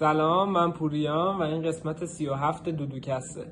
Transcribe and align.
سلام 0.00 0.50
من 0.50 0.72
پوریام 0.72 1.38
و 1.38 1.42
این 1.42 1.62
قسمت 1.62 2.04
سی 2.04 2.26
و 2.26 2.34
هفت 2.34 2.68
دودوکسته. 2.68 3.46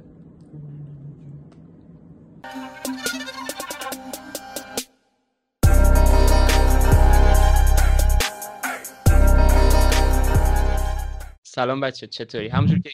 سلام 11.42 11.80
بچه 11.80 12.06
چطوری؟ 12.06 12.48
همونجور 12.48 12.78
که 12.78 12.90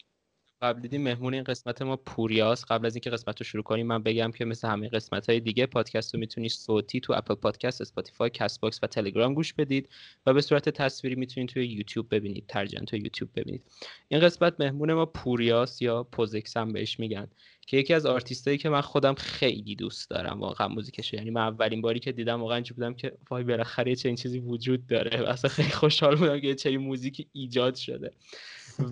قبل 0.65 0.81
دیدیم 0.81 1.01
مهمون 1.01 1.33
این 1.33 1.43
قسمت 1.43 1.81
ما 1.81 1.95
پوریاس 1.95 2.65
قبل 2.65 2.85
از 2.85 2.95
اینکه 2.95 3.09
قسمت 3.09 3.41
رو 3.41 3.45
شروع 3.45 3.63
کنیم 3.63 3.87
من 3.87 4.03
بگم 4.03 4.31
که 4.31 4.45
مثل 4.45 4.67
همه 4.67 4.89
قسمت 4.89 5.29
های 5.29 5.39
دیگه 5.39 5.65
پادکست 5.65 6.13
رو 6.13 6.19
می‌تونید 6.19 6.51
صوتی 6.51 6.99
تو 6.99 7.13
اپل 7.13 7.35
پادکست 7.35 7.81
اسپاتیفای 7.81 8.29
کست 8.29 8.61
باکس 8.61 8.79
و 8.83 8.87
تلگرام 8.87 9.33
گوش 9.33 9.53
بدید 9.53 9.89
و 10.25 10.33
به 10.33 10.41
صورت 10.41 10.69
تصویری 10.69 11.15
می‌تونید 11.15 11.49
توی 11.49 11.67
یوتیوب 11.67 12.15
ببینید 12.15 12.45
ترجمه 12.47 12.85
توی 12.85 12.99
یوتیوب 12.99 13.29
ببینید. 13.35 13.63
این 14.07 14.19
قسمت 14.19 14.59
مهمون 14.59 14.93
ما 14.93 15.05
پوریاس 15.05 15.81
یا 15.81 16.03
پوزکس 16.03 16.57
هم 16.57 16.73
بهش 16.73 16.99
میگن. 16.99 17.27
که 17.65 17.77
یکی 17.77 17.93
از 17.93 18.05
آرتیستایی 18.05 18.57
که 18.57 18.69
من 18.69 18.81
خودم 18.81 19.13
خیلی 19.13 19.75
دوست 19.75 20.09
دارم 20.09 20.39
واقعا 20.39 20.67
موزیکش 20.67 21.13
یعنی 21.13 21.29
من 21.29 21.41
اولین 21.41 21.81
باری 21.81 21.99
که 21.99 22.11
دیدم 22.11 22.41
واقعا 22.41 22.55
اینجوری 22.55 22.75
بودم 22.75 22.93
که 22.93 23.17
وای 23.29 23.43
بالاخره 23.43 23.95
همچین 23.95 24.15
چیزی 24.15 24.39
وجود 24.39 24.87
داره. 24.87 25.21
و 25.21 25.25
اصلا 25.35 25.49
خیلی 25.49 25.69
خوشحال 25.69 26.15
بودم 26.15 26.39
که 26.39 26.55
چه 26.55 26.77
موزیکی 26.77 27.27
ایجاد 27.33 27.75
شده. 27.75 28.11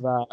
و 0.03 0.25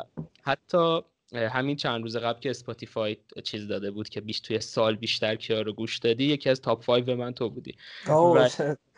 حتی 0.43 1.01
همین 1.33 1.77
چند 1.77 2.03
روز 2.03 2.17
قبل 2.17 2.41
که 2.41 2.51
اسپاتیفای 2.51 3.17
چیز 3.45 3.69
داده 3.69 3.91
بود 3.91 4.09
که 4.09 4.21
بیش 4.21 4.41
توی 4.41 4.61
سال 4.61 4.97
بیشتر 4.97 5.37
کیا 5.37 5.63
رو 5.63 5.73
گوش 5.73 5.99
دادی 5.99 6.25
یکی 6.25 6.51
از 6.51 6.61
top 6.61 6.85
5 6.85 7.11
من 7.11 7.33
تو 7.33 7.51
بودی. 7.51 7.75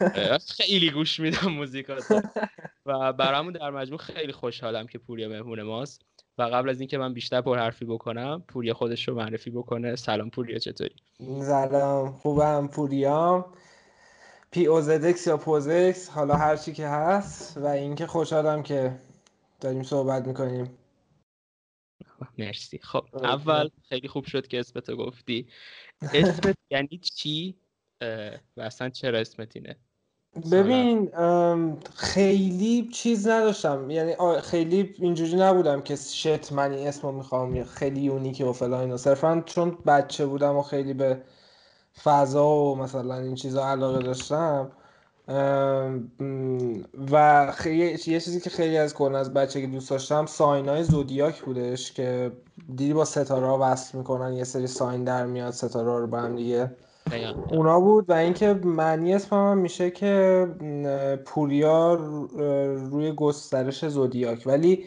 و 0.00 0.38
خیلی 0.56 0.90
گوش 0.90 1.20
میدم 1.20 1.48
موزیکات 1.48 2.04
و 2.86 3.12
برامون 3.12 3.52
در 3.52 3.70
مجموع 3.70 3.98
خیلی 3.98 4.32
خوشحالم 4.32 4.86
که 4.86 4.98
پوریا 4.98 5.28
مهمون 5.28 5.62
ماست. 5.62 6.02
و 6.38 6.42
قبل 6.42 6.68
از 6.68 6.80
اینکه 6.80 6.98
من 6.98 7.14
بیشتر 7.14 7.40
پرحرفی 7.40 7.84
بکنم 7.84 8.44
پوریا 8.48 8.74
خودش 8.74 9.08
رو 9.08 9.14
معرفی 9.14 9.50
بکنه. 9.50 9.96
سلام 9.96 10.30
پوریا 10.30 10.58
چطوری؟ 10.58 10.96
سلام 11.40 12.12
خوبم 12.12 12.68
پوریام 12.68 13.44
پی 14.50 14.66
اوزدکس 14.66 15.26
یا 15.26 15.36
پوزکس 15.36 16.08
حالا 16.08 16.34
هر 16.34 16.56
چی 16.56 16.72
که 16.72 16.88
هست 16.88 17.56
و 17.56 17.66
اینکه 17.66 18.06
خوشحالم 18.06 18.62
که 18.62 19.00
داریم 19.60 19.82
صحبت 19.82 20.26
می‌کنیم. 20.26 20.78
مرسی. 22.38 22.78
خب 22.78 23.06
اول 23.14 23.68
خیلی 23.88 24.08
خوب 24.08 24.24
شد 24.24 24.46
که 24.46 24.60
اسمت 24.60 24.90
گفتی. 24.90 25.48
اسمت 26.02 26.56
یعنی 26.70 26.98
چی؟ 26.98 27.58
و 28.56 28.60
اصلا 28.60 28.88
چرا 28.88 29.18
اسمت 29.18 29.56
اینه؟ 29.56 29.76
ببین 30.52 31.10
خیلی 31.94 32.88
چیز 32.92 33.28
نداشتم. 33.28 33.90
یعنی 33.90 34.14
خیلی 34.42 34.94
اینجوری 34.98 35.36
نبودم 35.36 35.80
که 35.80 35.96
شت 35.96 36.52
من 36.52 36.72
این 36.72 36.88
اسمو 36.88 37.12
می‌خوام 37.12 37.64
خیلی 37.64 38.00
یونیکی 38.00 38.44
و 38.44 38.52
فلان 38.52 38.80
اینا. 38.80 38.96
صرفا 38.96 39.42
چون 39.46 39.78
بچه 39.86 40.26
بودم 40.26 40.56
و 40.56 40.62
خیلی 40.62 40.94
به 40.94 41.22
فضا 42.02 42.48
و 42.48 42.76
مثلا 42.76 43.18
این 43.18 43.34
چیزا 43.34 43.66
علاقه 43.66 44.02
داشتم 44.02 44.70
و 47.12 47.52
خیلی 47.52 47.76
یه 47.76 47.98
چیزی 47.98 48.40
که 48.40 48.50
خیلی 48.50 48.76
از 48.76 48.94
کلا 48.94 49.18
از 49.18 49.34
بچگی 49.34 49.66
دوست 49.66 49.90
داشتم 49.90 50.26
ساین 50.26 50.68
های 50.68 50.84
زودیاک 50.84 51.42
بودش 51.42 51.92
که 51.92 52.32
دیدی 52.68 52.92
با 52.92 53.04
ستاره 53.04 53.46
ها 53.46 53.58
وصل 53.62 53.98
می‌کنن 53.98 54.32
یه 54.32 54.44
سری 54.44 54.66
sign 54.66 55.04
در 55.04 55.26
میاد 55.26 55.52
ستاره 55.52 55.98
رو 55.98 56.06
با 56.06 56.20
هم 56.20 56.36
دیگه 56.36 56.70
اونا 57.50 57.80
بود 57.80 58.10
و 58.10 58.12
اینکه 58.12 58.54
معنی 58.64 59.14
اسمم 59.14 59.58
میشه 59.58 59.90
که 59.90 60.46
پوریا 61.24 61.94
روی 62.74 63.12
گسترش 63.12 63.88
zodiac. 63.88 64.42
ولی 64.46 64.84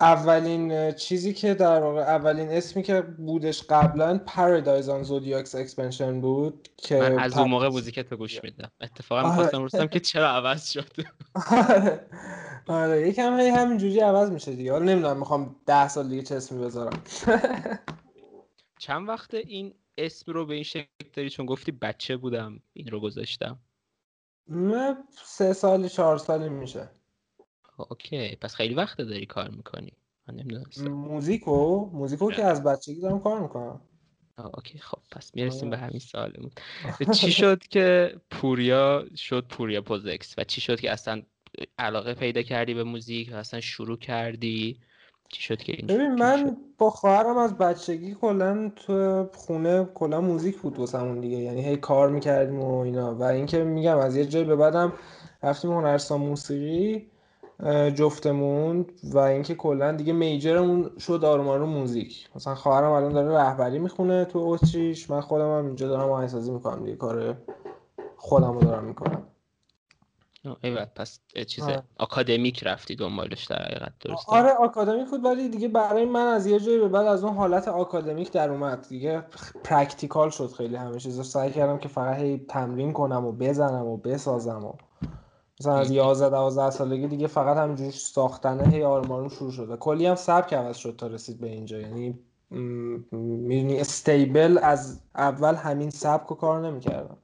اولین 0.00 0.92
چیزی 0.92 1.32
که 1.32 1.54
در 1.54 1.82
واقع 1.82 2.00
اولین 2.00 2.48
اسمی 2.48 2.82
که 2.82 3.00
بودش 3.00 3.62
قبلا 3.62 4.20
Paradise 4.26 4.88
on 4.88 5.02
Zodiac's 5.02 5.54
Expansion 5.54 6.20
بود 6.20 6.68
که 6.76 6.98
من 6.98 7.18
از 7.18 7.38
اون 7.38 7.48
موقع 7.48 7.68
موزیکت 7.68 8.14
گوش 8.14 8.44
میدم. 8.44 8.70
اتفاقا 8.80 9.20
آره. 9.20 9.30
می‌خواستم 9.30 9.64
بپرسم 9.64 9.86
که 9.86 10.00
چرا 10.10 10.28
عوض 10.28 10.70
شد 10.70 10.92
آره. 11.52 12.00
آره. 12.66 13.08
یکم 13.08 13.38
هی 13.38 13.48
همینجوری 13.48 14.00
عوض 14.00 14.30
میشه 14.30 14.52
دیگه. 14.52 14.72
حالا 14.72 14.84
نمی‌دونم 14.84 15.18
می‌خوام 15.18 15.56
ده 15.66 15.88
سال 15.88 16.08
دیگه 16.08 16.22
چه 16.22 16.34
اسمی 16.34 16.64
بذارم. 16.64 17.02
چند 18.78 19.08
وقت 19.08 19.34
این 19.34 19.74
اسم 19.98 20.32
رو 20.32 20.46
به 20.46 20.54
این 20.54 20.62
شکل 20.62 20.88
داری؟ 21.12 21.30
چون 21.30 21.46
گفتی 21.46 21.72
بچه 21.72 22.16
بودم 22.16 22.62
این 22.72 22.86
رو 22.86 23.00
گذاشتم. 23.00 23.58
من 24.46 25.04
سه 25.24 25.52
سال 25.52 25.88
چهار 25.88 26.18
سالی 26.18 26.48
میشه. 26.48 26.88
okay 27.76 28.36
پس 28.36 28.54
خیلی 28.54 28.74
وقت 28.74 29.00
داری 29.00 29.26
کار 29.26 29.50
می‌کنی. 29.50 29.92
من 30.28 30.34
نمی‌دونستم 30.34 30.88
موزیکو؟ 30.88 31.90
موزیکو 31.92 32.30
که 32.30 32.44
از 32.44 32.64
بچگی 32.64 33.00
دارم 33.00 33.20
کار 33.20 33.40
می‌کنم. 33.40 33.80
okay 34.38 34.78
خب 34.78 34.98
پس 35.10 35.34
می‌رسیم 35.34 35.70
به 35.70 35.78
همین 35.78 35.98
سوالمون. 35.98 36.50
چی 37.20 37.32
شد 37.32 37.58
که 37.58 38.16
پوریا 38.30 39.04
شد 39.16 39.46
پوریا 39.48 39.82
پوزکس؟ 39.82 40.34
و 40.38 40.44
چی 40.44 40.60
شد 40.60 40.80
که 40.80 40.92
اصلا 40.92 41.22
علاقه 41.78 42.14
پیدا 42.14 42.42
کردی 42.42 42.74
به 42.74 42.84
موزیک 42.84 43.30
و 43.32 43.36
اصلا 43.36 43.60
شروع 43.60 43.98
کردی؟ 43.98 44.80
چی 45.28 45.42
شد 45.42 45.58
که 45.58 45.72
ببین 45.72 46.14
من 46.14 46.56
با 46.78 46.90
خواهرم 46.90 47.38
از 47.38 47.58
بچگی 47.58 48.14
کلا 48.20 48.72
تو 48.76 49.26
خونه 49.34 49.84
کلا 49.94 50.20
موزیک 50.20 50.58
بود 50.58 50.78
واسمون 50.78 51.20
دیگه. 51.20 51.36
یعنی 51.36 51.64
هی 51.64 51.76
کار 51.76 52.08
می‌کردیم 52.08 52.60
و 52.60 52.78
اینا. 52.78 53.14
و 53.14 53.22
اینکه 53.22 53.64
میگم 53.64 53.98
از 53.98 54.16
یه 54.16 54.24
جای 54.24 54.44
به 54.44 54.56
بعدم 54.56 54.92
رفتیم 55.42 55.72
هنرستان 55.72 56.20
موسیقی 56.20 57.06
جفتمون 57.94 58.86
و 59.02 59.18
اینکه 59.18 59.54
کلا 59.54 59.92
دیگه 59.92 60.12
میجرمون 60.12 60.90
شد 60.98 61.24
آروم 61.24 61.48
آروم 61.48 61.68
موزیک. 61.68 62.28
مثلا 62.36 62.54
خواهرم 62.54 62.90
الان 62.90 63.12
داره 63.12 63.34
رهبری 63.34 63.78
می‌خونه 63.78 64.24
تو 64.24 64.38
اتریش. 64.38 65.10
من 65.10 65.20
خودم 65.20 65.58
هم 65.58 65.66
اینجا 65.66 65.88
دارم 65.88 66.10
آهنگسازی 66.10 66.50
می‌کنم 66.50 66.84
دیگه. 66.84 66.96
کار 66.96 67.36
خودم 68.16 68.52
رو 68.52 68.60
دارم 68.60 68.84
می‌کنم. 68.84 69.22
ایوه 70.62 70.84
پس 70.84 71.20
چیز 71.46 71.64
آکادمیک 71.98 72.62
رفتی 72.66 72.96
دنبالش 72.96 73.44
در 73.44 73.62
حقیقت 73.62 73.92
درسته؟ 74.00 74.32
آره 74.32 74.50
آکادمیک 74.50 75.10
بود 75.10 75.24
ولی 75.24 75.48
دیگه 75.48 75.68
برای 75.68 76.04
من 76.04 76.26
از 76.26 76.46
یه 76.46 76.60
جایی 76.60 76.78
به 76.78 76.88
بعد 76.88 77.06
از 77.06 77.24
اون 77.24 77.34
حالت 77.34 77.68
آکادمیک 77.68 78.32
در 78.32 78.50
اومد. 78.50 78.88
دیگه 78.88 79.24
practical 79.64 80.30
شد 80.30 80.52
خیلی 80.52 80.76
همه 80.76 80.98
چیزا. 80.98 81.22
سعی 81.22 81.52
کردم 81.52 81.78
که 81.78 81.88
فقط 81.88 82.16
هی 82.16 82.38
تمرین 82.48 82.92
کنم 82.92 83.24
و 83.24 83.32
بزنم 83.32 83.86
و 83.86 83.96
بسازم 83.96 84.64
و 84.64 84.72
مثلا 85.60 85.78
از 85.78 85.90
11 85.90 86.30
12 86.30 86.70
سالگی 86.70 87.06
دیگه 87.06 87.26
فقط 87.26 87.56
همینجوری 87.56 87.90
ساختنه 87.90 88.68
هی 88.68 88.82
آروم 88.82 89.28
شروع 89.28 89.52
شده 89.52 89.76
کلی 89.76 90.06
هم 90.06 90.14
سبک 90.14 90.54
عوض 90.54 90.76
شد 90.76 90.94
تا 90.98 91.06
رسید 91.06 91.40
به 91.40 91.48
اینجا. 91.48 91.80
یعنی 91.80 92.18
می‌دونی 92.50 93.80
stable 93.80 94.58
از 94.62 95.00
اول 95.14 95.54
همین 95.54 95.90
سبک 95.90 96.26
رو 96.26 96.36
کار 96.36 96.66
نمی‌کردم. 96.66 97.16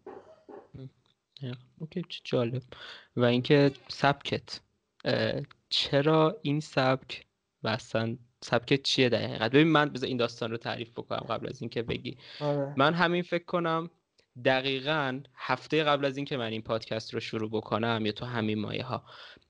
okay 1.80 2.02
چه 2.08 2.20
جالب 2.24 2.62
و 3.16 3.24
اینکه 3.24 3.70
سبکت 3.88 4.60
چرا 5.68 6.36
این 6.42 6.60
سبک 6.60 7.26
و 7.62 7.68
اصلا 7.68 8.16
سبکت 8.40 8.82
چیه 8.82 9.08
در 9.08 9.18
حقیقت 9.18 9.50
ببین 9.50 9.68
من 9.68 9.88
بذار 9.88 10.08
این 10.08 10.16
داستان 10.16 10.50
رو 10.50 10.56
تعریف 10.56 10.90
بکنم 10.90 11.26
قبل 11.28 11.48
از 11.48 11.62
اینکه 11.62 11.82
بگی. 11.82 12.16
آره. 12.40 12.74
من 12.76 12.94
همین 12.94 13.22
فکر 13.22 13.44
کنم 13.44 13.90
دقیقا 14.44 15.20
هفته 15.34 15.84
قبل 15.84 16.04
از 16.04 16.16
اینکه 16.16 16.36
من 16.36 16.52
این 16.52 16.62
پادکست 16.62 17.14
رو 17.14 17.20
شروع 17.20 17.50
بکنم 17.50 18.02
یا 18.06 18.12
تو 18.12 18.26
همین 18.26 18.60
مایه 18.60 18.84
ها 18.84 19.04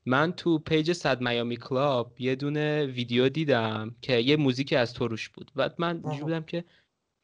من 0.06 0.32
تو 0.32 0.58
page 0.58 0.92
صد 0.92 1.20
میامی 1.20 1.56
کلاب 1.56 2.20
یه 2.20 2.34
دونه 2.34 2.86
ویدیو 2.86 3.28
دیدم 3.28 3.94
که 4.02 4.16
یه 4.16 4.36
موزیک 4.36 4.72
از 4.72 4.94
تو 4.94 5.08
روش 5.08 5.28
بود. 5.28 5.50
و 5.56 5.70
من 5.78 5.98
بودم 5.98 6.42
که 6.42 6.64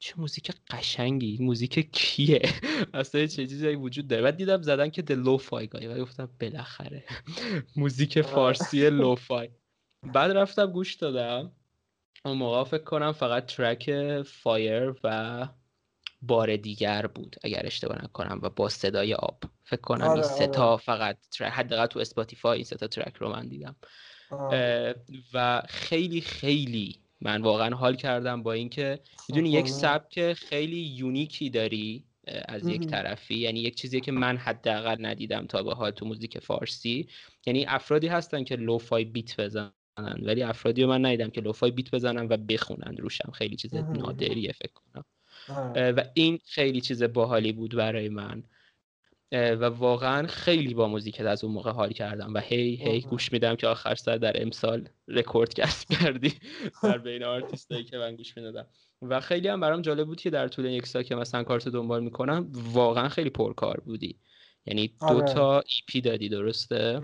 چه 0.01 0.13
موزیک 0.17 0.51
قشنگی 0.69 1.37
موزیک 1.41 1.91
کیه؟ 1.91 2.41
اصلا 2.93 3.21
چه 3.21 3.47
چیزی 3.47 3.67
وجود 3.67 4.07
داره؟ 4.07 4.21
بعد 4.23 4.37
دیدم 4.37 4.61
زدن 4.61 4.89
که 4.89 5.01
the 5.01 5.11
lofi 5.11 5.67
guy 5.67 5.87
و 5.87 6.01
گفتم 6.01 6.29
بالاخره. 6.41 7.03
موزیک 7.75 8.21
فارسی 8.21 8.89
lofi 8.89 9.49
بعد 10.13 10.31
رفتم 10.31 10.65
گوش 10.65 10.95
دادم. 10.95 11.51
اون 12.25 12.37
موقع 12.37 12.63
فکر 12.63 12.83
کنم 12.83 13.11
فقط 13.11 13.45
track 13.45 13.91
Fire 14.21 14.93
و 15.03 15.47
بار 16.21 16.55
دیگر 16.55 17.07
بود 17.07 17.35
اگر 17.43 17.61
اشتباه 17.65 18.03
نکنم 18.03 18.39
و 18.43 18.49
با 18.49 18.69
صدای 18.69 19.13
آب. 19.13 19.43
فکر 19.63 19.81
کنم 19.81 20.07
آره، 20.07 20.13
این 20.13 20.23
سه 20.23 20.47
تا 20.47 20.67
آره. 20.67 20.81
فقط 20.81 21.17
حداقل 21.41 21.85
تو 21.85 21.99
Spotify 21.99 22.55
این 22.55 22.65
سه 22.65 22.75
تا 22.75 22.87
track 22.87 23.15
رو 23.15 23.29
من 23.29 23.47
دیدم. 23.47 23.75
و 25.33 25.61
خیلی 25.69 26.21
خیلی 26.21 27.00
من 27.21 27.41
واقعا 27.41 27.75
حال 27.75 27.95
کردم 27.95 28.43
با 28.43 28.53
اینکه 28.53 28.99
می‌دونی 29.29 29.49
یک 29.49 29.67
سبک 29.67 30.33
خیلی 30.33 30.79
unique 30.79 31.39
ی 31.39 31.49
داری 31.49 32.03
از 32.47 32.67
یک 32.67 32.87
طرفی. 32.87 33.35
یعنی 33.35 33.59
یک 33.59 33.75
چیزی 33.75 34.01
که 34.01 34.11
من 34.11 34.37
حداقل 34.37 35.05
ندیدم 35.05 35.45
تا 35.45 35.63
به 35.63 35.73
حال 35.73 35.91
تو 35.91 36.05
موزیک 36.05 36.39
فارسی. 36.39 37.07
یعنی 37.45 37.65
افرادی 37.65 38.07
هستن 38.07 38.43
که 38.43 38.55
lofi 38.55 39.05
beat 39.05 39.39
بزنن 39.39 39.71
ولی 40.21 40.43
افرادی 40.43 40.81
رو 40.81 40.89
من 40.89 41.05
ندیدم 41.05 41.29
که 41.29 41.41
lofi 41.41 41.71
beat 41.71 41.91
بزنن 41.91 42.27
و 42.29 42.37
بخونن 42.37 42.97
روشم. 42.97 43.31
خیلی 43.31 43.55
چیز 43.55 43.75
نادریه 43.75 44.51
فکر 44.51 44.73
کنم. 44.73 45.05
و 45.75 46.03
این 46.13 46.39
خیلی 46.45 46.81
چیز 46.81 47.03
باحالی 47.03 47.51
بود 47.51 47.75
برای 47.75 48.09
من. 48.09 48.43
و 49.31 49.65
واقعا 49.65 50.27
خیلی 50.27 50.73
با 50.73 50.87
موزیکت 50.87 51.25
از 51.25 51.43
اون 51.43 51.53
موقع 51.53 51.71
حال 51.71 51.91
کردم 51.91 52.33
و 52.33 52.39
هی 52.39 52.75
هی 52.75 53.01
گوش 53.01 53.31
میدم 53.31 53.55
که 53.55 53.67
آخر 53.67 53.95
سر 53.95 54.17
در 54.17 54.41
امسال 54.41 54.89
رکورد 55.07 55.53
کسب 55.53 55.89
کردی 55.89 56.33
در 56.83 56.97
بین 56.97 57.23
آرتیستایی 57.23 57.83
که 57.83 57.97
من 57.97 58.15
گوش 58.15 58.37
می‌دادم. 58.37 58.67
و 59.01 59.19
خیلی 59.19 59.47
هم 59.47 59.59
برام 59.59 59.81
جالب 59.81 60.07
بود 60.07 60.21
که 60.21 60.29
در 60.29 60.47
طول 60.47 60.65
یک 60.65 60.87
سال 60.87 61.03
که 61.03 61.15
مثلا 61.15 61.43
کارت 61.43 61.67
دنبال 61.67 62.03
می‌کنم 62.03 62.51
واقعا 62.73 63.09
خیلی 63.09 63.29
پرکار 63.29 63.81
بودی. 63.85 64.19
یعنی 64.65 64.87
دو 64.87 65.05
آره. 65.05 65.33
تا 65.33 65.59
ای 65.59 65.81
پی 65.87 66.01
دادی 66.01 66.29
درسته؟ 66.29 67.01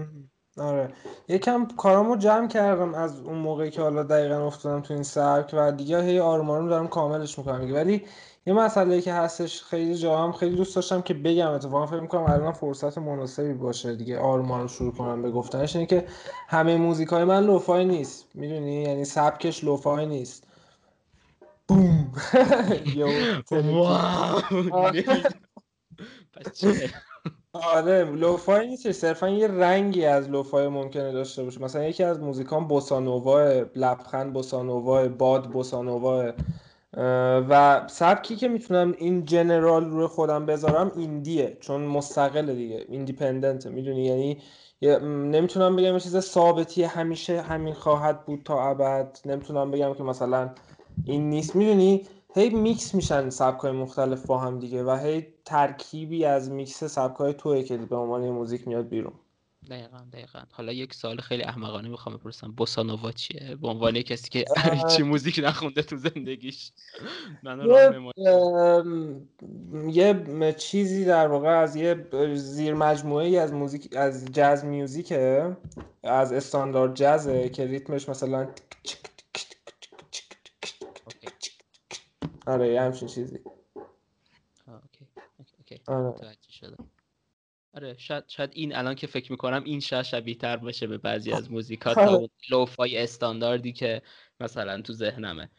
آره. 0.57 0.93
یکم 1.27 1.67
کارامو 1.67 2.15
جمع 2.15 2.47
کردم 2.47 2.93
از 2.93 3.19
اون 3.19 3.37
موقعی 3.37 3.71
که 3.71 3.81
حالا 3.81 4.03
دقیقا 4.03 4.47
افتادم 4.47 4.81
تو 4.81 4.93
این 4.93 5.03
سبک 5.03 5.49
و 5.53 5.71
دیگه 5.71 6.03
هی 6.03 6.19
آرمانو 6.19 6.69
دارم 6.69 6.87
کاملش 6.87 7.39
می‌کنم 7.39 7.73
ولی 7.73 8.03
یه 8.47 8.53
مسئله 8.53 9.01
که 9.01 9.13
هستش 9.13 9.63
خیلی 9.63 9.95
جا 9.95 10.17
هم 10.17 10.31
خیلی 10.31 10.55
دوست 10.55 10.75
داشتم 10.75 11.01
که 11.01 11.13
بگم. 11.13 11.51
اتفاقا 11.51 11.85
فکر 11.85 11.99
می‌کنم 11.99 12.23
الان 12.23 12.51
فرصت 12.51 12.97
مناسبی 12.97 13.53
باشه 13.53 13.95
دیگه 13.95 14.19
آرمان 14.19 14.61
رو 14.61 14.67
شروع 14.67 14.93
کنم 14.93 15.21
به 15.21 15.31
گفتنش. 15.31 15.75
اینه 15.75 15.87
که 15.87 16.05
همه 16.47 16.77
موزیک 16.77 17.07
های 17.07 17.23
من 17.23 17.43
لوفای 17.43 17.85
نیست. 17.85 18.25
می‌دونی؟ 18.33 18.81
یعنی 18.83 19.05
سبکش 19.05 19.63
لوفای 19.63 20.05
نیست. 20.05 20.47
boom. 21.67 22.13
آره. 27.53 28.03
lofi 28.03 28.67
نیست 28.67 28.91
صرفا 28.91 29.29
یه 29.29 29.47
رنگی 29.47 30.05
از 30.05 30.29
lofi 30.29 30.67
ممکنه 30.67 31.11
داشته 31.11 31.43
باشه. 31.43 31.61
مثلا 31.61 31.83
یکی 31.83 32.03
از 32.03 32.19
موزیکان 32.19 32.67
bossa 32.67 33.08
nova 33.08 33.41
لبخند 33.75 34.33
bossa 34.33 34.74
nova 34.74 35.07
باد 35.07 35.49
bossa 35.51 35.96
nova 35.96 36.31
و 37.49 37.81
سبکی 37.87 38.35
که 38.35 38.47
می‌تونم 38.47 38.93
این 38.97 39.25
general 39.25 39.89
روی 39.89 40.07
خودم 40.07 40.45
بذارم 40.45 40.91
indie 40.95 41.47
ه 41.47 41.57
چون 41.59 41.81
مستقل 41.81 42.55
دیگه 42.55 42.85
independent 42.89 43.67
می‌دونی؟ 43.67 44.05
یعنی 44.05 44.37
نمی‌تونم 45.31 45.75
بگم 45.75 45.93
یه 45.93 45.99
چیز 45.99 46.19
ثابتی 46.19 46.83
همیشه 46.83 47.41
همین 47.41 47.73
خواهد 47.73 48.25
بود 48.25 48.41
تا 48.45 48.69
ابد. 48.69 49.17
نمی‌تونم 49.25 49.71
بگم 49.71 49.93
که 49.93 50.03
مثلا 50.03 50.49
این 51.03 51.29
نیست. 51.29 51.55
می‌دونی؟ 51.55 52.03
هی 52.33 52.49
میکس 52.49 52.95
میشن 52.95 53.29
سبکای 53.29 53.71
مختلف 53.71 54.25
با 54.25 54.37
هم 54.37 54.59
دیگه 54.59 54.83
و 54.83 54.91
هی 55.03 55.27
ترکیبی 55.45 56.25
از 56.25 56.51
میکس 56.51 56.83
سبکای 56.83 57.33
توی 57.33 57.63
که 57.63 57.77
به 57.77 57.95
عنوان 57.95 58.29
موزیک 58.29 58.67
میاد 58.67 58.87
بیرون. 58.89 59.13
دقیقا 59.69 59.97
دقیقا 60.13 60.39
حالا 60.51 60.71
یک 60.71 60.93
سوال 60.93 61.17
خیلی 61.17 61.43
احمقانه 61.43 61.89
می‌خوام 61.89 62.17
بپرسم 62.17 62.51
bossa 62.51 62.85
nova 62.85 63.11
چیه 63.11 63.55
به 63.55 63.67
عنوان 63.67 64.01
کسی 64.01 64.29
که 64.29 64.45
چی 64.95 65.03
موزیک 65.03 65.39
نخونده 65.43 65.81
تو 65.81 65.97
زندگیش 65.97 66.71
من 67.43 67.59
یه 69.89 70.53
چیزی 70.57 71.05
در 71.05 71.27
واقع 71.27 71.61
از 71.61 71.75
یه 71.75 72.07
زیر 72.35 72.73
مجموعه 72.73 73.39
از 73.39 73.53
موزیک 73.53 73.95
از 73.95 74.25
jazz 74.25 74.65
music 74.65 75.40
ه 75.40 75.55
از 76.03 76.33
استاندارد 76.33 76.95
جزه 76.95 77.49
که 77.49 77.65
ریتمش 77.65 78.09
مثلا 78.09 78.47
آره 82.47 82.73
یه 82.73 82.81
همچین 82.81 83.07
چیزی 83.07 83.39
okay 84.67 85.07
okay 85.59 85.81
آره. 85.87 86.15
آره 87.77 87.95
شاید, 87.97 88.23
شاید 88.27 88.49
این 88.53 88.75
الان 88.75 88.95
که 88.95 89.07
فکر 89.07 89.31
می‌کنم 89.31 89.63
این 89.65 89.79
شاید 89.79 90.05
شبیه 90.05 90.35
تر 90.35 90.57
باشه 90.57 90.87
به 90.87 90.97
بعضی 90.97 91.31
از 91.31 91.51
موزیکات 91.51 91.95
تا 91.95 92.01
آره. 92.01 92.29
lofi 92.49 92.97
استانداردی 92.97 93.73
که 93.73 94.01
مثلا 94.39 94.81
تو 94.81 94.93
ذهنمه. 94.93 95.49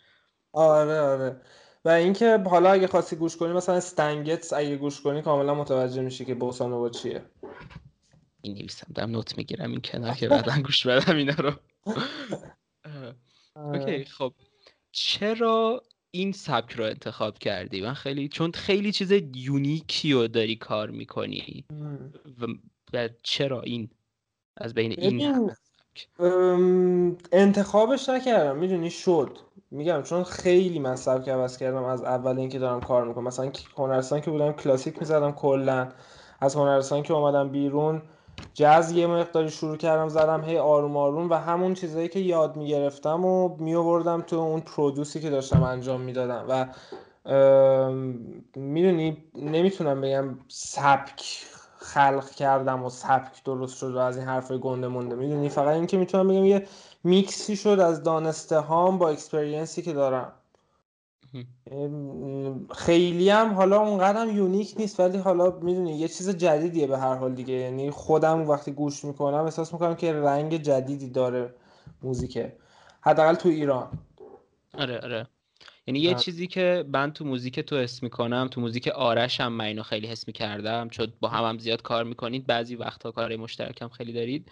آره 0.53 1.01
آره. 1.01 1.41
و 1.85 1.89
اینکه 1.89 2.39
حالا 2.39 2.71
اگه 2.71 2.87
خواستی 2.87 3.17
گوش 3.17 3.37
کنی 3.37 3.53
مثلا 3.53 3.75
Stan 3.75 4.14
Getz 4.14 4.53
اگه 4.53 4.77
گوش 4.77 5.01
کنی 5.01 5.23
کاملا 5.23 5.55
متوجه 5.55 6.03
میشی 6.03 6.25
که 6.25 6.35
bossa 6.35 6.65
nova 6.65 6.89
چیه. 6.89 7.23
این 8.43 8.55
نویسم 8.55 8.87
دارم 8.95 9.11
نوت 9.11 9.39
می‌گیرم 9.39 9.71
این 9.71 9.81
کنار 9.81 10.15
که 10.15 10.29
بعدا 10.29 10.53
گوش 10.67 10.87
بدم 10.87 11.17
اینا 11.17 11.35
رو. 11.35 11.53
اوکی 13.75 14.05
خب. 14.05 14.35
چرا 14.93 15.83
این 16.11 16.33
سبک 16.33 16.73
رو 16.73 16.85
انتخاب 16.85 17.39
کردی 17.39 17.81
من 17.81 17.95
خیلی 17.95 18.29
چون 18.29 18.53
خیلی 18.53 18.93
چیز 18.93 19.13
یونیکی 19.35 20.13
رو 20.13 20.29
داری 20.29 20.57
کار 20.57 20.91
می‌کنی. 20.91 21.65
و 22.93 23.09
چرا 23.23 23.63
این؟ 23.63 23.91
از 24.57 24.75
بین 24.75 24.95
این 24.99 25.51
انتخابش 27.33 28.09
نکردم 28.09 28.57
می‌دونی؟ 28.57 28.91
شد. 28.91 29.39
میگم 29.71 30.03
چون 30.03 30.25
خیلی 30.25 30.79
من 30.79 30.97
سبک 30.97 31.29
عوض 31.29 31.59
کردم 31.59 31.85
از 31.85 32.03
اول 32.03 32.39
اینکه 32.39 32.59
دارم 32.59 32.81
کار 32.81 33.09
می‌کنم. 33.09 33.25
مثلا 33.25 33.53
هنرستان 33.77 34.21
که 34.21 34.31
بودم 34.31 34.53
کلاسیک 34.53 34.99
می‌زدم 34.99 35.33
کلا. 35.33 35.89
از 36.41 36.55
هنرستان 36.55 37.03
که 37.03 37.13
اومدم 37.13 37.49
بیرون 37.49 38.03
جز 38.55 38.91
یه 38.91 39.07
مقداری 39.07 39.51
شروع 39.51 39.77
کردم 39.77 40.09
زدم 40.09 40.45
هی 40.45 40.59
آروم 40.59 40.97
آروم 40.97 41.31
و 41.31 41.35
همون 41.35 41.75
چیزایی 41.75 42.09
که 42.09 42.21
یاد 42.21 42.57
می‌گرفتم 42.57 43.25
و 43.25 43.57
میووردم 43.59 44.23
تو 44.23 44.37
اون 44.37 44.61
پرودوسی 44.61 45.21
که 45.21 45.31
داشتم 45.31 45.63
انجام 45.63 46.01
می‌دادم. 46.01 46.45
و 46.49 46.67
می‌دونی 48.57 49.25
نمی‌تونم 49.35 50.01
بگم 50.01 50.39
سبک 50.49 51.47
خلق 51.79 52.31
کردم 52.31 52.85
و 52.85 52.91
سبک 52.91 53.45
درست 53.45 53.77
شد 53.79 53.95
و 53.95 53.99
از 53.99 54.17
این 54.17 54.27
حرفای 54.27 54.59
گنده 54.59 54.89
مونده. 54.89 55.17
می‌دونی 55.17 55.49
فقط 55.49 55.75
اینکه 55.75 55.97
می‌تونم 55.97 56.29
بگم 56.29 56.45
یه 56.45 56.67
میکسی 57.05 57.57
شد 57.57 57.69
از 57.81 58.03
دانسته 58.03 58.59
هام 58.59 58.99
با 58.99 59.09
اکسپریانسی 59.09 59.83
که 59.83 59.93
دارم. 59.93 60.33
خیلی 62.75 63.31
هم 63.31 63.53
حالا 63.53 63.81
اونقدر 63.81 64.29
unique 64.29 64.75
نیست 64.77 65.01
ولی 65.01 65.19
حالا 65.19 65.51
می‌دونی 65.51 65.99
یه 65.99 66.09
چیز 66.09 66.31
جدیدیه 66.31 66.87
به 66.87 66.99
هر 66.99 67.15
حال 67.15 67.35
دیگه. 67.35 67.55
یعنی 67.55 67.91
خودم 67.91 68.49
وقتی 68.49 68.73
گوش 68.73 69.05
می‌کنم 69.05 69.45
احساس 69.45 69.73
می‌کنم 69.73 69.95
که 69.95 70.13
رنگ 70.13 70.57
جدیدی 70.63 71.11
داره 71.11 71.55
موزیکه. 72.03 72.57
حداقل 73.01 73.35
تو 73.35 73.49
ایران. 73.49 73.89
آره 74.75 74.99
آره. 75.01 75.27
یعنی 75.87 76.01
یه 76.01 76.15
چیزی 76.15 76.47
که 76.47 76.85
من 76.93 77.13
تو 77.13 77.25
موزیک 77.25 77.61
تو 77.61 77.77
حس 77.77 78.03
می‌کنم 78.03 78.49
تو 78.51 78.61
موزیک 78.61 78.89
آرش 78.89 79.41
هم 79.41 79.53
من 79.53 79.65
اینو 79.65 79.83
خیلی 79.83 80.07
حس 80.07 80.27
می‌کردم. 80.27 80.89
چون 80.89 81.13
با 81.21 81.29
هم, 81.29 81.45
هم 81.45 81.59
زیاد 81.59 81.83
کار 81.83 82.05
می‌کنید 82.05 82.47
بعضی 82.47 82.75
وقتها 82.75 83.11
کار 83.11 83.37
مشترکم 83.37 83.89
خیلی 83.89 84.13
دارید. 84.13 84.51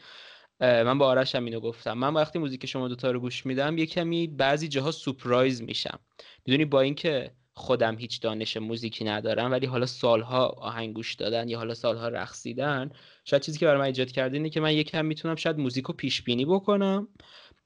من 0.60 0.98
با 0.98 1.06
آرش 1.06 1.34
هم 1.34 1.44
اینو 1.44 1.60
گفتم. 1.60 1.92
من 1.92 2.14
وقتی 2.14 2.38
موزیک 2.38 2.66
شما 2.66 2.88
دوتا 2.88 3.10
رو 3.10 3.20
گوش 3.20 3.46
میدم 3.46 3.78
یه 3.78 3.86
کمی 3.86 4.26
بعضی 4.26 4.68
جاها 4.68 4.90
surprise 4.90 5.62
میشم. 5.62 5.98
می‌دونی 6.46 6.64
با 6.64 6.80
اینکه 6.80 7.30
خودم 7.52 7.98
هیچ 7.98 8.20
دانش 8.20 8.56
موزیکی 8.56 9.04
ندارم 9.04 9.50
ولی 9.50 9.66
حالا 9.66 9.86
سالها 9.86 10.46
آهنگ 10.46 10.94
گوش 10.94 11.14
دادن 11.14 11.48
یا 11.48 11.58
حالا 11.58 11.74
سالها 11.74 12.08
رقصیدن 12.08 12.90
شاید 13.24 13.42
چیزی 13.42 13.58
که 13.58 13.66
برای 13.66 13.78
من 13.78 13.84
ایجاد 13.84 14.10
کرده 14.12 14.36
اینه 14.36 14.50
که 14.50 14.60
من 14.60 14.72
یکم 14.72 15.04
می‌تونم 15.04 15.36
شاید 15.36 15.58
موزیک 15.58 15.84
رو 15.84 15.94
پیش 15.94 16.22
بینی 16.22 16.44
بکنم. 16.44 17.08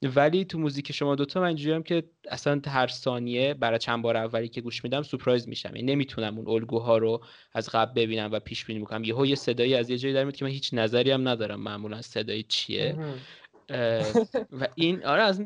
ولی 0.03 0.45
تو 0.45 0.59
موزیک 0.59 0.93
شما 0.93 1.15
دوتا 1.15 1.41
من 1.41 1.47
اینجوریم 1.47 1.83
که 1.83 2.03
اصلا 2.29 2.61
هر 2.67 2.87
ثانیه 2.87 3.55
برای 3.55 3.79
چند 3.79 4.03
بار 4.03 4.17
اولی 4.17 4.49
که 4.49 4.61
گوش 4.61 4.85
میدم 4.85 5.03
سورپرایز 5.03 5.49
میشم. 5.49 5.77
یعنی 5.77 5.93
نمی‌تونم 5.93 6.39
اون 6.39 6.49
الگوها 6.49 6.99
رو 6.99 7.25
از 7.53 7.69
قبل 7.69 8.03
ببینم 8.03 8.33
و 8.33 8.41
پیش 8.41 8.65
بینی 8.65 8.81
بکنم. 8.81 9.05
یهو 9.05 9.27
یه 9.27 9.35
صدایی 9.35 9.75
از 9.75 9.91
یه 9.91 9.99
جایی 9.99 10.15
در 10.15 10.31
که 10.31 10.45
من 10.45 10.51
هیچ 10.51 10.71
نظری 10.75 11.11
هم 11.11 11.29
ندارم 11.29 11.61
معمولا 11.61 12.03
صدای 12.03 12.43
چیه. 12.43 12.99
و 14.53 14.67
این 14.75 15.05
آره 15.13 15.23
از 15.23 15.43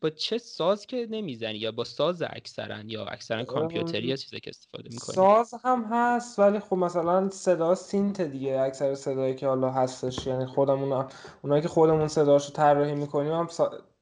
با 0.00 0.10
چه 0.10 0.38
ساز 0.38 0.86
که 0.86 1.06
نمی‌زنی؟ 1.10 1.58
یا 1.58 1.72
با 1.72 1.84
ساز 1.84 2.22
اکثرا 2.22 2.80
یا 2.86 3.04
اکثرا 3.04 3.44
کامپیوتری 3.44 4.06
یا 4.06 4.16
چیزی 4.16 4.40
که 4.40 4.50
استفاده 4.50 4.88
می‌کنی؟ 4.92 5.14
ساز 5.14 5.54
هم 5.64 5.84
هست 5.90 6.38
ولی 6.38 6.58
خب 6.58 6.76
مثلا 6.76 7.30
صدا 7.30 7.74
synth 7.74 8.20
دیگه 8.20 8.60
اکثر 8.60 8.94
صدایی 8.94 9.34
که 9.34 9.46
حالا 9.46 9.70
هستش 9.70 10.26
یعنی 10.26 10.46
خودمون 10.46 11.06
اونایی 11.42 11.62
که 11.62 11.68
خودمون 11.68 12.08
صداشو 12.08 12.52
طراحی 12.52 12.94
می‌کنیم 12.94 13.32
هم 13.32 13.48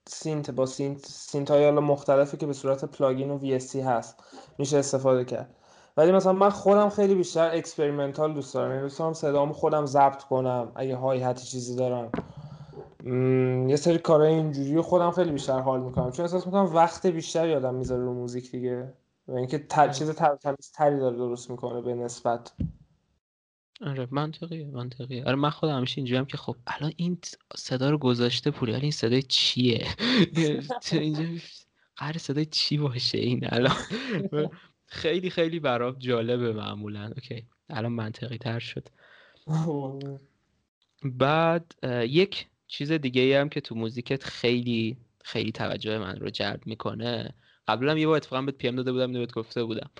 synth 0.08 0.50
با 0.50 0.66
synth 0.66 1.06
synth 1.06 1.50
های 1.50 1.64
حالا 1.64 1.80
مختلفی 1.80 2.36
که 2.36 2.46
به 2.46 2.52
صورت 2.52 2.84
plugin 2.84 3.30
و 3.30 3.38
VST 3.38 4.16
میشه 4.58 4.78
استفاده 4.78 5.24
کرد. 5.24 5.54
ولی 5.96 6.12
مثلا 6.12 6.32
من 6.32 6.50
خودم 6.50 6.88
خیلی 6.88 7.14
بیشتر 7.14 7.50
experimental 7.54 8.34
دوست 8.34 8.54
دارم 8.54 8.70
یعنی 8.70 8.82
دوست 8.82 8.98
دارم 8.98 9.12
صدامو 9.12 9.52
خودم 9.52 9.86
ضبط 9.86 10.22
کنم 10.22 10.72
اگه 10.74 10.96
hi-hat 10.96 11.20
ی 11.20 11.46
چیزی 11.46 11.76
دارم. 11.76 12.10
یه 13.68 13.76
سری 13.76 13.98
کارهای 13.98 14.34
اینجوری 14.34 14.80
خودم 14.80 15.10
خیلی 15.10 15.32
بیشتر 15.32 15.60
حال 15.60 15.82
می‌کنم. 15.82 16.10
چون 16.10 16.24
احساس 16.24 16.46
می‌کنم 16.46 16.74
وقت 16.74 17.06
بیشتری 17.06 17.54
آدم 17.54 17.74
می‌ذاره 17.74 18.02
رو 18.02 18.14
موزیک 18.14 18.50
دیگه. 18.50 18.92
و 19.28 19.32
اینکه 19.32 19.58
تر... 19.58 19.88
چیز 19.88 20.10
تر... 20.10 20.36
تری 20.74 20.98
داره 20.98 21.16
درست 21.16 21.50
می‌کنه 21.50 21.80
به 21.80 21.94
نسبت. 21.94 22.52
آره 23.80 24.08
منطقیه 24.10 24.66
منطقیه. 24.66 25.24
آره 25.24 25.34
من 25.34 25.50
خودم 25.50 25.76
همیشه 25.76 25.98
اینجوری 25.98 26.18
هم 26.18 26.24
که 26.24 26.36
خب 26.36 26.56
الان 26.66 26.92
این 26.96 27.18
صدا 27.56 27.90
رو 27.90 27.98
گذاشته 27.98 28.50
پوری 28.50 28.74
این 28.74 28.90
صدای 28.90 29.22
چیه؟ 29.22 29.86
اینجا 30.92 31.24
قرار 31.96 32.18
صدای 32.18 32.46
چی 32.46 32.78
باشه 32.78 33.18
این 33.18 33.46
الان؟ 33.52 33.76
خیلی 34.86 35.30
خیلی 35.30 35.60
برام 35.60 35.96
جالبه 35.98 36.52
معمولا. 36.52 37.06
اوکی. 37.06 37.46
الان 37.68 37.92
منطقی 37.92 38.38
تر 38.38 38.58
شد 38.58 38.88
بعد 41.04 41.74
یک 42.08 42.46
چیز 42.68 42.92
دیگه 42.92 43.22
ای 43.22 43.32
هم 43.32 43.48
که 43.48 43.60
تو 43.60 43.74
موزیکت 43.74 44.24
خیلی 44.24 44.96
خیلی 45.24 45.52
توجه 45.52 45.98
من 45.98 46.16
رو 46.16 46.30
جلب 46.30 46.60
می‌کنه. 46.66 47.34
قبلا 47.68 47.98
یه 47.98 48.06
بار 48.06 48.16
اتفاقا 48.16 48.42
بهت 48.42 48.54
پی 48.54 48.68
ام 48.68 48.76
داده 48.76 48.92
بودم 48.92 49.12
بهت 49.12 49.32
گفته 49.32 49.64
بودم. 49.64 49.90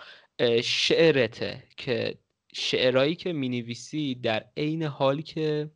شعرته 0.62 1.62
که 1.76 2.18
شعرهایی 2.54 3.14
که 3.14 3.32
می‌نویسی 3.32 4.14
در 4.14 4.44
عین 4.56 4.82
حال 4.82 5.20
که 5.20 5.70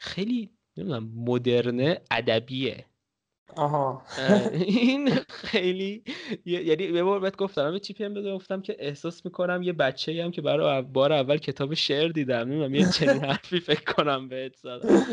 خیلی 0.00 0.50
نمی‌دونم 0.76 1.12
مدرنه 1.16 2.00
ادبیه. 2.10 2.84
آها. 3.56 4.02
این 4.52 5.10
خیلی 5.28 6.04
یعنی 6.44 6.82
یه 6.84 7.02
بار 7.02 7.20
بهت 7.20 7.36
گفتم 7.36 7.78
چی 7.78 7.92
پیم 7.92 8.14
بده 8.14 8.34
گفتم 8.34 8.62
که 8.62 8.76
احساس 8.78 9.24
می‌کنم 9.24 9.62
یه 9.62 9.72
بچه 9.72 10.24
هم 10.24 10.30
که 10.30 10.42
برای 10.42 10.82
بار 10.82 11.12
اول 11.12 11.36
کتاب 11.36 11.74
شعر 11.74 12.08
دیدم. 12.08 12.36
نمی‌دونم 12.36 12.74
یه 12.74 12.90
چنین 12.90 13.24
حرفی 13.24 13.60
فکر 13.60 13.92
کنم 13.92 14.28
بهت 14.28 14.56
زدم. 14.56 15.04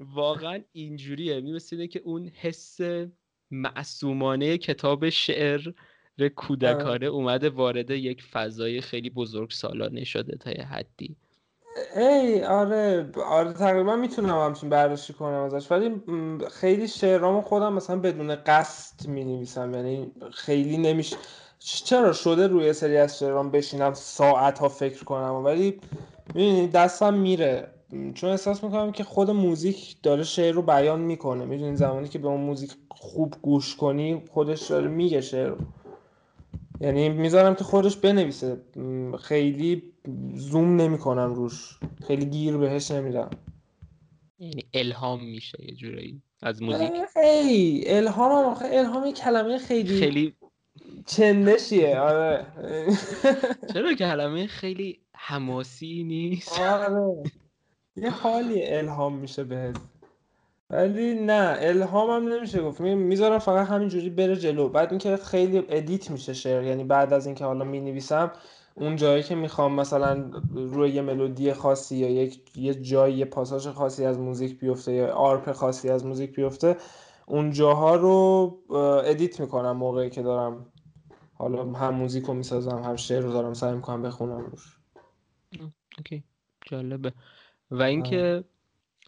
واقعا 0.00 0.60
اینجوریه. 0.72 1.40
می‌رسیده 1.40 1.88
که 1.88 2.00
اون 2.04 2.30
حس 2.40 2.78
معصومانه 3.50 4.58
کتاب 4.58 5.08
شعر 5.08 5.72
کودکانه. 6.36 7.06
اومده 7.06 7.50
وارد 7.50 7.90
یک 7.90 8.22
فضای 8.22 8.80
خیلی 8.80 9.10
بزرگ 9.10 9.50
سالانه 9.50 10.04
شده 10.04 10.36
تا 10.36 10.50
یه 10.50 10.64
حدی. 10.64 11.16
ای 11.96 12.44
آره. 12.44 13.10
آره 13.26 13.52
تقریبا 13.52 13.96
می‌تونم 13.96 14.46
همچین 14.46 14.70
برداشتی 14.70 15.12
کنم 15.12 15.42
ازش. 15.42 15.70
ولی 15.72 16.02
خیلی 16.50 16.88
شعرامو 16.88 17.40
خودم 17.40 17.72
مثلا 17.72 17.98
بدون 17.98 18.34
قصد 18.34 19.08
می 19.08 19.24
نویسم 19.24 19.74
یعنی 19.74 20.12
خیلی 20.32 20.76
نمیشه 20.76 21.16
چرا 21.58 22.12
شده 22.12 22.46
روی 22.46 22.72
سری 22.72 22.96
از 22.96 23.18
شعرام 23.18 23.50
بشینم 23.50 23.94
ساعت 23.94 24.58
ها 24.58 24.68
فکر 24.68 25.04
کنم؟ 25.04 25.34
ولی 25.34 25.80
می‌دونی 26.34 26.68
دستم 26.68 27.14
میره. 27.14 27.68
چون 28.14 28.30
احساس 28.30 28.64
می‌کنم 28.64 28.92
که 28.92 29.04
خود 29.04 29.30
موزیک 29.30 29.96
داره 30.02 30.22
شعر 30.22 30.54
رو 30.54 30.62
بیان 30.62 31.00
می‌کنه. 31.00 31.44
می‌دونی 31.44 31.76
زمانی 31.76 32.08
که 32.08 32.18
به 32.18 32.28
اون 32.28 32.40
موزیک 32.40 32.70
خوب 32.88 33.34
گوش 33.42 33.76
کنی 33.76 34.22
خودش 34.30 34.70
داره 34.70 34.88
میگه 34.88 35.20
شعر 35.20 35.48
رو. 35.48 35.56
یعنی 36.80 37.08
می‌ذارم 37.08 37.54
که 37.54 37.64
خودش 37.64 37.96
بنویسه. 37.96 38.60
خیلی 39.20 39.82
زوم 40.34 40.76
نمی‌کنم 40.76 41.34
روش. 41.34 41.78
خیلی 42.06 42.26
گیر 42.26 42.56
بهش 42.56 42.90
نمیدم. 42.90 43.30
یعنی 44.38 44.64
الهام 44.74 45.24
میشه 45.24 45.58
یه 45.64 45.74
جورایی 45.74 46.22
از 46.42 46.62
موزیک. 46.62 46.90
ای 47.16 47.84
الهام 47.86 48.32
هم 48.32 48.50
آخه 48.50 48.68
الهام 48.72 49.06
یه 49.06 49.12
کلمه 49.12 49.58
خیلی 49.58 50.00
خیلی 50.00 50.34
چندشیه. 51.06 51.98
آره. 51.98 52.46
چرا 53.72 53.94
کلمه 53.94 54.46
خیلی 54.46 55.00
حماسی 55.14 56.04
نیست؟ 56.04 56.60
آره. 56.60 57.22
یه 58.00 58.10
حالی 58.10 58.66
الهام 58.66 59.16
میشه 59.16 59.44
بهت. 59.44 59.76
ولی 60.70 61.14
نه 61.14 61.56
الهام 61.60 62.10
هم 62.10 62.32
نمیشه 62.32 62.62
گفت. 62.62 62.80
می‌ذارم 62.80 63.38
فقط 63.38 63.68
همینجوری 63.68 64.10
بره 64.10 64.36
جلو. 64.36 64.68
بعد 64.68 64.90
اینکه 64.90 65.16
خیلی 65.16 65.62
edit 65.68 66.10
میشه 66.10 66.34
شعر 66.34 66.62
یعنی 66.62 66.84
بعد 66.84 67.12
از 67.12 67.26
اینکه 67.26 67.44
حالا 67.44 67.64
می‌نویسم 67.64 68.32
اون 68.74 68.96
جایی 68.96 69.22
که 69.22 69.34
می‌خوام 69.34 69.72
مثلا 69.72 70.30
روی 70.54 70.90
یه 70.90 71.02
ملودی 71.02 71.52
خاصی 71.52 71.96
یا 71.96 72.10
یک 72.10 72.56
یه 72.56 72.74
جایی 72.74 73.14
یه 73.16 73.24
پاساژ 73.24 73.68
خاصی 73.68 74.04
از 74.04 74.18
موزیک 74.18 74.60
بیفته 74.60 74.92
یا 74.92 75.12
arp 75.12 75.52
خاصی 75.52 75.88
از 75.88 76.06
موزیک 76.06 76.36
بیفته 76.36 76.76
اون 77.26 77.50
جاها 77.50 77.96
رو 77.96 78.58
edit 79.04 79.40
می‌کنم 79.40 79.76
موقعی 79.76 80.10
که 80.10 80.22
دارم. 80.22 80.66
حالا 81.34 81.72
هم 81.72 81.94
موزیک 81.94 82.24
رو 82.24 82.34
می‌سازم 82.34 82.82
هم 82.82 82.96
شعر 82.96 83.22
رو 83.22 83.32
دارم 83.32 83.54
سعی 83.54 83.74
می‌کنم 83.74 84.02
بخونم 84.02 84.46
روش. 84.46 84.78
okay. 85.98 86.24
جالبه. 86.66 87.12
و 87.70 87.82
اینکه 87.82 88.44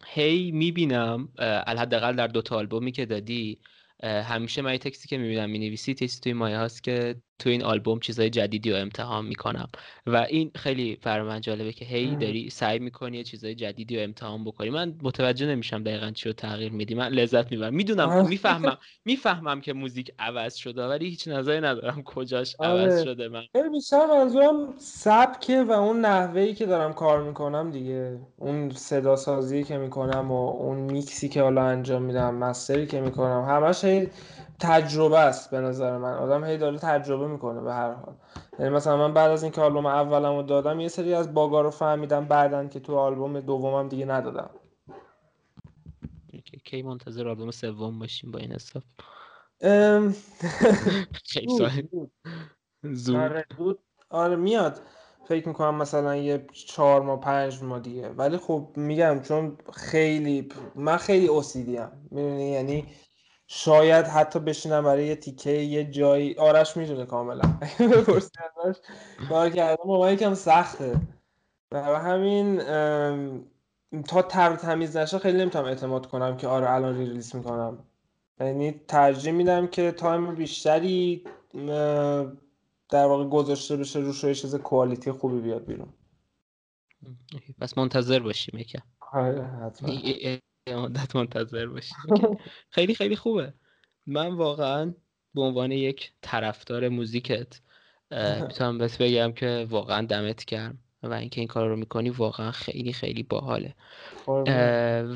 هی 0.05 0.51
می‌بینم 0.51 1.29
حداقل 1.39 2.15
در 2.15 2.27
دو 2.27 2.41
تا 2.41 2.55
آلبومی 2.55 2.91
که 2.91 3.05
دادی 3.05 3.59
همیشه 4.03 4.61
من 4.61 4.77
text 4.77 5.01
ی 5.01 5.07
که 5.07 5.17
می‌بینم 5.17 5.49
می‌نویسی 5.49 5.93
text 5.93 6.15
ی 6.15 6.21
توی 6.21 6.33
مایه 6.33 6.57
هاست 6.57 6.83
که 6.83 7.15
تو 7.43 7.49
این 7.49 7.63
آلبوم 7.63 7.99
چیزای 7.99 8.29
جدیدی 8.29 8.71
رو 8.71 8.77
امتحان 8.77 9.25
می‌کنم. 9.25 9.67
و 10.07 10.17
این 10.17 10.51
خیلی 10.55 10.97
برای 11.03 11.27
من 11.27 11.41
جالبه 11.41 11.71
که 11.73 11.85
هی 11.85 12.15
داری 12.15 12.49
سعی 12.49 12.79
می‌کنی 12.79 13.17
یه 13.17 13.23
چیزای 13.23 13.55
جدیدی 13.55 13.97
رو 13.97 14.03
امتحان 14.03 14.43
بکنی. 14.43 14.69
من 14.69 14.93
متوجه 15.01 15.45
نمیشم 15.45 15.83
دقیقا 15.83 16.11
چی 16.11 16.29
رو 16.29 16.33
تغییر 16.33 16.71
میدی. 16.71 16.95
من 16.95 17.07
لذت 17.07 17.51
می‌برم. 17.51 17.73
می‌دونم 17.73 18.27
می‌فهمم 18.27 18.77
می‌فهمم 19.05 19.61
که 19.61 19.73
موزیک 19.73 20.11
عوض 20.19 20.55
شده 20.55 20.87
ولی 20.87 21.09
هیچ 21.09 21.27
نظری 21.27 21.61
ندارم 21.61 22.03
کجاش 22.03 22.55
عوض 22.59 22.93
آره. 22.93 23.03
شده 23.03 23.27
من. 23.27 23.43
بیشتر 23.73 24.05
منظورم 24.05 24.73
سبکه 24.77 25.63
و 25.63 25.71
اون 25.71 26.01
نحوهی 26.01 26.53
که 26.53 26.65
دارم 26.65 26.93
کار 26.93 27.23
می‌کنم 27.23 27.71
دیگه. 27.71 28.19
اون 28.37 28.69
صدا 28.69 29.15
سازی 29.15 29.63
که 29.63 29.77
می‌کنم 29.77 30.31
و 30.31 30.49
اون 30.49 30.77
میکسی 30.77 31.29
که 31.29 31.41
حالا 31.41 31.63
انجام 31.63 32.01
میدم 32.01 32.35
مستری 32.35 32.87
که 32.87 33.01
می‌کنم 33.01 33.45
همش 33.49 33.85
تجربه 34.63 35.19
است 35.19 35.51
به 35.51 35.59
نظر 35.61 35.97
من. 35.97 36.13
آدم 36.13 36.43
هی 36.43 36.57
داره 36.57 36.77
تجربه 36.77 37.27
می‌کنه 37.27 37.61
به 37.61 37.73
هر 37.73 37.93
حال. 37.93 38.15
یعنی 38.59 38.71
مثلا 38.71 38.97
من 38.97 39.13
بعد 39.13 39.31
از 39.31 39.43
اینکه 39.43 39.61
آلبوم 39.61 39.85
اولم 39.85 40.35
رو 40.35 40.43
دادم 40.43 40.79
یه 40.79 40.87
سری 40.87 41.13
از 41.13 41.33
باگا 41.33 41.61
رو 41.61 41.69
فهمیدم 41.69 42.25
بعدن 42.25 42.69
که 42.69 42.79
تو 42.79 42.95
آلبوم 42.95 43.39
دومم 43.39 43.87
دیگه 43.87 44.05
ندادم. 44.05 44.49
کی 46.65 46.81
منتظر 46.81 47.27
آلبوم 47.27 47.51
سوم 47.51 47.99
باشیم 47.99 48.31
با 48.31 48.39
این 48.39 48.51
حساب؟ 48.51 48.83
آره 53.15 53.45
آره 54.09 54.35
میاد. 54.35 54.81
فکر 55.25 55.47
می‌کنم 55.47 55.75
مثلا 55.75 56.15
یه 56.15 56.47
چهار 56.67 57.01
ماه 57.01 57.19
پنج 57.19 57.63
ماه 57.63 57.79
دیگه. 57.79 58.09
ولی 58.09 58.37
خب 58.37 58.69
میگم 58.75 59.21
چون 59.21 59.57
خیلی 59.73 60.49
من 60.75 60.97
خیلی 60.97 61.27
اوسیدی 61.27 61.77
هم 61.77 61.91
می‌دونی؟ 62.11 62.49
یعنی 62.51 62.85
شاید 63.47 64.05
حتی 64.05 64.39
بشینم 64.39 64.83
برای 64.83 65.05
یه 65.05 65.15
تیکه 65.15 65.51
یه 65.51 65.83
جایی. 65.91 66.35
آرش 66.35 66.77
می‌دونه 66.77 67.05
کاملا. 67.05 67.59
بپرسی 67.79 68.29
ازش. 68.65 68.77
کار 69.29 69.49
کردم. 69.49 69.83
با 69.83 70.11
یکم 70.11 70.33
سخته. 70.33 70.99
برای 71.69 72.01
همین 72.01 72.57
تا 74.07 74.21
تر 74.21 74.55
تمیز 74.55 74.97
نشه 74.97 75.19
خیلی 75.19 75.37
نمی‌تونم 75.37 75.65
اعتماد 75.65 76.05
کنم 76.05 76.37
که 76.37 76.47
آره 76.47 76.71
الان 76.71 76.97
release 76.97 77.35
می‌کنم. 77.35 77.79
یعنی 78.39 78.81
ترجیح 78.87 79.33
میدم 79.33 79.67
که 79.67 79.91
time 79.91 80.35
بیشتری 80.35 81.23
در 82.89 83.05
واقع 83.05 83.25
گذاشته 83.25 83.77
بشه 83.77 83.99
روش 83.99 84.23
یه 84.23 84.35
چیز 84.35 84.55
quality 84.55 85.11
خوبی 85.11 85.41
بیاد 85.41 85.65
بیرون. 85.65 85.93
پس 87.59 87.77
منتظر 87.77 88.19
باشیم 88.19 88.59
یکم. 88.59 88.81
آره 89.11 89.71
مدت 90.71 91.15
منتظر 91.15 91.65
باشیم 91.65 91.97
خیلی 92.75 92.95
خیلی 92.95 93.15
خوبه. 93.15 93.53
من 94.07 94.33
واقعا 94.33 94.93
به 95.33 95.41
عنوان 95.41 95.71
یک 95.71 96.11
طرفدار 96.21 96.89
موزیکت 96.89 97.61
می‌تونم 98.41 98.77
بس 98.77 98.97
بگم 98.97 99.31
که 99.31 99.67
واقعا 99.69 100.05
دمت 100.05 100.45
گرم 100.45 100.77
و 101.03 101.13
اینکه 101.13 101.41
این 101.41 101.47
کار 101.47 101.69
رو 101.69 101.75
می‌کنی 101.75 102.09
واقعا 102.09 102.51
خیلی 102.51 102.93
خیلی 102.93 103.23
باحاله. 103.23 103.75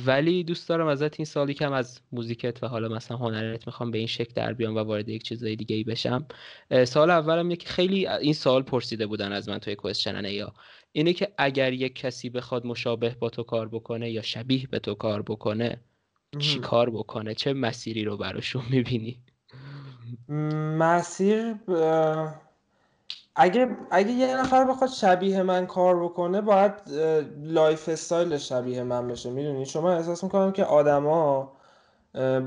ولی 0.06 0.44
دوست 0.44 0.70
دارم 0.70 0.88
ازت 0.88 1.20
این 1.20 1.26
سالی 1.26 1.54
کم 1.54 1.74
از 1.74 2.02
موزیکت 2.12 2.64
و 2.64 2.68
حالا 2.68 2.90
مثلا 2.90 3.18
هنرت 3.18 3.68
می‌خوام 3.68 3.92
به 3.92 3.98
این 3.98 4.08
شکل 4.08 4.34
در 4.36 4.54
بیام 4.54 4.76
و 4.76 4.80
وارد 4.80 5.10
یک 5.10 5.24
چیزای 5.24 5.56
دیگه 5.56 5.76
ای 5.76 5.84
بشم 5.84 6.26
سال 6.86 7.10
اولم 7.10 7.56
که 7.56 7.70
خیلی 7.70 8.08
این 8.08 8.34
سال 8.34 8.64
پرسیده 8.64 9.08
بودن 9.08 9.32
از 9.32 9.50
من 9.50 9.58
توی 9.58 9.76
کوشنن 9.76 10.26
یا 10.26 10.54
اینه 10.98 11.14
که 11.14 11.34
اگر 11.38 11.74
یک 11.74 11.96
کسی 11.96 12.30
بخواد 12.30 12.66
مشابه 12.66 13.16
با 13.20 13.30
تو 13.30 13.44
کار 13.44 13.68
بکنه 13.68 14.12
یا 14.12 14.22
شبیه 14.22 14.68
به 14.68 14.80
تو 14.80 14.94
کار 14.94 15.22
بکنه 15.22 15.80
چی 16.40 16.60
کار 16.60 16.90
بکنه؟ 16.90 17.34
چه 17.34 17.54
مسیری 17.54 18.04
رو 18.04 18.18
براشون 18.18 18.64
می‌بینی؟ 18.70 19.20
مسیر 20.78 21.56
اگه 23.36 23.78
اگه 23.92 24.12
یه 24.12 24.38
نفر 24.38 24.66
بخواد 24.66 24.90
شبیه 24.90 25.44
من 25.44 25.66
کار 25.66 26.04
بکنه 26.04 26.42
باید 26.42 26.74
lifestyle 27.44 28.38
شبیه 28.38 28.84
من 28.84 29.08
بشه. 29.08 29.30
می‌دونی؟ 29.30 29.66
شما 29.66 29.92
احساس 29.92 30.24
می‌کنم 30.24 30.52
که 30.52 30.64
آدما 30.64 31.57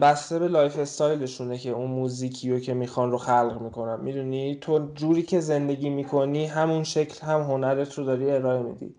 بسته 0.00 0.38
به 0.38 0.48
lifestyle 0.48 0.78
شونه 0.78 1.58
که 1.58 1.70
اون 1.70 1.90
موزیکی 1.90 2.50
رو 2.50 2.58
که 2.60 2.74
می‌خوان 2.74 3.10
رو 3.10 3.18
خلق 3.18 3.60
می‌کنن. 3.60 4.00
می‌دونی؟ 4.00 4.58
تو 4.60 4.88
جوری 4.94 5.22
که 5.22 5.40
زندگی 5.40 5.90
می‌کنی 5.90 6.46
همون 6.46 6.84
شکل 6.84 7.26
هم 7.26 7.40
هنرت 7.40 7.94
رو 7.94 8.04
داری 8.04 8.30
ارائه 8.30 8.62
میدی. 8.62 8.94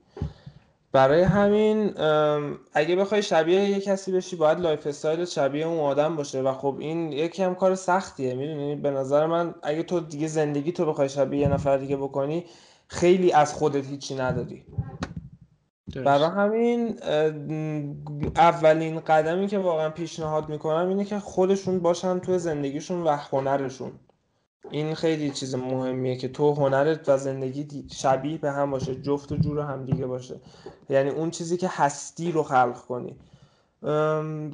برای 0.92 1.22
همین 1.22 1.94
اگه 2.74 2.96
بخوای 2.96 3.24
شبیه 3.24 3.70
یه 3.70 3.80
کسی 3.80 4.12
بشی 4.12 4.36
باید 4.36 4.60
lifestyle 4.60 5.26
شبیه 5.26 5.66
اون 5.68 5.80
آدم 5.80 6.16
باشه. 6.16 6.42
و 6.42 6.54
خب 6.54 6.76
این 6.80 7.12
یکی 7.12 7.44
هم 7.44 7.56
کار 7.56 7.76
سختیه 7.76 8.34
می‌دونی؟ 8.34 8.76
به 8.76 8.92
نظر 8.92 9.26
من 9.26 9.56
اگه 9.64 9.84
تو 9.84 10.00
دیگه 10.00 10.28
زندگی 10.28 10.72
تو 10.72 10.86
بخوای 10.86 11.10
شبیه 11.10 11.40
یه 11.42 11.48
نفر 11.48 11.78
دیگه 11.78 11.98
بکنی 11.98 12.46
خیلی 12.88 13.32
از 13.32 13.54
خودت 13.54 13.86
هیچی 13.86 14.16
نداری. 14.16 14.66
برای 15.96 16.30
همین 16.30 17.00
اولین 18.36 19.00
قدمی 19.00 19.48
که 19.48 19.60
واقعا 19.60 19.90
پیشنهاد 19.90 20.50
می‌کنم 20.50 20.90
اینه 20.90 21.06
که 21.06 21.20
خودشون 21.20 21.80
باشن 21.80 22.20
تو 22.20 22.38
زندگیشون 22.38 23.04
و 23.04 23.18
هنرشون. 23.32 23.92
این 24.72 24.96
خیلی 24.96 25.32
چیز 25.32 25.56
مهمیه 25.56 26.16
که 26.16 26.28
تو 26.28 26.54
هنرت 26.54 27.10
و 27.10 27.18
زندگی 27.18 27.88
شبیه 27.92 28.38
به 28.38 28.52
هم 28.52 28.72
باشه 28.72 28.96
جفت 28.96 29.32
و 29.32 29.38
جور 29.38 29.60
هم 29.60 29.86
دیگه 29.86 30.06
باشه. 30.06 30.36
یعنی 30.90 31.10
اون 31.10 31.32
چیزی 31.32 31.58
که 31.58 31.70
هستی 31.72 32.32
رو 32.32 32.44
خلق 32.44 32.78
کنی. 32.78 33.16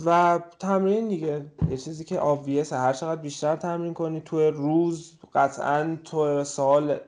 و 0.06 0.40
تمرین 0.60 1.08
دیگه. 1.08 1.46
یه 1.70 1.78
چیزی 1.78 2.04
که 2.04 2.20
آبویسه 2.20 2.78
هر 2.78 2.94
چقدر 2.94 3.22
بیشتر 3.22 3.56
تمرین 3.56 3.94
کنی 3.94 4.22
تو 4.22 4.52
روز 4.52 5.14
قطعا 5.34 5.98
تو 6.04 6.44
سال 6.44 7.00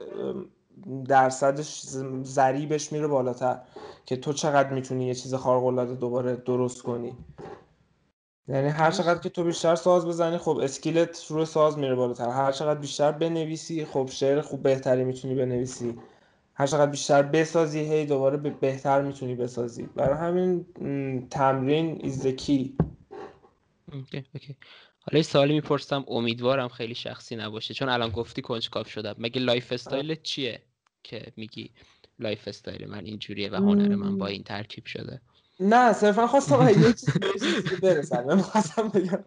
درصدش 1.07 1.81
ضریبش 2.23 2.91
میره 2.91 3.07
بالاتر. 3.07 3.59
که 4.05 4.17
تو 4.17 4.33
چقدر 4.33 4.73
می‌تونی 4.73 5.07
یه 5.07 5.15
چیز 5.15 5.35
خارق 5.35 5.63
العاده 5.63 5.95
دوباره 5.95 6.35
درست 6.35 6.81
کنی. 6.81 7.17
یعنی 8.47 8.69
هر 8.69 8.91
چقدر 8.91 9.19
که 9.19 9.29
تو 9.29 9.43
بیشتر 9.43 9.75
ساز 9.75 10.05
بزنی 10.05 10.37
خب 10.37 10.57
skill 10.57 11.14
ت 11.14 11.25
روی 11.29 11.45
ساز 11.45 11.77
میره 11.77 11.95
بالاتر. 11.95 12.29
هر 12.29 12.51
چقدر 12.51 12.79
بیشتر 12.79 13.11
بنویسی 13.11 13.85
خب 13.85 14.09
شعر 14.11 14.41
خوب 14.41 14.63
بهتری 14.63 15.03
می‌تونی 15.03 15.35
بنویسی. 15.35 15.99
هر 16.53 16.67
چقدر 16.67 16.91
بیشتر 16.91 17.21
بسازی 17.23 17.79
هی 17.79 18.05
دوباره 18.05 18.37
بهتر 18.37 19.01
می‌تونی 19.01 19.35
بسازی. 19.35 19.83
برای 19.83 20.17
همین 20.17 20.65
تمرین 21.29 21.99
is 22.03 22.27
key 22.27 22.77
حالا 25.01 25.17
یه 25.17 25.21
سوالی 25.21 25.53
می‌پرسم. 25.53 26.05
امیدوارم 26.07 26.67
خیلی 26.67 26.95
شخصی 26.95 27.35
نباشه 27.35 27.73
چون 27.73 27.89
الان 27.89 28.09
گفتی 28.09 28.41
کنجکاو 28.41 28.83
شدم. 28.83 29.15
مگه 29.17 29.41
lifestyle 29.41 30.15
چیه 30.15 30.61
که 31.03 31.33
میگی؟ 31.37 31.71
lifestyle 32.19 32.89
من 32.89 33.05
اینجوریه 33.05 33.51
و 33.51 33.55
هنر 33.55 33.95
من 33.95 34.17
با 34.17 34.27
این 34.27 34.43
ترکیب 34.43 34.85
شده. 34.85 35.21
نه 35.59 35.93
صرفا 35.93 36.27
خواستم 36.27 36.69
یه 36.69 36.93
چیزی 36.93 37.75
برسن 37.81 38.23
من 38.25 38.41
خواستم 38.41 38.87
بگم. 38.87 39.23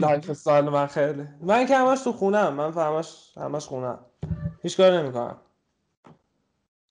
lifestyle 0.00 0.64
من 0.64 0.86
خیلی. 0.86 1.24
من 1.40 1.66
که 1.66 1.76
همش 1.76 2.00
تو 2.00 2.12
خونم. 2.12 2.54
من 2.54 2.72
همش 2.72 3.32
همش 3.36 3.64
خونم. 3.66 3.98
هیچ 4.62 4.76
کار 4.76 4.98
نمی‌کنم. 5.02 5.36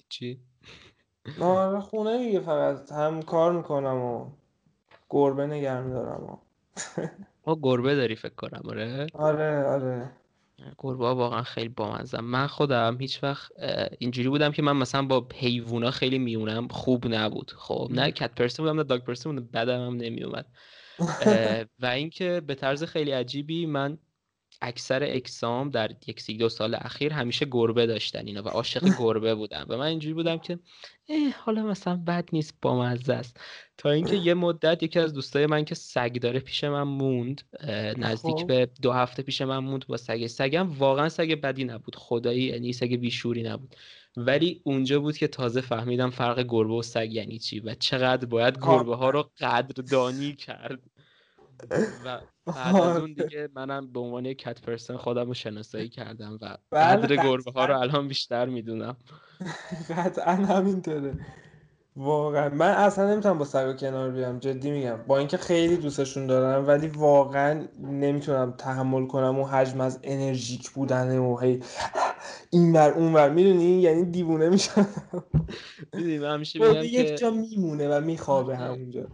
چی؟ 0.10 0.40
آره 1.42 1.80
خونه 1.80 2.18
دیگه 2.18 2.40
فقط. 2.40 2.92
هم 2.92 3.22
کار 3.22 3.52
می‌کنم 3.52 3.96
و 3.98 4.26
گربه 5.10 5.48
نگه 5.48 5.82
میدارم 5.82 6.24
و. 6.24 6.38
ما 7.48 7.60
گربه 7.62 7.96
داری 7.96 8.16
فکر 8.16 8.36
کنم 8.36 8.62
آره؟ 8.70 9.08
آره 9.14 9.66
آره. 9.66 10.10
گربه 10.78 11.06
ها 11.06 11.16
واقعا 11.16 11.44
خیلی 11.44 11.70
بامزم 11.70 12.24
من 12.24 12.48
خودم 12.48 12.98
هیچ 13.00 13.24
وقت 13.24 13.52
اینجوری 14.00 14.30
بودم 14.30 14.52
که 14.52 14.62
من 14.62 14.78
مثلا 14.78 15.02
با 15.02 15.28
حیوونا 15.36 15.92
خیلی 15.92 16.20
میونم 16.20 16.68
خوب 16.68 17.08
نبود. 17.08 17.52
خب 17.58 17.88
نه 17.92 18.12
کت 18.12 18.36
پرسن 18.36 18.64
بودم 18.64 18.76
نه 18.76 18.84
داگ 18.84 19.04
پرسن 19.04 19.32
بودم 19.32 19.48
بدم 19.54 19.86
هم 19.86 19.96
نمیومد 19.96 20.46
و 21.82 21.86
اینکه 21.86 22.42
به 22.48 22.56
طرز 22.56 22.84
خیلی 22.84 23.12
عجیبی 23.12 23.66
من 23.66 23.98
اکثر 24.64 25.04
اکسام 25.04 25.70
در 25.70 25.92
یک 26.08 26.22
سی 26.22 26.38
دو 26.38 26.50
سال 26.50 26.76
اخیر 26.76 27.14
همیشه 27.14 27.46
گربه 27.52 27.86
داشتن 27.86 28.28
اینا 28.28 28.44
و 28.44 28.48
عاشق 28.48 28.84
گربه 29.00 29.36
بودم 29.36 29.66
و 29.70 29.78
من 29.78 29.86
اینجوری 29.86 30.14
بودم 30.14 30.38
که 30.38 30.60
حالا 31.38 31.64
مثلا 31.64 31.96
بد 31.96 32.30
نیست 32.34 32.58
با 32.62 32.82
مزه 32.82 33.14
است. 33.14 33.40
تا 33.78 33.92
اینکه 33.92 34.16
یه 34.16 34.34
مدت 34.46 34.84
یکی 34.84 35.00
از 35.00 35.14
دوستای 35.14 35.46
من 35.46 35.66
که 35.66 35.76
سگ 35.76 36.20
داره 36.20 36.40
پیش 36.40 36.64
من 36.64 36.84
موند 36.84 37.42
نزدیک 37.98 38.36
خب. 38.36 38.48
به 38.48 38.70
دو 38.82 38.92
هفته 38.92 39.24
پیش 39.24 39.42
من 39.42 39.58
موند 39.58 39.88
با 39.88 39.98
سگ. 39.98 40.28
سگم 40.28 40.72
واقعا 40.72 41.10
سگ 41.10 41.42
بدی 41.42 41.64
نبود 41.64 41.96
خدایی 41.96 42.44
یعنی 42.44 42.74
سگ 42.74 42.96
بیشوری 42.96 43.44
نبود. 43.44 43.76
ولی 44.18 44.62
اونجا 44.64 45.00
بود 45.00 45.18
که 45.18 45.28
تازه 45.28 45.62
فهمیدم 45.62 46.10
فرق 46.10 46.46
گربه 46.50 46.74
و 46.74 46.82
سگ 46.82 47.08
یعنی 47.12 47.40
چی 47.40 47.60
و 47.60 47.76
چقدر 47.76 48.26
باید 48.26 48.58
گربه 48.58 48.96
ها 48.96 49.10
رو 49.10 49.30
قدردانی 49.40 50.34
کرد. 50.34 50.80
و 52.06 52.20
بعد 52.46 52.76
از 52.76 52.98
اون 52.98 53.14
دیگه 53.14 53.50
منم 53.56 53.92
به 53.94 54.00
عنوان 54.00 54.34
کت 54.34 54.62
پرسن 54.62 54.98
خودم 54.98 55.28
رو 55.28 55.34
شناسایی 55.34 55.90
کردم 55.90 56.40
و 56.42 56.58
بله، 56.72 56.96
قدر 56.96 57.16
گربه 57.16 57.52
ها 57.52 57.66
رو 57.66 57.80
الان 57.82 58.08
بیشتر 58.08 58.46
می‌دونم. 58.46 58.98
قطعا 59.90 60.34
همینطوره. 60.34 61.14
واقعا. 61.96 62.50
من 62.50 62.70
اصلا 62.70 63.12
نمی‌تونم 63.12 63.38
با 63.38 63.46
سگ 63.46 63.80
کنار 63.80 64.12
بیام. 64.12 64.40
جدی 64.40 64.72
میگم. 64.72 64.98
با 65.08 65.18
اینکه 65.18 65.38
خیلی 65.38 65.78
دوستشون 65.78 66.28
دارم 66.28 66.68
ولی 66.68 66.88
واقعا 66.88 67.68
نمی‌تونم 67.80 68.52
تحمل 68.52 69.08
کنم 69.08 69.40
اون 69.40 69.50
حجم 69.50 69.82
از 69.82 70.00
انرژیک 70.04 70.70
بودن 70.70 71.18
و 71.18 71.38
هی 71.38 71.60
این 72.52 72.74
بر 72.74 72.92
اون 72.92 73.14
بر 73.14 73.30
می‌دونی؟ 73.30 73.82
یعنی 73.82 74.06
دیوونه 74.06 74.50
میشم. 74.50 74.88
می‌دونی 75.94 76.20
من 76.20 76.34
همیشه 76.34 76.60
خب، 76.60 76.66
میگم 76.66 76.84
یک 76.84 77.18
جا 77.18 77.32
میمونه 77.32 77.98
و 77.98 78.02
میخوابه 78.02 78.58
همونجا. 78.58 79.08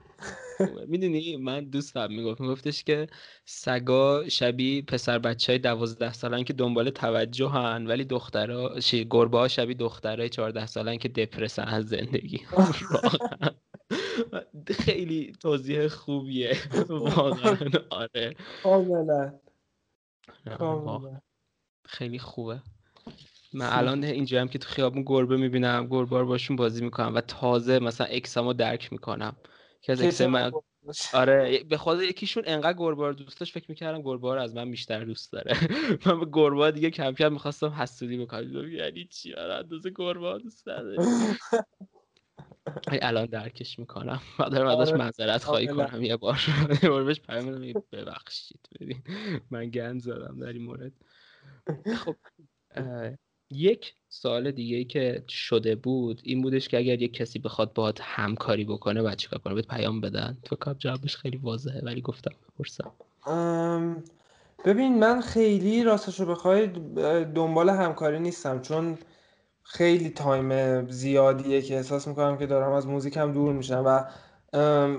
می‌دونی 0.87 1.37
من 1.37 1.65
دوستم 1.65 2.07
می‌گفت 2.11 2.41
میگفتش 2.41 2.83
که 2.83 3.07
سگا 3.45 4.29
شبیه 4.29 4.81
پسر 4.81 5.19
بچه 5.19 5.51
های 5.51 5.59
دوازده 5.59 6.13
سالن 6.13 6.43
که 6.43 6.53
دنبال 6.53 6.89
توجه 6.89 7.49
هن 7.49 7.87
ولی 7.87 8.03
دخترها 8.03 8.71
گربه 9.09 9.37
ها 9.37 9.47
شبیه 9.47 9.75
دخترهای 9.75 10.29
چهارده 10.29 10.65
سالن 10.65 10.97
که 10.97 11.09
دپرسن 11.09 11.63
از 11.63 11.87
زندگی. 11.87 12.41
خیلی 14.85 15.33
توضیح 15.41 15.87
خوبیه. 15.87 16.57
واقعا. 16.89 17.57
آره. 17.89 18.35
خیلی 21.85 22.19
خوبه. 22.19 22.61
من 23.53 23.69
الان 23.71 24.03
اینجا 24.03 24.41
هم 24.41 24.47
که 24.47 24.59
تو 24.59 24.69
خیابون 24.69 25.03
گربه 25.05 25.37
می‌بینم 25.37 25.87
گربه 25.87 26.19
رو 26.19 26.25
باشون 26.25 26.55
بازی 26.55 26.83
می‌کنم 26.83 27.15
و 27.15 27.21
تازه 27.21 27.79
مثلا 27.79 28.07
اکسامو 28.07 28.53
درک 28.53 28.91
می‌کنم. 28.91 29.35
که 29.81 29.91
از 29.91 30.01
اکسای 30.01 30.27
من 30.27 30.51
آره 31.13 31.63
به 31.63 31.77
خود 31.77 32.01
یکیشون 32.01 32.43
انقدر 32.47 32.77
گربه 32.77 33.07
رو 33.07 33.13
دوست 33.13 33.39
داشت 33.39 33.53
فکر 33.53 33.65
می‌کردم 33.69 34.01
گربه 34.01 34.35
رو 34.35 34.41
از 34.41 34.55
من 34.55 34.71
بیشتر 34.71 35.03
دوست 35.03 35.31
داره. 35.31 35.57
من 36.05 36.19
به 36.19 36.25
گربه 36.33 36.71
دیگه 36.71 36.89
کم 36.89 37.11
کم 37.11 37.33
می‌خواستم 37.33 37.69
حسودی 37.69 38.17
بکنم 38.17 38.71
یعنی 38.71 39.05
چی؟ 39.05 39.33
آره 39.33 39.53
اندازه 39.53 39.91
گربه 39.95 40.39
دوست 40.39 40.65
داره 40.65 40.97
الان 42.87 43.25
درکش 43.25 43.79
می‌کنم. 43.79 44.21
بعد 44.39 44.51
دارم 44.51 44.67
ازش 44.67 44.89
آره. 44.91 44.97
معذرت 44.97 45.43
خواهی 45.43 45.67
کنم 45.67 46.03
یه 46.03 46.17
بار. 46.17 46.39
یه 46.83 46.89
بار 46.89 47.03
بهش 47.03 47.19
پیام 47.19 47.73
ببخشید 47.91 48.69
ببین. 48.81 49.03
من 49.51 49.69
گند 49.69 50.01
زدم 50.01 50.39
در 50.39 50.53
این 50.53 50.63
مورد. 50.63 50.93
خب 51.95 52.15
یک 53.51 53.93
سوال 54.09 54.51
دیگه 54.51 54.77
ای 54.77 54.85
که 54.85 55.23
شده 55.27 55.75
بود 55.75 56.21
این 56.23 56.41
بودش 56.41 56.67
که 56.67 56.77
اگر 56.77 57.01
یک 57.01 57.13
کسی 57.13 57.39
بخواد 57.39 57.73
باهات 57.73 57.99
همکاری 58.01 58.65
بکنه 58.65 59.01
باید 59.01 59.17
چیکار 59.17 59.39
کنه؟ 59.39 59.53
بهت 59.53 59.67
پیام 59.67 60.01
بدن؟ 60.01 60.37
تو 60.45 60.55
کاب 60.55 60.77
جوابش 60.77 61.15
خیلی 61.15 61.37
واضحه 61.37 61.81
ولی 61.83 62.01
گفتم 62.01 62.31
بپرسم. 62.47 62.91
ببین 64.65 64.99
من 64.99 65.21
خیلی 65.21 65.83
راستش 65.83 66.19
رو 66.19 66.25
بخوای 66.25 66.67
دنبال 67.35 67.69
همکاری 67.69 68.19
نیستم 68.19 68.61
چون 68.61 68.97
خیلی 69.63 70.09
تایم 70.09 70.89
زیادیه 70.89 71.61
که 71.61 71.75
احساس 71.75 72.07
می‌کنم 72.07 72.37
که 72.37 72.45
دارم 72.45 72.71
از 72.71 72.87
موزیکم 72.87 73.33
دور 73.33 73.53
میشم 73.53 73.83
و 73.85 74.03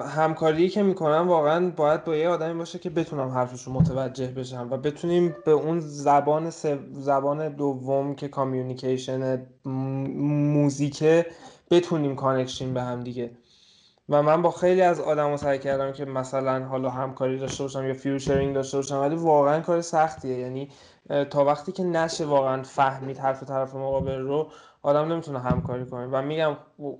همکاری 0.01 0.69
که 0.69 0.83
می‌کنم 0.83 1.29
واقعا 1.29 1.71
باید 1.71 2.05
با 2.05 2.17
یه 2.17 2.29
آدمی 2.29 2.59
باشه 2.59 2.79
که 2.79 2.91
بتونم 2.91 3.29
حرفش 3.29 3.63
رو 3.63 3.73
متوجه 3.73 4.27
بشم 4.27 4.69
و 4.71 4.77
بتونیم 4.77 5.37
به 5.45 5.51
اون 5.51 5.81
زبان 5.81 6.51
زبان 6.93 7.49
دوم 7.49 8.15
که 8.15 8.29
communication 8.29 9.47
موزیکه 9.65 11.27
بتونیم 11.71 12.17
connect 12.17 12.54
شیم 12.54 12.75
به 12.75 12.83
هم 12.83 13.01
دیگه. 13.01 13.31
و 14.09 14.23
من 14.23 14.43
با 14.43 14.51
خیلی 14.51 14.83
از 14.83 15.01
آدم 15.01 15.37
سعی 15.37 15.59
کردم 15.59 15.93
که 15.93 16.05
مثلا 16.05 16.65
حالا 16.65 16.91
همکاری 16.91 17.39
داشته 17.39 17.63
باشم 17.65 17.87
یا 17.87 17.95
featuring 17.95 18.55
داشته 18.55 18.77
باشم 18.77 19.01
ولی 19.01 19.15
واقعا 19.17 19.61
کار 19.61 19.81
سختیه. 19.81 20.39
یعنی 20.39 20.69
تا 21.31 21.45
وقتی 21.45 21.73
که 21.73 21.85
نشه 21.85 22.27
واقعا 22.27 22.63
فهمید 22.63 23.19
حرف 23.19 23.43
طرف 23.43 23.75
مقابل 23.75 24.19
رو 24.19 24.49
آدم 24.83 25.13
نمی‌تونه 25.13 25.41
همکاری 25.41 25.87
کنه. 25.87 26.07
و 26.07 26.23
میگم 26.23 26.57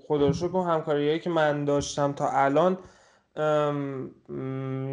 خدا 0.07 0.27
رو 0.27 0.33
شکر 0.33 0.63
همکاریایی 0.67 1.19
که 1.19 1.29
من 1.29 1.65
داشتم 1.65 2.13
تا 2.13 2.29
الان 2.29 2.77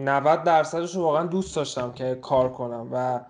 90 0.05 0.43
درصدش 0.45 0.95
رو 0.95 1.03
واقعا 1.03 1.27
دوست 1.27 1.57
داشتم 1.57 1.93
که 1.93 2.15
کار 2.15 2.53
کنم. 2.53 2.89
و 2.93 3.21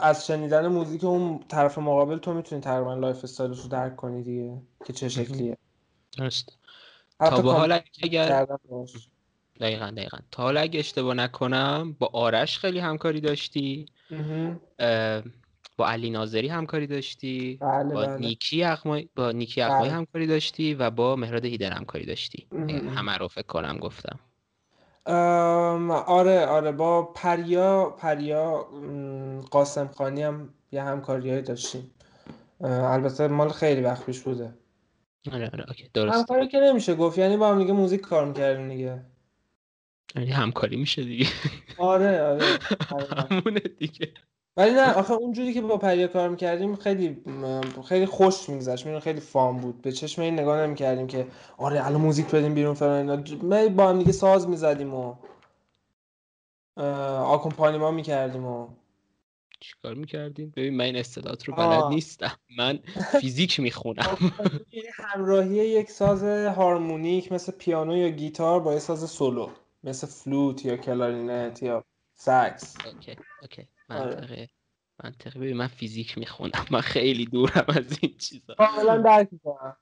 از 0.00 0.26
شنیدن 0.26 0.66
موزیک 0.66 1.04
اون 1.04 1.40
طرف 1.48 1.78
مقابل 1.78 2.18
تو 2.18 2.34
می‌تونی 2.34 2.60
تقریبا 2.60 2.94
lifestyle 2.94 3.24
ش 3.24 3.60
رو 3.60 3.68
درک 3.68 3.96
کنی 3.96 4.22
دیگه 4.22 4.62
که 4.84 4.92
چه 4.92 5.08
شکلیه. 5.08 5.56
درست. 6.18 6.58
تا 7.18 7.42
به 7.42 7.52
حال 7.52 7.80
اگر 8.02 8.46
دقیقا 9.60 9.90
دقیقا. 9.90 10.18
تا 10.30 10.42
حالا 10.42 10.60
اگه 10.60 10.80
اشتباه 10.80 11.14
نکنم 11.14 11.96
با 11.98 12.10
آرش 12.12 12.58
خیلی 12.58 12.78
همکاری 12.78 13.20
داشتی. 13.20 13.86
با 15.82 15.88
علی 15.88 16.10
ناظری 16.10 16.48
همکاری 16.48 16.86
داشتی؟ 16.86 17.58
بله 17.60 17.94
با 17.94 18.00
بله. 18.06 18.16
نیکی 18.18 18.64
اقمای 18.64 19.08
با 19.16 19.32
نیکی 19.32 19.62
اقمای 19.62 19.88
بله. 19.88 19.90
همکاری 19.92 20.26
داشتی 20.26 20.74
و 20.74 20.90
با 20.90 21.16
مهراد 21.16 21.44
هیدن 21.44 21.72
همکاری 21.72 22.06
داشتی. 22.06 22.46
همه 22.96 23.16
رو 23.16 23.28
فکر 23.28 23.46
کنم 23.46 23.78
گفتم. 23.78 24.18
آره 26.06 26.46
آره. 26.46 26.72
با 26.72 27.02
پریا 27.02 27.94
پریا 27.98 28.66
قاسم 29.50 29.88
خانی 29.88 30.22
هم 30.22 30.48
یه 30.72 30.82
همکاری 30.82 31.42
داشتیم. 31.42 31.90
البته 32.60 33.28
مال 33.28 33.48
خیلی 33.48 33.80
وقت 33.80 34.06
پیش 34.06 34.20
بوده. 34.20 34.54
آره 35.32 35.50
آره. 35.52 35.64
اوکی. 35.68 35.88
درست. 35.94 36.16
همکاری 36.16 36.48
که 36.48 36.60
نمیشه 36.60 36.94
گفت. 36.94 37.18
یعنی 37.18 37.36
با 37.36 37.50
هم 37.50 37.58
دیگه 37.58 37.72
موزیک 37.72 38.00
کار 38.00 38.24
می‌کردیم 38.24 38.68
دیگه. 38.68 39.02
یعنی 40.16 40.30
همکاری 40.30 40.76
میشه 40.76 41.04
دیگه. 41.04 41.26
آره 41.78 42.22
آره, 42.22 42.58
آره. 42.96 43.06
همونه 43.30 43.60
دیگه. 43.60 44.12
ولی 44.56 44.70
نه 44.70 44.92
آخه 44.92 45.12
اونجوری 45.12 45.54
که 45.54 45.60
با 45.60 45.76
پریا 45.76 46.08
کار 46.08 46.28
می‌کردیم 46.28 46.76
خیلی 46.76 47.22
خیلی 47.88 48.06
خوش 48.06 48.48
میگذشت. 48.48 48.86
میدون 48.86 49.00
خیلی 49.00 49.20
فام 49.20 49.60
بود. 49.60 49.82
به 49.82 49.92
چشم 49.92 50.22
این 50.22 50.34
نگاه 50.34 50.60
نمی‌کردیم 50.60 51.06
که 51.06 51.26
آره 51.58 51.86
الان 51.86 52.00
موزیک 52.00 52.26
بدیم 52.26 52.54
بیرون 52.54 52.74
فلان 52.74 53.10
اینا. 53.10 53.68
با 53.68 53.88
هم 53.88 53.98
دیگه 53.98 54.12
ساز 54.12 54.48
می‌زدیم 54.48 54.94
و 54.94 55.14
آکومپانیمان 57.24 57.90
می‌کردیم 57.90 58.46
و. 58.46 58.68
چیکار 59.60 59.94
می‌کردین؟ 59.94 60.52
ببین 60.56 60.76
من 60.76 60.84
این 60.84 60.96
استعداد 60.96 61.42
رو 61.46 61.54
بلد 61.54 61.84
نیستم. 61.84 62.36
من 62.58 62.78
فیزیک 63.20 63.60
می‌خونم. 63.60 64.02
خب، 64.02 64.18
همراهی 65.04 65.50
یک 65.54 65.90
ساز 65.90 66.24
هارمونیک 66.56 67.32
مثل 67.32 67.52
پیانو 67.52 67.96
یا 67.96 68.08
گیتار 68.08 68.60
با 68.60 68.72
یه 68.72 68.78
ساز 68.78 69.10
سولو. 69.10 69.50
مثل 69.84 70.06
فلوت 70.06 70.64
یا 70.64 70.76
کلارینت 70.76 71.62
یا 71.62 71.84
سکس 72.14 72.76
اوکی 72.86 73.16
اوکی. 73.42 73.68
منطقیه 73.92 74.32
آره. 74.32 74.48
منطقیه 75.04 75.40
ببین 75.40 75.56
من 75.56 75.66
فیزیک 75.66 76.18
می‌خونم 76.18 76.66
من 76.70 76.80
خیلی 76.80 77.24
دورم 77.24 77.64
از 77.68 77.98
این 78.00 78.16
چیزا. 78.16 78.54
کاملا 78.54 78.96
درک 79.02 79.28
می‌کنم. 79.32 79.76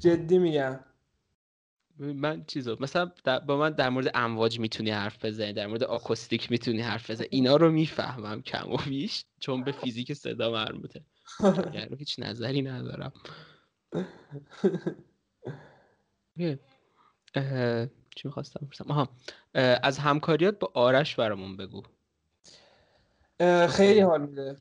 جدی 0.00 0.38
میگم. 0.38 0.80
من 1.98 2.44
چیزا 2.44 2.76
مثلا 2.80 3.12
با 3.46 3.56
من 3.56 3.70
در 3.70 3.88
مورد 3.88 4.10
امواج 4.14 4.60
می‌تونی 4.60 4.90
حرف 4.90 5.24
بزنی 5.24 5.52
در 5.52 5.66
مورد 5.66 5.84
آکوستیک 5.84 6.50
می‌تونی 6.50 6.80
حرف 6.80 7.10
بزنی. 7.10 7.28
اینا 7.36 7.56
رو 7.56 7.70
می‌فهمم 7.70 8.42
کم 8.42 8.72
و 8.72 8.76
بیش 8.76 9.24
چون 9.40 9.64
به 9.64 9.72
فیزیک 9.72 10.12
صدا 10.12 10.50
مربوطه. 10.52 11.04
یعنی 11.74 11.96
هیچ 11.98 12.18
نظری 12.18 12.62
ندارم. 12.62 13.12
چی 18.16 18.22
می‌خواستم 18.28 18.60
بپرسم؟ 18.66 18.90
آها 18.90 19.08
از 19.82 19.98
همکاریات 19.98 20.58
با 20.58 20.70
آرش 20.74 21.16
برامون 21.16 21.56
بگو. 21.56 21.82
خیلی 23.68 24.00
حال 24.00 24.20
میده. 24.20 24.56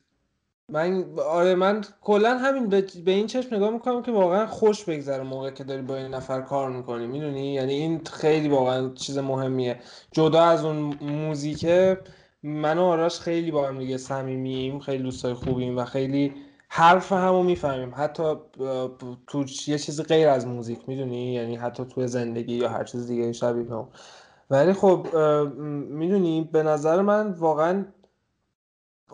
من 0.71 1.05
آره 1.29 1.55
من 1.55 1.81
کلا 2.01 2.37
همین 2.37 2.69
به, 2.69 2.85
به 3.05 3.11
این 3.11 3.27
چشم 3.27 3.55
نگاه 3.55 3.69
می‌کنم 3.69 4.01
که 4.01 4.11
واقعا 4.11 4.47
خوش 4.47 4.83
بگذره 4.83 5.23
موقع 5.23 5.49
که 5.51 5.63
داری 5.63 5.81
با 5.81 5.95
این 5.95 6.07
نفر 6.07 6.41
کار 6.41 6.69
می‌کنی. 6.69 7.07
می‌دونی؟ 7.07 7.53
یعنی 7.53 7.73
این 7.73 8.01
خیلی 8.03 8.49
واقعا 8.49 8.89
چیز 8.89 9.17
مهمیه. 9.17 9.79
جدا 10.11 10.43
از 10.43 10.65
اون 10.65 10.77
موزیکه 11.01 11.97
من 12.43 12.77
و 12.77 12.83
آراش 12.83 13.19
خیلی 13.19 13.51
با 13.51 13.67
هم 13.67 13.79
دیگه 13.79 13.97
صمیمیم 13.97 14.79
خیلی 14.79 15.03
دوستای 15.03 15.33
خوبیم 15.33 15.77
و 15.77 15.85
خیلی 15.85 16.33
حرف 16.69 17.11
همو 17.11 17.43
می‌فهمیم. 17.43 17.93
حتی 17.95 18.23
تو 19.27 19.45
یه 19.67 19.77
چیزی 19.77 20.03
غیر 20.03 20.27
از 20.27 20.47
موزیک 20.47 20.79
می‌دونی؟ 20.87 21.33
یعنی 21.33 21.55
حتی 21.55 21.85
تو 21.85 22.07
زندگی 22.07 22.55
یا 22.55 22.69
هر 22.69 22.83
چیز 22.83 23.07
دیگه 23.07 23.31
شبیه 23.33 23.71
هم 23.71 23.87
ولی 24.49 24.73
خب 24.73 25.07
می‌دونی؟ 25.89 26.49
به 26.51 26.63
نظر 26.63 27.01
من 27.01 27.31
واقعا 27.31 27.85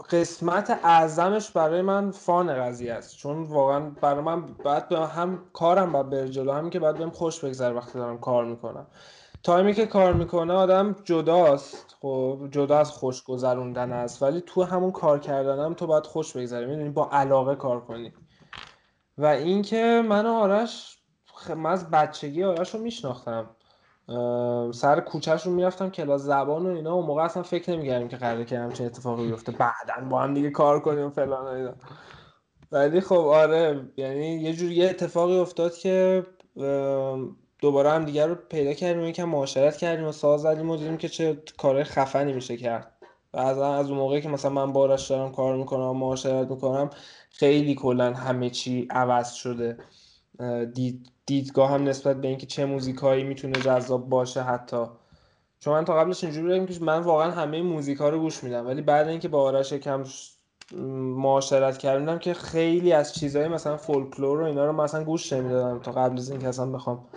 قسمت 0.02 0.80
اعظمش 0.84 1.52
برای 1.52 1.82
من 1.82 2.12
فان 2.12 2.54
قضیه 2.54 2.94
است. 2.94 3.18
چون 3.18 3.44
واقعا 3.44 3.80
برای 3.80 4.22
من 4.22 4.46
بعد 4.46 4.92
هم 4.92 5.40
کارم 5.54 5.92
باید 5.92 6.10
بره 6.10 6.30
جلو 6.30 6.52
همین 6.52 6.70
که 6.70 6.80
بعد 6.80 6.98
بهم 6.98 7.10
خوش 7.10 7.40
بگذره 7.40 7.74
وقتی 7.74 8.00
دارم 8.00 8.18
کار 8.18 8.46
می‌کنم. 8.46 8.88
تایمی 9.44 9.74
که 9.74 9.86
کار 9.86 10.14
می‌کنه 10.14 10.54
آدم 10.54 10.96
جداست. 11.04 11.96
خب 12.02 12.48
جدا 12.52 12.78
از 12.78 12.92
خوش 12.92 13.24
گذروندن 13.24 13.92
است. 13.92 14.24
ولی 14.24 14.42
تو 14.42 14.64
همون 14.64 14.92
کار 14.92 15.20
کردنم 15.20 15.74
تو 15.74 15.88
باید 15.88 16.06
خوش 16.06 16.38
بگذره 16.38 16.66
می‌دونی؟ 16.66 16.90
با 16.90 17.10
علاقه 17.12 17.56
کار 17.56 17.82
کنی. 17.82 18.14
و 19.18 19.26
اینکه 19.26 20.04
من 20.10 20.26
آرش 20.26 20.98
من 21.56 21.72
از 21.72 21.90
بچگی 21.92 22.44
آرش 22.44 22.76
رو 22.76 22.82
میشناختم. 22.82 23.50
سر 24.74 25.00
کوچهشون 25.00 25.54
می‌رفتم 25.54 25.90
کلاس 25.90 26.22
زبان 26.22 26.66
و 26.66 26.70
اینا 26.70 26.98
و 26.98 27.06
موقع 27.06 27.24
اصلا 27.24 27.44
فکر 27.44 27.72
نمی‌کردیم 27.72 28.08
که 28.08 28.18
قراره 28.18 28.46
که 28.46 28.60
همچین 28.60 28.86
اتفاقی 28.86 29.28
بیفته. 29.28 29.52
بعدا 29.52 30.10
با 30.10 30.22
هم 30.22 30.34
دیگه 30.34 30.50
کار 30.50 30.80
کنیم 30.80 31.10
فلان 31.10 31.48
اینا. 31.48 31.74
ولی 32.72 33.02
خب 33.02 33.16
آره 33.16 33.82
یعنی 33.98 34.28
یه 34.28 34.54
جور 34.54 34.72
یه 34.72 34.90
اتفاقی 34.90 35.38
افتاد 35.38 35.74
که 35.74 36.26
دوباره 37.60 37.90
هم 37.90 38.06
دیگر 38.06 38.28
رو 38.28 38.36
پیدا 38.36 38.74
کردیم 38.74 39.04
یکم 39.04 39.24
معاشرت 39.24 39.78
کردیم 39.78 40.06
و 40.06 40.12
ساز 40.12 40.42
زدیم 40.42 40.70
و 40.70 40.78
دیدیم 40.78 40.98
که 40.98 41.10
چه 41.10 41.44
کارهای 41.58 41.84
خفنی 41.84 42.34
میشه 42.34 42.58
کرد. 42.58 42.92
و 43.34 43.38
از 43.38 43.58
از 43.60 43.90
اون 43.90 43.98
موقعی 43.98 44.22
که 44.22 44.30
مثلا 44.30 44.52
من 44.52 44.74
بارش 44.74 45.08
دارم 45.08 45.32
کار 45.32 45.56
می‌کنم 45.56 45.82
و 45.82 45.94
معاشرت 45.94 46.50
می‌کنم 46.50 46.90
خیلی 47.30 47.76
کلا 47.76 48.14
همه 48.14 48.50
چی 48.50 48.88
عوض 48.90 49.34
شده. 49.34 49.78
دید 50.74 51.12
دیدگاه 51.26 51.72
هم 51.72 51.84
نسبت 51.84 52.22
به 52.22 52.28
اینکه 52.28 52.46
چه 52.46 52.66
موزیکایی 52.66 53.24
می‌تونه 53.24 53.60
جذاب 53.60 54.10
باشه 54.10 54.42
حتی. 54.42 54.86
چون 55.60 55.74
من 55.74 55.86
تا 55.86 55.96
قبلش 55.96 56.24
اینجوری 56.24 56.60
بودم 56.60 56.74
که 56.74 56.84
من 56.84 57.00
واقعا 57.00 57.32
همه 57.32 57.62
موزیکا 57.62 58.10
رو 58.10 58.20
گوش 58.20 58.44
میدم. 58.44 58.68
ولی 58.68 58.82
بعد 58.82 59.08
اینکه 59.08 59.28
با 59.28 59.42
آرش 59.42 59.72
یکم 59.72 60.04
معاشرت 61.18 61.78
کردم 61.78 62.20
که 62.20 62.34
خیلی 62.34 62.94
از 62.94 63.14
چیزهای 63.14 63.48
مثلا 63.48 63.78
فولکلور 63.78 64.42
و 64.42 64.44
اینا 64.44 64.66
رو 64.66 64.74
مثلا 64.74 65.04
گوش 65.04 65.34
نمی‌دادم 65.34 65.80
تا 65.80 65.92
قبل 65.92 66.18
از 66.18 66.32
اینکه 66.32 66.48
اصلا 66.48 66.66
بخوام 66.66 67.08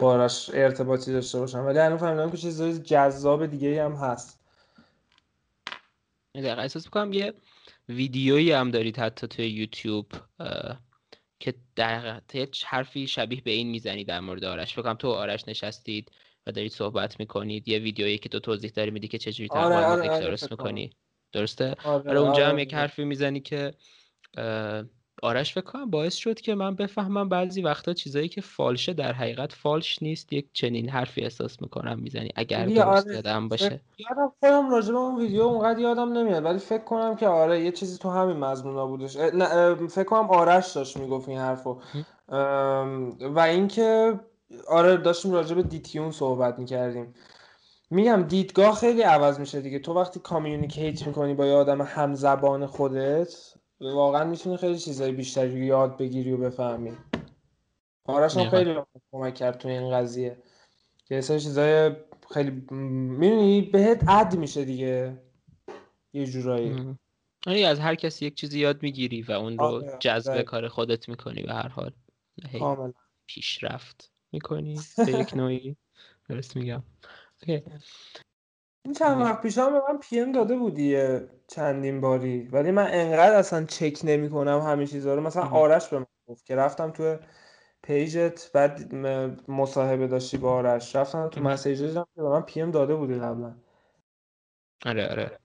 با 0.00 0.10
آرش 0.12 0.50
ارتباطی 0.54 1.12
داشته 1.12 1.38
باشم. 1.38 1.66
ولی 1.66 1.78
الان 1.78 1.98
فهمیدم 1.98 2.30
که 2.30 2.36
چیزهای 2.36 2.78
جذاب 2.78 3.46
دیگه 3.46 3.84
هم 3.84 3.92
هست. 3.92 4.40
دقیقا 6.34 6.62
احساس 6.62 6.84
می‌کنم 6.84 7.12
یه 7.12 7.34
ویدیویی 7.88 8.52
هم 8.52 8.70
دارید 8.70 8.98
حتی 8.98 9.26
توی 9.26 9.48
یوتیوب 9.48 10.06
که 11.40 11.54
در 11.76 12.20
یه 12.34 12.48
حرفی 12.66 13.06
شبیه 13.06 13.40
به 13.40 13.50
این 13.50 13.70
می‌زنی 13.70 14.04
در 14.04 14.20
مورد 14.20 14.44
آرش. 14.44 14.74
فکرم 14.74 14.94
تو 14.94 15.08
آرش 15.08 15.48
نشستید 15.48 16.10
و 16.46 16.52
دارید 16.52 16.72
صحبت 16.72 17.20
می‌کنید. 17.20 17.68
یه 17.68 17.78
ویدیویی 17.78 18.18
که 18.18 18.28
تو 18.28 18.40
توضیح 18.40 18.70
داری 18.70 18.90
میدی 18.90 19.08
که 19.08 19.18
چجوری 19.18 19.48
آره 19.52 19.76
آره 19.76 20.10
آره 20.10 20.20
درست 20.20 20.50
می‌کنی؟ 20.50 20.90
درسته؟ 21.32 21.74
آره, 21.84 22.10
آره 22.10 22.20
اونجا 22.20 22.46
هم 22.46 22.52
آره، 22.52 22.62
یک 22.62 22.74
حرفی 22.74 23.04
می‌زنی 23.04 23.40
که 23.40 23.74
آرش 25.22 25.54
فکر 25.54 25.64
کنم 25.64 25.90
باعث 25.90 26.14
شد 26.14 26.40
که 26.40 26.54
من 26.54 26.74
بفهمم 26.74 27.28
بعضی 27.28 27.62
وقتا 27.62 27.92
چیزایی 27.92 28.28
که 28.28 28.40
فالشه 28.40 28.92
در 28.92 29.12
حقیقت 29.12 29.52
فالش 29.52 30.02
نیست 30.02 30.32
یک 30.32 30.46
چنین 30.52 30.88
حرفی 30.88 31.22
احساس 31.22 31.62
می‌کنم 31.62 31.98
می‌زنی. 31.98 32.30
اگر 32.34 32.66
درست 32.66 33.06
یادم 33.06 33.48
باشه. 33.48 33.80
یادم 33.98 34.32
خودم 34.40 34.70
راجع 34.70 34.92
به 34.92 34.98
اون 34.98 35.20
ویدیو 35.20 35.42
اونقدر 35.42 35.78
یادم 35.78 36.12
نمیاد 36.12 36.44
ولی 36.44 36.58
فکر 36.58 36.84
کنم 36.84 37.16
که 37.16 37.28
آره 37.28 37.60
یه 37.60 37.72
چیزی 37.72 37.98
تو 37.98 38.10
همین 38.10 38.36
مضمونا 38.36 38.86
بودش. 38.86 39.16
نه 39.16 39.74
فکر 39.74 40.04
کنم 40.04 40.30
آرش 40.30 40.72
داشت 40.72 40.96
می‌گفت 40.96 41.28
این 41.28 41.38
حرفو. 41.38 41.80
و 43.20 43.40
اینکه 43.40 44.20
آره 44.68 44.96
داشتیم 44.96 45.32
راجع 45.32 45.54
به 45.54 45.62
دیتیون 45.62 46.10
صحبت 46.10 46.58
می‌کردیم. 46.58 47.14
میگم 47.90 48.22
دیدگاه 48.22 48.74
خیلی 48.74 49.02
عوض 49.02 49.40
میشه 49.40 49.60
دیگه. 49.60 49.78
تو 49.78 49.94
وقتی 49.94 50.20
communicate 50.20 51.06
می‌کنی 51.06 51.34
با 51.34 51.46
یه 51.46 51.52
آدم 51.52 51.82
همزبان 51.82 52.66
خودت 52.66 53.34
واقعا 53.80 54.24
می‌تونی 54.24 54.56
خیلی 54.56 54.78
چیزای 54.78 55.12
بیشتری 55.12 55.66
یاد 55.66 55.96
بگیری 55.96 56.32
و 56.32 56.36
بفهمی. 56.36 56.92
آرش 58.04 58.36
هم 58.36 58.50
خیلی 58.50 58.74
کمک 59.12 59.34
کرد 59.34 59.58
تو 59.58 59.68
این 59.68 59.90
قضیه. 59.90 60.42
که 61.04 61.14
یه 61.14 61.22
چیزای 61.22 61.96
خیلی 62.34 62.50
می‌دونی 62.70 63.62
بهت 63.62 64.08
عد 64.08 64.36
میشه 64.36 64.64
دیگه. 64.64 65.22
یه 66.12 66.26
جورایی. 66.26 66.96
آره 67.46 67.60
از 67.60 67.80
هر 67.80 67.94
کسی 67.94 68.26
یک 68.26 68.34
چیزی 68.34 68.60
یاد 68.60 68.82
می‌گیری 68.82 69.22
و 69.22 69.32
اون 69.32 69.58
رو 69.58 69.64
آره، 69.64 69.96
جذب 70.00 70.42
کار 70.42 70.68
خودت 70.68 71.08
می‌کنی 71.08 71.42
به 71.42 71.54
هر 71.54 71.68
حال. 71.68 71.92
پیشرفت 73.26 74.10
می‌کنی 74.32 74.80
به 75.06 75.12
یک 75.12 75.36
نوعی. 75.36 75.76
درست 76.28 76.56
میگم. 76.56 76.82
این 78.88 78.94
چند 78.94 79.20
وقت 79.20 79.42
پیش 79.42 79.58
هم 79.58 79.72
به 79.72 79.82
من 79.88 79.98
پی 79.98 80.20
ام 80.20 80.32
داده 80.32 80.56
بودی 80.56 81.18
چندین 81.48 82.00
باری. 82.00 82.48
ولی 82.52 82.70
من 82.70 82.88
انقدر 82.90 83.34
اصلا 83.34 83.64
چک 83.64 83.98
نمی 84.04 84.30
کنم 84.30 84.60
همه 84.60 84.86
چیزا 84.86 85.14
رو. 85.14 85.20
مثلا 85.20 85.42
آرش 85.42 85.88
به 85.88 85.98
من 85.98 86.06
گفت 86.26 86.46
که 86.46 86.56
رفتم 86.56 86.90
تو 86.90 87.16
page 87.82 88.36
ت 88.36 88.50
بعد 88.54 88.94
مصاحبه 89.48 90.06
داشتی 90.06 90.38
با 90.38 90.52
آرش. 90.52 90.96
رفتم 90.96 91.28
تو 91.28 91.40
message 91.40 91.82
دیدم 91.82 92.06
که 92.14 92.22
به 92.22 92.28
من 92.28 92.40
PM 92.42 92.70
داده 92.70 92.94
بودی 92.94 93.14
قبلا. 93.14 93.54
آره 94.86 95.08
آره. 95.08 95.38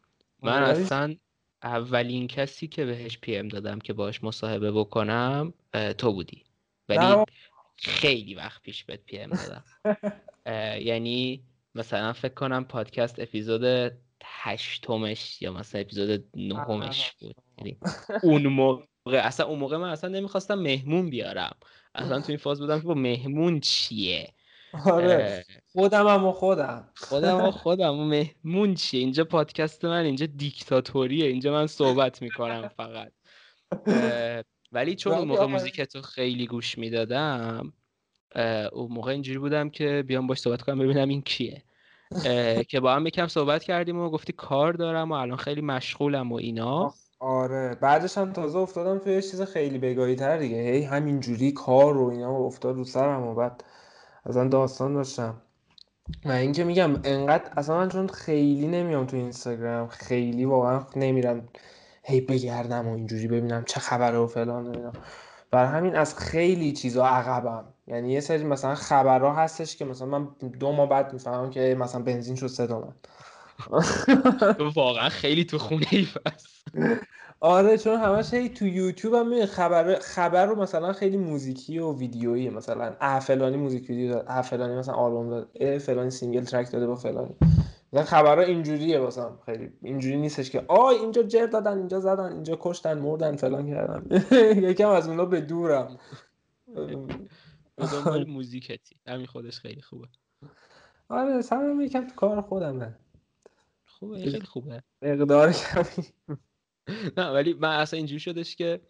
من 0.43 0.63
اصلا 0.63 1.15
اولین 1.63 2.27
کسی 2.27 2.67
که 2.67 2.85
بهش 2.85 3.17
PM 3.17 3.47
دادم 3.47 3.79
که 3.79 3.93
باش 3.93 4.23
مصاحبه 4.23 4.71
بکنم 4.71 5.53
تو 5.97 6.13
بودی. 6.13 6.43
ولی 6.89 7.25
خیلی 7.77 8.35
وقت 8.35 8.61
پیش 8.61 8.83
بهت 8.83 9.03
PM 9.03 9.29
دادم. 9.29 9.63
یعنی 10.85 11.43
مثلا 11.75 12.13
فکر 12.13 12.33
کنم 12.33 12.63
پادکست 12.63 13.19
اپیزود 13.19 13.91
هشتمش 14.23 15.41
یا 15.41 15.53
مثلا 15.53 15.81
اپیزود 15.81 16.25
نهمش 16.35 17.11
بود. 17.19 17.35
یعنی 17.57 17.77
اون 18.23 18.47
موقع. 18.47 18.83
اصلا 19.05 19.45
اون 19.45 19.59
موقع 19.59 19.77
من 19.77 19.89
اصلا 19.89 20.09
نمی‌خواستم 20.09 20.55
مهمون 20.55 21.09
بیارم. 21.09 21.55
اصلا 21.95 22.21
تو 22.21 22.25
این 22.29 22.37
فاز 22.37 22.59
بودم 22.59 22.79
که 22.79 22.87
با 22.87 22.93
مهمون 22.93 23.59
چیه؟ 23.59 24.33
آره. 24.85 25.45
خودم 25.71 26.07
هم 26.07 26.25
و 26.25 26.31
خودم. 26.31 26.89
خودم 26.95 27.37
و 27.37 27.51
خودم. 27.51 27.99
و 27.99 28.05
مهمون 28.05 28.73
چیه؟ 28.73 28.99
اینجا 28.99 29.23
پادکست 29.23 29.85
من 29.85 30.05
اینجا 30.05 30.25
دیکتاتوریه. 30.25 31.25
اینجا 31.25 31.53
من 31.53 31.67
صحبت 31.67 32.21
می‌کنم 32.21 32.67
فقط. 32.67 33.11
ولی 34.71 34.95
چون 34.95 35.13
اون 35.13 35.27
موقع 35.27 35.45
موزیک 35.45 35.81
تو 35.81 36.01
خیلی 36.01 36.47
گوش 36.47 36.77
می‌دادم 36.77 37.73
اون 38.73 38.91
موقع 38.91 39.11
اینجوری 39.11 39.39
بودم 39.39 39.69
که 39.69 40.03
بیام 40.07 40.27
باش 40.27 40.39
صحبت 40.39 40.61
کنم 40.61 40.79
ببینم 40.79 41.09
این 41.09 41.21
کیه. 41.21 41.63
که 42.67 42.79
با 42.79 42.95
هم 42.95 43.07
یکم 43.07 43.27
صحبت 43.27 43.63
کردیم 43.63 43.99
و 43.99 44.09
گفتی 44.09 44.33
کار 44.33 44.73
دارم 44.73 45.11
و 45.11 45.13
الان 45.13 45.37
خیلی 45.37 45.61
مشغولم 45.61 46.31
و 46.31 46.35
اینا. 46.35 46.93
آره. 47.19 47.77
بعدش 47.81 48.17
هم 48.17 48.33
تازه 48.33 48.57
افتادم 48.59 48.99
توی 48.99 49.21
چیز 49.21 49.41
خیلی 49.41 49.77
بگاهی 49.77 50.15
تر 50.15 50.37
دیگه. 50.37 50.57
هی 50.57 50.83
همینجوری 50.83 51.51
کار 51.51 51.97
و 51.97 52.09
اینا 52.09 52.33
و 52.33 52.45
افتاد 52.45 52.75
رو 52.75 52.83
سرم 52.83 53.23
و 53.23 53.35
بعد 53.35 53.63
اصلا 54.25 54.47
داستان 54.47 54.93
داشتم. 54.93 55.41
و 56.25 56.31
اینکه 56.31 56.63
میگم 56.63 56.99
انقدر 57.03 57.51
اصلا 57.57 57.77
من 57.77 57.89
چون 57.89 58.07
خیلی 58.07 58.67
نمیام 58.67 59.05
تو 59.05 59.17
اینستاگرام 59.17 59.87
خیلی 59.87 60.45
واقعا 60.45 60.85
نمیرم 60.95 61.47
هی 62.03 62.21
بگردم 62.21 62.87
و 62.87 62.95
اینجوری 62.95 63.27
ببینم 63.27 63.63
چه 63.63 63.79
خبره 63.79 64.17
و 64.17 64.27
فلان 64.27 64.71
ببینم 64.71 64.93
بر 65.51 65.65
همین 65.65 65.95
از 65.95 66.17
خیلی 66.17 66.71
چیزا 66.71 67.05
عقبم. 67.05 67.72
یعنی 67.87 68.11
یه 68.11 68.19
سری 68.19 68.43
مثلا 68.43 68.75
خبرها 68.75 69.33
هستش 69.33 69.75
که 69.75 69.85
مثلا 69.85 70.07
من 70.07 70.27
دو 70.59 70.71
ماه 70.71 70.89
بعد 70.89 71.13
می‌فهمم 71.13 71.49
که 71.49 71.75
مثلا 71.79 72.01
بنزین 72.01 72.35
شد 72.35 72.47
سه 72.47 72.67
تومن. 72.67 72.93
تو 74.57 74.69
واقعا 74.75 75.09
خیلی 75.09 75.45
تو 75.45 75.57
خونه 75.57 75.85
ای 75.91 76.07
پس 76.25 76.63
آره 77.39 77.77
چون 77.77 77.99
همش 77.99 78.33
هی 78.33 78.49
تو 78.49 78.65
یوتیوب 78.65 79.13
هم 79.13 79.45
خبر 79.45 79.99
خبر 79.99 80.45
رو 80.45 80.61
مثلا 80.61 80.93
خیلی 80.93 81.17
موزیکی 81.17 81.79
و 81.79 81.93
ویدیویی 81.93 82.49
مثلا 82.49 82.95
اه 83.01 83.19
فلانی 83.19 83.57
موزیک 83.57 83.89
ویدیو 83.89 84.13
داد 84.13 84.25
اه 84.27 84.41
فلانی 84.41 84.75
مثلا 84.75 84.95
آلبوم 84.95 85.29
داد 85.29 85.77
فلانی 85.77 86.09
single 86.09 86.43
track 86.43 86.71
داده 86.71 86.87
با 86.87 86.95
فلانی. 86.95 87.35
مثلا 87.93 88.05
خبرها 88.05 88.43
اینجوریه 88.43 88.99
واسم 88.99 89.39
خیلی 89.45 89.71
اینجوری 89.81 90.17
نیستش 90.17 90.49
که 90.49 90.63
آی 90.67 90.95
اینجا 90.95 91.23
جر 91.23 91.45
دادن 91.45 91.77
اینجا 91.77 91.99
زدن 91.99 92.31
اینجا 92.33 92.57
کشتن 92.61 92.97
مردن 92.99 93.35
فلان 93.35 93.69
کردن. 93.69 94.05
یکم 94.69 94.89
از 94.89 95.07
اونا 95.07 95.25
به 95.25 95.41
دورم. 95.41 95.97
دنبال 97.77 98.27
موزیکتی. 98.27 98.95
همین 99.07 99.25
خودش 99.25 99.59
خیلی 99.59 99.81
خوبه. 99.81 100.07
آره 101.09 101.41
سرم 101.41 101.81
یکم 101.81 102.07
تو 102.07 102.15
کار 102.15 102.41
خودمه. 102.41 102.95
خوبه 103.85 104.17
خیلی 104.17 104.45
خوبه. 104.45 104.83
مقدار 105.01 105.51
کمی. 105.51 106.05
نه 107.17 107.29
ولی 107.29 107.53
من 107.53 107.75
اصلا 107.75 107.97
اینجوری 107.97 108.19
شدش 108.19 108.55
که 108.55 108.81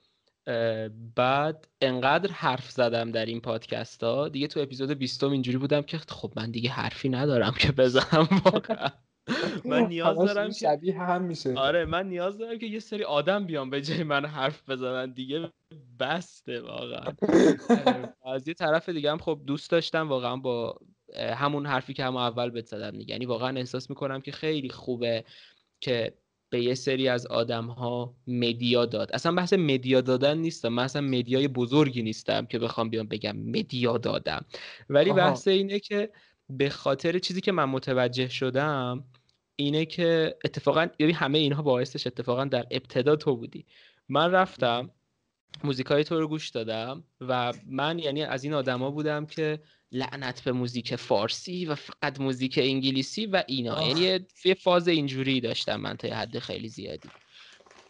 بعد 1.15 1.67
انقدر 1.81 2.31
حرف 2.31 2.71
زدم 2.71 3.11
در 3.11 3.25
این 3.25 3.41
پادکست 3.41 4.03
ها 4.03 4.29
دیگه 4.29 4.47
تو 4.47 4.59
اپیزود 4.59 4.91
20 4.91 5.23
اینجوری 5.23 5.57
بودم 5.57 5.81
که 5.81 5.97
خب 5.97 6.33
من 6.35 6.51
دیگه 6.51 6.69
حرفی 6.69 7.09
ندارم 7.09 7.53
که 7.59 7.71
بزنم 7.71 8.27
واقعا. 8.45 8.89
من 9.65 9.87
نیاز 9.87 10.17
دارم 10.17 10.47
که 10.47 10.53
شبیه 10.53 10.99
هم 10.99 11.21
میشه. 11.21 11.53
آره 11.53 11.85
من 11.85 12.09
نیاز 12.09 12.37
دارم 12.37 12.59
که 12.59 12.65
یه 12.65 12.79
سری 12.79 13.03
آدم 13.03 13.45
بیان 13.45 13.69
به 13.69 13.81
جای 13.81 14.03
من 14.03 14.25
حرف 14.25 14.69
بزنن. 14.69 15.11
دیگه 15.11 15.51
بسته 15.99 16.61
واقعا. 16.61 17.13
از 18.33 18.47
یه 18.47 18.53
طرف 18.53 18.89
دیگه 18.89 19.11
هم 19.11 19.17
خب 19.17 19.39
دوست 19.45 19.71
داشتم 19.71 20.09
واقعا 20.09 20.35
با 20.35 20.79
همون 21.17 21.65
حرفی 21.65 21.93
که 21.93 22.03
هم 22.03 22.15
اول 22.15 22.49
بهت 22.49 22.65
زدم 22.65 22.99
یعنی 23.07 23.25
واقعا 23.25 23.57
احساس 23.57 23.89
می‌کنم 23.89 24.21
که 24.21 24.31
خیلی 24.31 24.69
خوبه 24.69 25.23
که 25.81 26.13
به 26.49 26.63
یه 26.63 26.73
سری 26.73 27.07
از 27.07 27.27
آدم 27.27 27.65
ها 27.65 28.15
مدیا 28.27 28.85
داد. 28.85 29.11
اصلا 29.13 29.31
بحث 29.31 29.53
مدیا 29.53 30.01
دادن 30.01 30.37
نیستم 30.37 30.69
من 30.69 30.83
اصلا 30.83 31.01
مدیای 31.01 31.47
بزرگی 31.47 32.01
نیستم 32.01 32.45
که 32.45 32.59
بخوام 32.59 32.89
بیام 32.89 33.07
بگم 33.07 33.37
مدیا 33.37 33.97
دادم. 33.97 34.45
ولی 34.89 35.09
آها. 35.09 35.17
بحث 35.19 35.47
اینه 35.47 35.79
که 35.79 36.09
به 36.49 36.69
خاطر 36.69 37.19
چیزی 37.19 37.41
که 37.41 37.51
من 37.51 37.65
متوجه 37.65 38.27
شدم 38.27 39.03
اینه 39.55 39.85
که 39.85 40.37
اتفاقا 40.45 40.87
یعنی 40.99 41.13
همه 41.13 41.37
اینها 41.37 41.61
باعثش 41.61 42.07
اتفاقا 42.07 42.45
در 42.45 42.65
ابتدا 42.71 43.15
تو 43.15 43.35
بودی. 43.35 43.65
من 44.09 44.31
رفتم 44.31 44.89
موزیکای 45.63 46.03
تو 46.03 46.19
رو 46.19 46.27
گوش 46.27 46.49
دادم 46.49 47.03
و 47.21 47.53
من 47.65 47.99
یعنی 47.99 48.23
از 48.23 48.43
این 48.43 48.53
آدما 48.53 48.91
بودم 48.91 49.25
که 49.25 49.59
لعنت 49.91 50.41
به 50.41 50.51
موزیک 50.51 50.95
فارسی 50.95 51.65
و 51.65 51.75
فقط 51.75 52.19
موزیک 52.19 52.59
انگلیسی 52.63 53.25
و 53.25 53.43
اینا. 53.47 53.87
یعنی 53.87 54.25
یه 54.45 54.53
فاز 54.53 54.87
اینجوری 54.87 55.41
داشتم 55.41 55.75
من 55.75 55.97
تا 55.97 56.07
حد 56.07 56.39
خیلی 56.39 56.69
زیادی. 56.69 57.09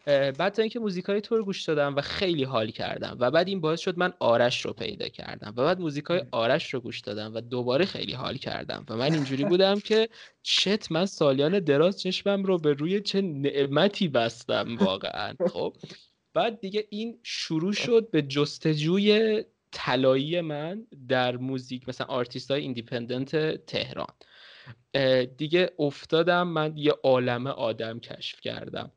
بعد 0.06 0.50
تا 0.50 0.62
اینکه 0.62 0.80
موزیکای 0.80 1.22
تو 1.22 1.38
رو 1.38 1.46
گوش 1.46 1.63
دادم 1.63 1.96
و 1.96 2.02
خیلی 2.02 2.44
حال 2.44 2.72
کردم 2.72 3.18
و 3.20 3.32
بعد 3.32 3.48
این 3.48 3.62
باعث 3.62 3.80
شد 3.80 3.98
من 3.98 4.13
آرش 4.20 4.66
رو 4.66 4.74
پیدا 4.74 5.08
کردم 5.08 5.54
و 5.58 5.63
بعد 5.63 5.80
موزیکای 5.80 6.24
آرش 6.32 6.74
رو 6.74 6.80
گوش 6.80 7.00
دادم 7.00 7.34
و 7.36 7.42
دوباره 7.42 7.86
خیلی 7.86 8.13
حال 8.13 8.38
کردم 8.38 8.86
و 8.89 8.96
من 8.96 9.13
اینجوری 9.13 9.46
بودم 9.46 9.80
که 9.80 10.10
چت 10.42 10.92
من 10.92 11.06
سالیان 11.06 11.60
دراز 11.60 12.02
چشمم 12.02 12.44
رو 12.44 12.58
به 12.58 12.74
روی 12.74 13.02
چه 13.02 13.22
نعمتی 13.22 14.08
بستم 14.08 14.78
واقعا 14.80 15.34
خب. 15.50 15.76
بعد 16.34 16.60
دیگه 16.60 16.88
این 16.89 17.20
شروع 17.24 17.74
شد 17.74 18.10
به 18.12 18.22
جستجوی 18.22 19.44
طلایی 19.72 20.42
من 20.42 20.88
در 21.08 21.38
موزیک 21.38 21.89
مثلا 21.89 22.08
آرتیست 22.08 22.52
های 22.52 22.62
independent 22.62 23.65
تهران. 23.66 24.13
دیگه 25.38 25.71
افتادم 25.80 26.47
من 26.47 26.78
یه 26.78 26.93
عالمه 27.04 27.49
آدم 27.49 27.99
کشف 27.99 28.41
کردم. 28.41 28.91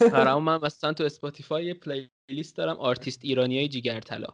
برای 0.00 0.40
من 0.40 0.60
مثلا 0.62 0.92
تو 0.92 1.04
اسپاتیفای 1.04 1.64
یه 1.64 1.74
playlist 1.74 2.56
دارم 2.56 2.76
آرتیست 2.76 3.20
ایرانی 3.22 3.58
های 3.58 3.68
جیگر 3.68 4.00
طلا 4.00 4.28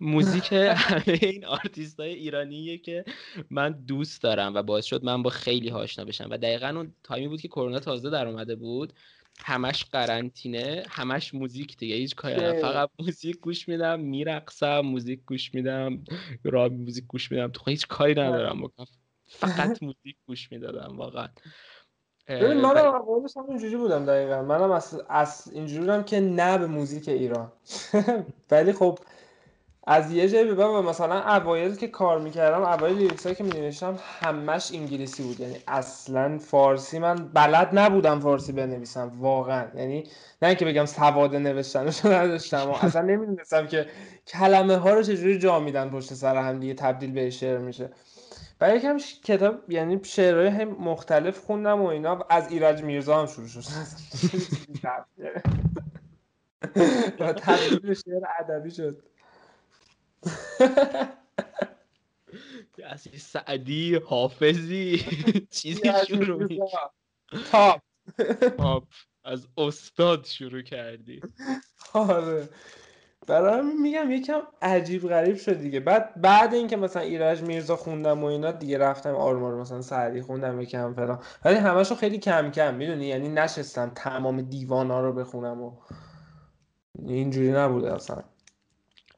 موزیک 0.00 0.52
همه 0.52 1.18
این 1.22 1.44
آرتیست 1.44 2.00
های 2.00 2.14
ایرانیه 2.14 2.78
که 2.78 3.04
من 3.50 3.72
دوست 3.72 4.22
دارم 4.22 4.54
و 4.54 4.62
باعث 4.62 4.84
شد 4.84 5.04
من 5.04 5.22
با 5.22 5.30
خیلی 5.30 5.70
آشنا 5.70 6.04
بشم. 6.04 6.28
و 6.30 6.38
دقیقا 6.38 6.68
اون 6.68 6.94
time 7.02 7.23
ی 7.23 7.28
بود 7.28 7.40
که 7.40 7.48
کرونا 7.48 7.80
تازه 7.80 8.10
در 8.10 8.26
اومده 8.26 8.54
بود. 8.54 8.92
همش 9.38 9.84
قرنطینه 9.84 10.84
همش 10.88 11.34
موزیک 11.34 11.76
دیگه. 11.76 11.94
هیچ 11.94 12.14
کاری 12.14 12.60
فقط 12.60 12.90
موزیک 12.98 13.36
گوش 13.36 13.68
میدم 13.68 14.00
میرقصم 14.00 14.80
موزیک 14.80 15.20
گوش 15.26 15.54
میدم 15.54 16.04
را 16.44 16.68
موزیک 16.68 17.04
گوش 17.04 17.32
میدم. 17.32 17.50
تو 17.50 17.70
هیچ 17.70 17.86
کاری 17.86 18.12
ندارم. 18.12 18.62
بکنم 18.62 18.86
فقط 19.32 19.82
موزیک 19.82 20.16
گوش 20.26 20.52
می‌دادم 20.52 20.96
واقعا. 20.96 21.28
ببین 22.28 22.60
من 22.60 22.76
هم 22.76 23.48
اینجوری 23.48 23.76
بودم 23.76 24.06
دقیقا. 24.06 24.42
منم 24.42 24.70
از, 24.70 25.02
از 25.08 25.50
اینجوری 25.52 25.80
بودم 25.80 26.02
که 26.02 26.20
نه 26.20 26.58
به 26.58 26.66
موزیک 26.66 27.08
ایران. 27.08 27.52
ولی 28.50 28.72
خب 28.72 28.98
از 29.86 30.12
یه 30.12 30.28
جایی 30.28 30.44
به 30.44 30.54
بعد 30.54 30.70
مثلا 30.70 31.20
اوایل 31.20 31.74
که 31.74 31.88
کار 31.88 32.18
می‌کردم 32.18 32.62
اوایل 32.62 32.96
lyrics 32.96 33.26
که 33.26 33.44
مینوشتم 33.44 33.98
همش 34.20 34.70
انگلیسی 34.74 35.22
بود. 35.22 35.40
یعنی 35.40 35.56
اصلا 35.68 36.38
فارسی 36.38 36.98
من 36.98 37.14
بلد 37.14 37.68
نبودم 37.72 38.20
فارسی 38.20 38.52
بنویسم 38.52 39.12
واقعا. 39.18 39.66
یعنی 39.74 40.04
نه 40.42 40.48
اینکه 40.48 40.64
بگم 40.64 40.86
سواد 40.86 41.36
نوشتنش 41.36 42.04
نداشتم 42.04 42.70
و 42.70 42.72
اصلا 42.72 43.02
نمی‌دونستم 43.02 43.66
که 43.66 43.86
کلمه 44.26 44.76
ها 44.76 44.94
رو 44.94 45.02
چجوری 45.02 45.38
جا 45.38 45.60
میدن 45.60 45.90
پشت 45.90 46.14
سر 46.14 46.36
هم 46.36 46.60
دیگه 46.60 46.74
تبدیل 46.74 47.12
به 47.12 47.30
شعر 47.30 47.58
میشه. 47.58 47.90
برای 48.62 48.78
یکم 48.78 48.98
کتاب 49.24 49.70
یعنی 49.70 50.04
شعرهای 50.04 50.64
مختلف 50.64 51.38
خوندم 51.38 51.82
و 51.82 51.86
اینا. 51.86 52.26
از 52.30 52.52
ایرج 52.52 52.82
میرزا 52.82 53.20
هم 53.20 53.26
شروع 53.26 53.48
شد. 53.48 53.62
و 57.20 57.32
تبدیل 57.32 57.94
شعر 57.94 58.22
ادبی 58.38 58.70
شد. 58.70 59.02
از 62.84 63.08
سعدی 63.18 63.94
حافظی 63.94 65.04
چیزی 65.56 65.90
شروع 66.08 66.48
تاپ 67.50 67.80
تاپ 68.58 68.84
از 69.24 69.48
استاد 69.56 70.24
شروع 70.24 70.62
کردی. 70.62 71.20
آره. 71.92 72.48
برای 73.26 73.62
میگم 73.82 74.10
یکم 74.10 74.40
عجیب 74.62 75.08
غریب 75.08 75.36
شد 75.36 75.58
دیگه. 75.58 75.80
بعد 75.80 76.20
بعد 76.20 76.54
اینکه 76.54 76.76
مثلا 76.76 77.02
ایرج 77.02 77.42
میرزا 77.42 77.76
خوندم 77.76 78.22
و 78.22 78.26
اینا 78.26 78.52
دیگه 78.52 78.78
رفتم 78.78 79.14
آرمار 79.14 79.60
مثلا 79.60 79.82
سعدی 79.82 80.22
خوندم 80.22 80.60
یکم 80.60 80.94
فلان. 80.94 81.22
ولی 81.44 81.56
همشو 81.56 81.94
خیلی 81.94 82.18
کم 82.18 82.50
کم 82.50 82.74
می‌دونی؟ 82.74 83.06
یعنی 83.06 83.28
نشستم 83.28 83.92
تمام 83.94 84.42
دیوانا 84.42 85.00
رو 85.00 85.12
بخونم 85.12 85.62
و 85.62 85.72
اینجوری 87.06 87.52
نبوده 87.52 87.94
اصلا. 87.94 88.22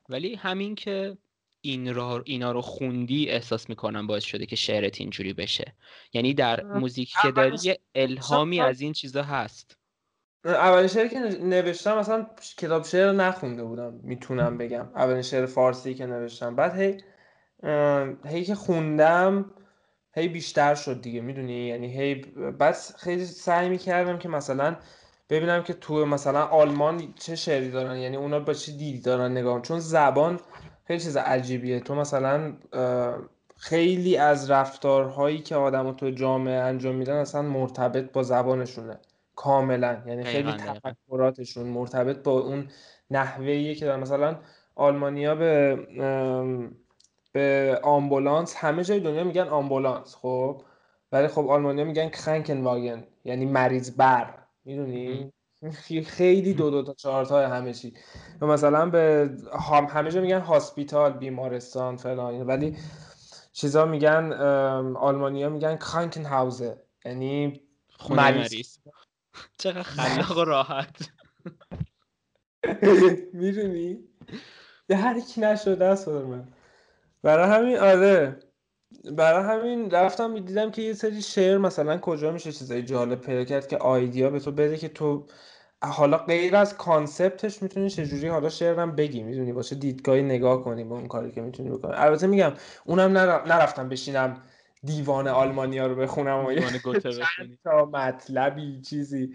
ولی 0.09 0.35
همین 0.35 0.75
که 0.75 1.17
این 1.61 1.95
را 1.95 2.23
اینا 2.27 2.53
رو 2.53 2.61
خوندی 2.61 3.31
احساس 3.31 3.69
می‌کنم 3.69 4.07
باعث 4.07 4.25
شده 4.25 4.47
که 4.47 4.57
شعرت 4.57 5.01
اینجوری 5.01 5.33
بشه. 5.33 5.75
یعنی 6.13 6.35
در 6.35 6.63
موزیک 6.63 7.13
که 7.23 7.31
داری 7.31 7.75
الهامی 7.95 8.61
از 8.61 8.81
این 8.81 8.93
چیزا 8.93 9.23
هست. 9.23 9.77
اولین 10.45 10.87
شعری 10.87 11.09
که 11.09 11.19
نوشتم 11.21 11.99
مثلا 11.99 12.27
کتاب 12.57 12.85
شعر 12.85 13.13
نخونده 13.13 13.65
بودم 13.65 14.01
می‌تونم 14.03 14.59
بگم. 14.59 14.87
اولین 14.97 15.23
شعر 15.23 15.47
فارسی 15.47 15.95
که 15.95 16.07
نوشتم. 16.07 16.57
بعد 16.57 16.81
هی 16.81 16.99
هی 18.25 18.45
که 18.45 18.55
خوندم 18.55 19.51
هی 20.13 20.29
بیشتر 20.29 20.75
شد 20.75 21.01
دیگه 21.01 21.21
می‌دونی؟ 21.21 21.67
یعنی 21.67 21.99
هی 21.99 22.15
بس 22.61 22.97
خیلی 22.97 23.27
سعی 23.27 23.69
می‌کردم 23.69 24.19
که 24.19 24.29
مثلا 24.29 24.77
ببینم 25.31 25.63
که 25.63 25.73
تو 25.73 26.07
مثلا 26.07 26.43
آلمان 26.43 27.15
چه 27.21 27.37
شعری 27.37 27.71
دارن 27.71 27.97
یعنی 27.97 28.17
اونا 28.17 28.41
با 28.41 28.55
چه 28.55 28.73
دیدی 28.73 29.01
دارن 29.01 29.33
نگاه 29.33 29.63
چون 29.63 29.81
زبان 29.81 30.41
خیلی 30.87 31.01
چیز 31.01 31.17
عجیبیه. 31.17 31.81
تو 31.81 31.95
مثلا 31.95 32.53
خیلی 33.57 34.17
از 34.17 34.51
رفتارهایی 34.51 35.39
که 35.39 35.57
آدم 35.57 35.93
تو 35.93 36.11
جامعه 36.11 36.55
انجام 36.55 36.95
میدن 36.95 37.17
اصلا 37.17 37.43
مرتبط 37.43 38.13
با 38.13 38.23
زبانشونه. 38.23 38.99
کاملا. 39.37 40.03
یعنی 40.07 40.25
خیلی 40.25 40.53
تفکراتشون 40.53 41.67
مرتبط 41.67 42.23
با 42.23 42.41
اون 42.41 42.69
نحوهیه 43.11 43.75
که 43.75 43.85
دارن 43.85 44.01
مثلا 44.01 44.37
آلمانیا 44.75 45.35
به 45.35 45.77
به 47.33 47.81
آمبولانس 47.83 48.57
همه 48.57 48.85
جای 48.85 49.01
دنیا 49.01 49.25
میگن 49.25 49.49
آمبولانس 49.49 50.15
خب؟ 50.15 50.63
ولی 51.13 51.29
خب 51.29 51.49
آلمانیا 51.49 51.85
میگن 51.85 52.09
کرنکن 52.09 52.61
واگن 52.61 53.05
یعنی 53.25 53.47
مریض 53.47 53.97
بر. 53.97 54.35
می‌دونی؟ 54.65 55.33
خیلی 56.07 56.55
دو 56.55 56.71
دو 56.71 56.83
تا 56.83 56.95
چهار 56.95 57.25
تا 57.25 57.49
همه 57.49 57.73
چی. 57.73 57.95
مثلا 58.43 58.87
به 58.87 59.31
همه 59.67 60.11
جا 60.11 60.21
میگن 60.21 60.41
هاسپیتال 60.41 61.13
بیمارستان 61.13 61.97
فلان 61.97 62.43
ولی 62.43 62.77
چیزا 63.53 63.85
میگن 63.85 64.33
آلمانیا 64.97 65.49
میگن 65.49 65.77
کانکن 65.77 66.25
هاوزه 66.25 66.83
یعنی 67.05 67.61
مریض. 68.11 68.79
چقدر 69.59 69.83
خلاق 69.83 70.39
و 70.39 70.45
راحت. 70.45 70.97
می‌دونی؟ 73.33 73.99
یه 74.89 74.97
هر 74.97 75.21
کی 75.21 75.41
نشده 75.41 75.85
است 75.85 76.09
من 76.09 76.49
برای 77.23 77.51
همین 77.51 77.79
آره. 77.79 78.39
برای 79.13 79.45
همین 79.45 79.91
رفتم 79.91 80.39
دیدم 80.39 80.71
که 80.71 80.83
یه 80.83 80.93
سری 80.93 81.23
شعر 81.23 81.59
مثلا 81.59 81.99
کجا 81.99 82.33
میشه 82.33 82.53
چیزای 82.53 82.83
جالب 82.83 83.21
پیدا 83.21 83.45
کرد 83.45 83.67
که 83.69 83.77
آیدیا 83.79 84.31
به 84.31 84.41
تو 84.41 84.53
بده 84.53 84.77
که 84.77 84.89
تو 84.89 85.27
حالا 85.83 86.19
غیر 86.19 86.57
از 86.57 86.77
concept 86.77 87.43
ش 87.43 87.63
می‌تونی 87.63 87.91
چجوری 87.91 88.29
حالا 88.29 88.49
شعرم 88.49 88.97
بگی 88.97 89.23
می‌دونی؟ 89.23 89.53
باشه 89.53 89.77
دیدگاهی 89.77 90.23
نگاه 90.23 90.65
کنی 90.65 90.85
به 90.85 90.95
اون 90.95 91.09
کاری 91.09 91.33
که 91.33 91.41
می‌تونی 91.41 91.71
بکنی. 91.71 91.93
البته 91.95 92.27
میگم 92.27 92.53
اونم 92.85 93.19
نرفتم 93.19 93.89
بشینم 93.89 94.43
دیوان 94.85 95.29
آلمانیا 95.29 95.87
رو 95.87 95.95
بخونم 95.95 96.45
و 96.45 96.55
تا 97.65 97.85
مطلبی 97.93 98.81
چیزی. 98.81 99.35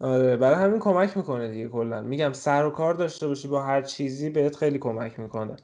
آره 0.00 0.36
برای 0.36 0.64
همین 0.64 0.78
کمک 0.78 1.16
می‌کنه 1.16 1.48
دیگه 1.48 1.68
کلا. 1.68 2.00
میگم 2.00 2.32
سر 2.32 2.66
و 2.66 2.70
کار 2.70 2.94
داشته 2.94 3.28
باشی 3.28 3.48
با 3.48 3.62
هر 3.62 3.82
چیزی 3.82 4.30
بهت 4.30 4.56
خیلی 4.56 4.78
کمک 4.78 5.20
می‌کنه 5.20 5.56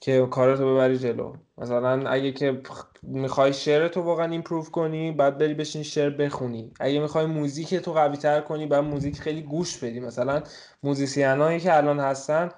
که 0.00 0.26
کارتو 0.30 0.74
ببری 0.74 0.98
جلو. 0.98 1.34
مثلا 1.58 2.10
اگه 2.10 2.32
که 2.32 2.62
می‌خوای 3.02 3.52
شعرتو 3.52 4.02
واقعا 4.02 4.30
improve 4.30 4.64
کنی 4.64 5.12
بعد 5.12 5.38
بری 5.38 5.54
بشین 5.54 5.82
شعر 5.82 6.10
بخونی. 6.10 6.72
اگه 6.80 7.00
می‌خوای 7.00 7.26
موزیک 7.26 7.74
تو 7.74 7.92
قوی 7.92 8.16
تر 8.16 8.40
کنی 8.40 8.66
بعد 8.66 8.84
موزیک 8.84 9.20
خیلی 9.20 9.42
گوش 9.42 9.78
بدی. 9.78 10.00
مثلا 10.00 10.42
موزیسین 10.82 11.58
که 11.58 11.76
الان 11.76 12.00
هستن 12.00 12.48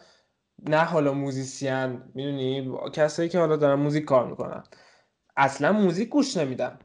نه 0.69 0.85
حالا 0.85 1.13
موزیسین 1.13 2.03
می‌دونی؟ 2.15 2.73
کسایی 2.93 3.29
که 3.29 3.39
حالا 3.39 3.57
دارن 3.57 3.81
موزیک 3.81 4.05
کار 4.05 4.27
می‌کنن. 4.27 4.63
اصلا 5.37 5.73
موزیک 5.73 6.09
گوش 6.09 6.37
نمیدن 6.37 6.79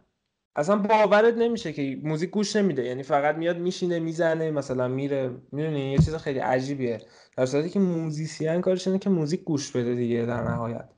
اصلا 0.56 0.76
باورت 0.76 1.34
نمیشه 1.34 1.74
که 1.74 2.00
موزیک 2.04 2.30
گوش 2.30 2.56
نمیده. 2.56 2.84
یعنی 2.84 3.04
فقط 3.04 3.36
میاد 3.36 3.58
میشینه 3.58 4.00
می‌زنه 4.00 4.52
مثلا 4.52 4.88
میره. 4.88 5.30
می‌دونی؟ 5.52 5.92
یه 5.92 5.98
چیز 5.98 6.16
خیلی 6.16 6.40
عجیبیه. 6.40 7.02
در 7.38 7.46
صورتی 7.46 7.70
که 7.70 7.80
موزیسین 7.80 8.62
کارش 8.62 8.88
اینه 8.88 9.00
که 9.00 9.10
موزیک 9.10 9.44
گوش 9.44 9.72
بده 9.72 9.96
دیگه 9.96 10.26
در 10.26 10.44
نهایت. 10.44 10.90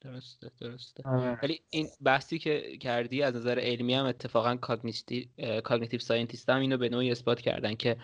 درسته 0.00 0.50
درسته. 0.60 1.02
آره. 1.08 1.38
ولی 1.42 1.60
این 1.70 1.88
بحثی 2.02 2.38
که 2.38 2.78
کردی 2.80 3.22
از 3.22 3.36
نظر 3.36 3.58
علمی 3.58 3.94
هم 3.94 4.06
اتفاقا 4.06 4.56
cognitive 4.56 6.00
scientist 6.00 6.50
هم 6.50 6.60
اینو 6.60 6.76
به 6.76 6.88
نوعی 6.88 7.10
اثبات 7.10 7.40
کردن 7.40 7.74
که 7.74 7.96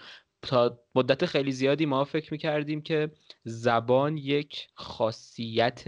تا 0.42 0.80
مدت 0.94 1.26
خیلی 1.26 1.52
زیادی 1.52 1.86
ما 1.86 2.04
فکر 2.04 2.32
می‌کردیم 2.32 2.82
که 2.82 3.10
زبان 3.44 4.16
یک 4.16 4.68
خاصیت 4.74 5.84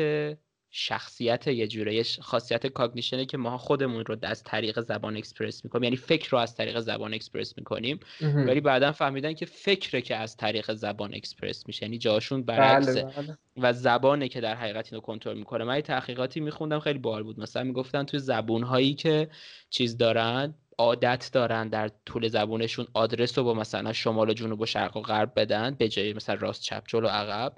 شخصیت 0.77 1.47
یه 1.47 1.67
جوره 1.67 2.03
خاصیت 2.21 2.67
cognition 2.67 3.19
ه 3.19 3.25
که 3.25 3.37
ما 3.37 3.59
خودمون 3.59 4.05
رو 4.05 4.17
از 4.23 4.43
طریق 4.43 4.81
زبان 4.81 5.17
اکسپرس 5.17 5.65
می‌کنیم. 5.65 5.85
یعنی 5.85 5.97
فکر 5.97 6.31
رو 6.31 6.39
از 6.39 6.57
طریق 6.57 6.81
زبان 6.81 7.15
اکسپرس 7.15 7.55
می‌کنیم. 7.59 8.01
ولی 8.21 8.61
بعدا 8.61 8.93
فهمیدن 8.93 9.33
که 9.33 9.47
فکره 9.47 10.03
که 10.03 10.17
از 10.17 10.37
طریق 10.37 10.73
زبان 10.73 11.15
اکسپرس 11.15 11.67
میشه. 11.67 11.83
یعنی 11.83 11.99
جاشون 11.99 12.43
برعکسه 12.43 13.03
بله، 13.03 13.13
بله. 13.13 13.39
و 13.57 13.73
زبانه 13.73 14.29
که 14.29 14.41
در 14.41 14.55
حقیقت 14.55 14.93
اینو 14.93 15.01
کنترل 15.01 15.39
می‌کنه. 15.39 15.65
من 15.65 15.81
تحقیقاتی 15.81 16.41
میخوندم 16.41 16.81
خیلی 16.81 16.99
باحال 16.99 17.23
بود. 17.23 17.41
مثلا 17.41 17.63
می‌گفتن 17.63 18.05
توی 18.05 18.21
زبون 18.21 18.63
هایی 18.63 18.95
که 18.95 19.29
چیز 19.71 19.97
دارن 19.97 20.55
عادت 20.79 21.31
دارن 21.33 21.69
در 21.69 21.91
طول 22.07 22.29
زبونشون 22.29 22.87
آدرس 22.95 23.39
رو 23.39 23.45
با 23.45 23.55
مثلا 23.55 23.93
شمال 23.93 24.31
و 24.31 24.33
جنوب 24.33 24.61
و 24.61 24.67
شرق 24.67 24.97
و 24.97 25.01
غرب 25.01 25.33
بدن 25.37 25.75
به 25.75 25.89
جای 25.89 26.13
مثلا 26.13 26.35
راست 26.35 26.63
چپ 26.63 26.83
جلو 26.87 27.09
عقب. 27.09 27.53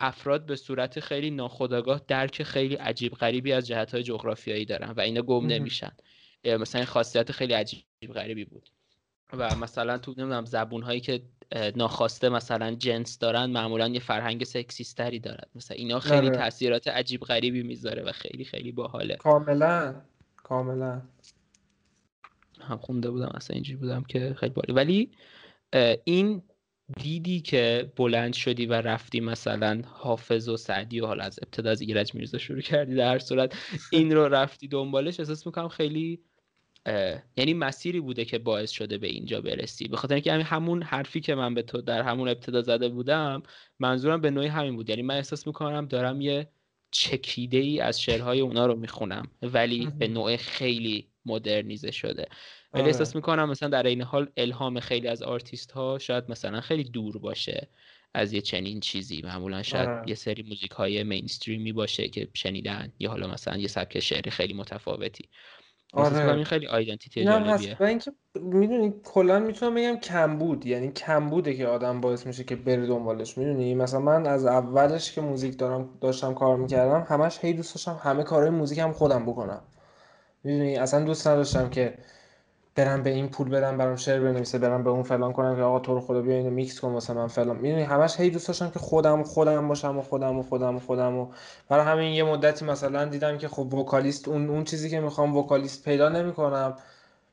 افراد 0.00 0.46
به 0.46 0.56
صورت 0.56 1.00
خیلی 1.00 1.30
ناخودآگاه 1.30 2.00
درک 2.08 2.42
خیلی 2.42 2.74
عجیب 2.74 3.12
غریبی 3.12 3.52
از 3.52 3.66
جهت 3.66 3.94
های 3.94 4.02
جغرافیایی 4.02 4.64
دارن 4.64 4.90
و 4.90 5.00
اینا 5.00 5.22
گم 5.22 5.46
نمیشن. 5.46 5.92
مثلا 6.44 6.78
این 6.78 6.86
خاصیت 6.86 7.32
خیلی 7.32 7.52
عجیب 7.52 7.84
غریبی 8.14 8.44
بود. 8.44 8.70
و 9.32 9.56
مثلا 9.56 9.98
تو 9.98 10.10
نمی‌دونم 10.10 10.44
زبون 10.44 10.82
هایی 10.82 11.00
که 11.00 11.22
ناخواسته 11.76 12.28
مثلا 12.28 12.74
جنس 12.74 13.18
دارن 13.18 13.46
معمولا 13.46 13.88
یه 13.88 14.00
فرهنگ 14.00 14.44
سکسیستری 14.44 15.18
دارن. 15.18 15.44
مثلا 15.54 15.76
اینا 15.76 16.00
خیلی 16.00 16.26
آره. 16.26 16.36
تاثیرات 16.36 16.88
عجیب 16.88 17.20
غریبی 17.20 17.62
می‌ذاره 17.62 18.02
و 18.02 18.12
خیلی 18.12 18.44
خیلی 18.44 18.72
باحاله. 18.72 19.16
کاملا. 19.16 19.94
کاملا. 20.36 21.02
هم 22.60 22.76
خونده 22.76 23.10
بودم 23.10 23.32
اصلا 23.34 23.54
اینجوری 23.54 23.76
بودم 23.76 24.02
که 24.02 24.34
خیلی 24.34 24.52
بالی 24.52 24.72
ولی 24.72 25.10
این 26.04 26.42
دیدی 26.96 27.40
که 27.40 27.92
بلند 27.96 28.32
شدی 28.32 28.66
و 28.66 28.72
رفتی 28.72 29.20
مثلا 29.20 29.82
حافظ 29.86 30.48
و 30.48 30.56
سعدی 30.56 31.00
و 31.00 31.06
حالا 31.06 31.24
از 31.24 31.38
ابتدا 31.42 31.70
از 31.70 31.80
ایرج 31.80 32.14
میرزا 32.14 32.38
شروع 32.38 32.60
کردی 32.60 32.94
در 32.94 33.12
هر 33.12 33.18
صورت 33.18 33.56
این 33.92 34.12
رو 34.12 34.28
رفتی 34.28 34.68
دنبالش 34.68 35.20
احساس 35.20 35.46
می‌کنم 35.46 35.68
خیلی 35.68 36.20
یعنی 37.36 37.54
مسیری 37.54 38.00
بوده 38.00 38.24
که 38.24 38.38
باعث 38.38 38.70
شده 38.70 38.98
به 38.98 39.06
اینجا 39.06 39.40
برسی. 39.40 39.88
به 39.88 39.96
خاطر 39.96 40.14
اینکه 40.14 40.32
همون 40.32 40.82
حرفی 40.82 41.20
که 41.20 41.34
من 41.34 41.54
به 41.54 41.62
تو 41.62 41.80
در 41.80 42.02
همون 42.02 42.28
ابتدا 42.28 42.62
زده 42.62 42.88
بودم 42.88 43.42
منظورم 43.78 44.20
به 44.20 44.30
نوعی 44.30 44.48
همین 44.48 44.76
بود. 44.76 44.90
یعنی 44.90 45.02
من 45.02 45.16
احساس 45.16 45.46
می‌کنم 45.46 45.86
دارم 45.86 46.20
یه 46.20 46.48
چکیده 46.90 47.58
ای 47.58 47.80
از 47.80 48.00
شعرهای 48.00 48.40
اونا 48.40 48.66
رو 48.66 48.76
می‌خونم 48.76 49.30
ولی 49.42 49.88
به 49.98 50.08
نوع 50.08 50.36
خیلی 50.36 51.08
مدرنیزه 51.26 51.90
شده. 51.90 52.26
ولی 52.72 52.82
آره. 52.82 52.92
احساس 52.92 53.16
می‌کنم 53.16 53.50
مثلا 53.50 53.68
در 53.68 53.82
این 53.82 54.02
حال 54.02 54.30
الهام 54.36 54.80
خیلی 54.80 55.08
از 55.08 55.22
آرتیست 55.22 55.72
ها 55.72 55.98
شاید 55.98 56.24
مثلا 56.28 56.60
خیلی 56.60 56.84
دور 56.84 57.18
باشه 57.18 57.68
از 58.14 58.32
یه 58.32 58.40
چنین 58.40 58.80
چیزی. 58.80 59.22
معمولا 59.22 59.62
شاید 59.62 59.88
آره. 59.88 60.08
یه 60.08 60.14
سری 60.14 60.42
موزیک 60.42 60.70
های 60.70 61.02
mainstream 61.02 61.66
ی 61.66 61.72
باشه 61.72 62.08
که 62.08 62.28
شنیدن 62.34 62.92
یا 62.98 63.10
حالا 63.10 63.26
مثلا 63.26 63.56
یه 63.56 63.68
سبک 63.68 64.00
شعری 64.00 64.30
خیلی 64.30 64.54
متفاوتی. 64.54 65.28
آره. 65.92 66.34
این 66.34 66.44
خیلی 66.44 66.66
identity 66.66 67.24
جالبیه. 67.24 67.76
و 67.80 67.84
اینکه 67.84 68.12
می‌دونی 68.34 68.94
کلا 69.04 69.38
می‌تونم 69.38 69.74
بگم 69.74 69.96
کم 69.96 70.38
بود 70.38 70.66
یعنی 70.66 70.92
کم 70.92 71.30
بوده 71.30 71.56
که 71.56 71.66
آدم 71.66 72.00
باعث 72.00 72.26
میشه 72.26 72.44
که 72.44 72.56
بره 72.56 72.86
دنبالش. 72.86 73.38
می‌دونی؟ 73.38 73.74
مثلا 73.74 74.00
من 74.00 74.26
از 74.26 74.46
اولش 74.46 75.12
که 75.12 75.20
موزیک 75.20 75.58
دارم 75.58 75.98
داشتم 76.00 76.34
کار 76.34 76.56
می‌کردم 76.56 77.06
همش 77.08 77.38
هی 77.42 77.52
دوست 77.52 77.74
داشتم 77.74 78.00
همه 78.02 78.22
کارهای 78.22 78.50
موزیک 78.50 78.78
هم 78.78 78.92
خودم 78.92 79.26
بکنم. 79.26 79.62
می‌دونی؟ 80.44 80.76
اصلا 80.76 81.04
دوست 81.04 81.26
نداشتم 81.26 81.70
که 81.70 81.98
برم 82.74 83.02
به 83.02 83.10
این 83.10 83.28
پول 83.28 83.48
بدم 83.48 83.76
برام 83.78 83.96
شعر 83.96 84.20
بنویسه 84.20 84.58
برم 84.58 84.84
به 84.84 84.90
اون 84.90 85.02
فلان 85.02 85.32
کنم 85.32 85.56
که 85.56 85.62
آقا 85.62 85.80
تو 85.80 85.94
رو 85.94 86.00
خدا 86.00 86.20
بیا 86.20 86.36
اینو 86.36 86.50
میکس 86.50 86.80
کن 86.80 86.92
واسه 86.92 87.12
من 87.12 87.26
فلان. 87.26 87.56
می‌دونی 87.56 87.82
همش 87.82 88.20
هی 88.20 88.30
دوست 88.30 88.48
داشتم 88.48 88.70
که 88.70 88.78
خودم 88.78 89.22
خودم 89.22 89.68
باشم 89.68 89.98
و 89.98 90.02
خودم 90.02 90.38
و 90.38 90.42
خودم 90.42 90.76
و 90.76 90.80
خودم 90.80 91.16
و 91.16 91.28
برای 91.68 91.84
همین 91.84 92.12
یه 92.12 92.24
مدتی 92.24 92.64
مثلا 92.64 93.04
دیدم 93.04 93.38
که 93.38 93.48
خب 93.48 93.74
وکالیست 93.74 94.28
اون 94.28 94.50
اون 94.50 94.64
چیزی 94.64 94.90
که 94.90 95.00
می‌خوام 95.00 95.36
وکالیست 95.36 95.84
پیدا 95.84 96.08
نمی‌کنم. 96.08 96.76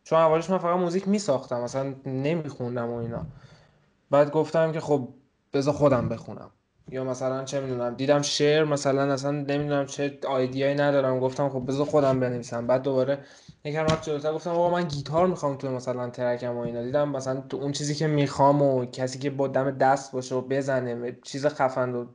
چون 0.04 0.20
اولش 0.20 0.50
من 0.50 0.58
فقط 0.58 0.78
موزیک 0.78 1.08
میساختم 1.08 1.62
مثلا 1.62 1.94
نمیخوندم 2.06 2.90
و 2.90 2.96
اینا. 2.96 3.26
بعد 4.12 4.32
گفتم 4.32 4.72
که 4.72 4.80
خب 4.80 5.08
بذار 5.54 5.74
خودم 5.74 6.10
بخونم. 6.10 6.52
یا 6.90 7.04
مثلا 7.04 7.44
چه 7.44 7.60
می‌دونم 7.60 7.96
دیدم 7.96 8.22
شعر 8.22 8.64
مثلا 8.64 9.14
اصلا 9.14 9.32
نمی‌دونم 9.32 9.86
چه 9.86 10.20
آیدیایی 10.28 10.76
ندارم. 10.76 11.20
گفتم 11.20 11.50
خب 11.50 11.64
بذار 11.68 11.86
خودم 11.86 12.20
بنویسم. 12.20 12.68
بعد 12.68 12.82
دوباره 12.82 13.20
یکم 13.66 13.84
وقت 13.86 14.04
جلوتر 14.06 14.34
گفتم 14.34 14.50
آقا 14.50 14.70
من 14.70 14.84
گیتار 14.84 15.28
می‌خوام 15.28 15.58
تو 15.58 15.72
مثلا 15.72 16.10
ترکم 16.10 16.58
و 16.58 16.60
اینا. 16.60 16.84
دیدم 16.84 17.10
مثلا 17.10 17.42
تو 17.50 17.58
اون 17.58 17.72
چیزی 17.72 17.96
که 17.96 18.08
می‌خوام 18.08 18.62
و 18.62 18.86
کسی 18.86 19.20
که 19.20 19.30
با 19.30 19.48
دم 19.48 19.72
دست 19.72 20.12
باشه 20.12 20.36
و 20.36 20.42
بزنه 20.42 21.18
چیز 21.24 21.46
خفن 21.46 21.96
و 21.96 22.06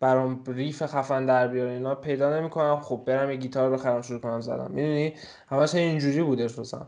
برام 0.00 0.44
ریف 0.46 0.82
خفن 0.86 1.26
در 1.26 1.48
بیاره 1.48 1.70
اینا 1.70 1.94
پیدا 1.94 2.38
نمی‌کنم. 2.40 2.80
خب 2.80 3.02
برم 3.06 3.30
یه 3.30 3.36
گیتار 3.36 3.70
بخرم 3.70 4.02
شروع 4.02 4.20
کنم 4.20 4.40
زدم 4.40 4.70
می‌دونی؟ 4.70 5.14
همش 5.48 5.74
اینجوری 5.74 6.22
بوده 6.22 6.46
روزم 6.46 6.86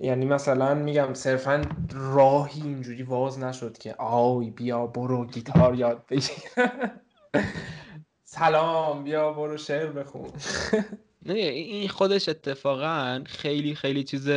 یعنی 0.00 0.26
مثلا 0.26 0.74
میگم 0.74 1.14
صرفا 1.14 1.62
راهی 1.92 2.62
اینجوری 2.62 3.02
واز 3.02 3.38
نشد 3.38 3.78
که 3.78 3.94
آی 3.94 4.50
بیا 4.50 4.86
برو 4.86 5.26
گیتار 5.26 5.74
یاد 5.74 6.06
بگیر. 6.10 6.24
سلام 8.24 9.04
بیا 9.04 9.32
برو 9.32 9.56
شعر 9.56 9.86
بخون. 9.86 10.30
نه 11.26 11.32
این 11.32 11.88
خودش 11.88 12.28
اتفاقا 12.28 13.22
خیلی 13.26 13.74
خیلی 13.74 14.04
چیز 14.04 14.30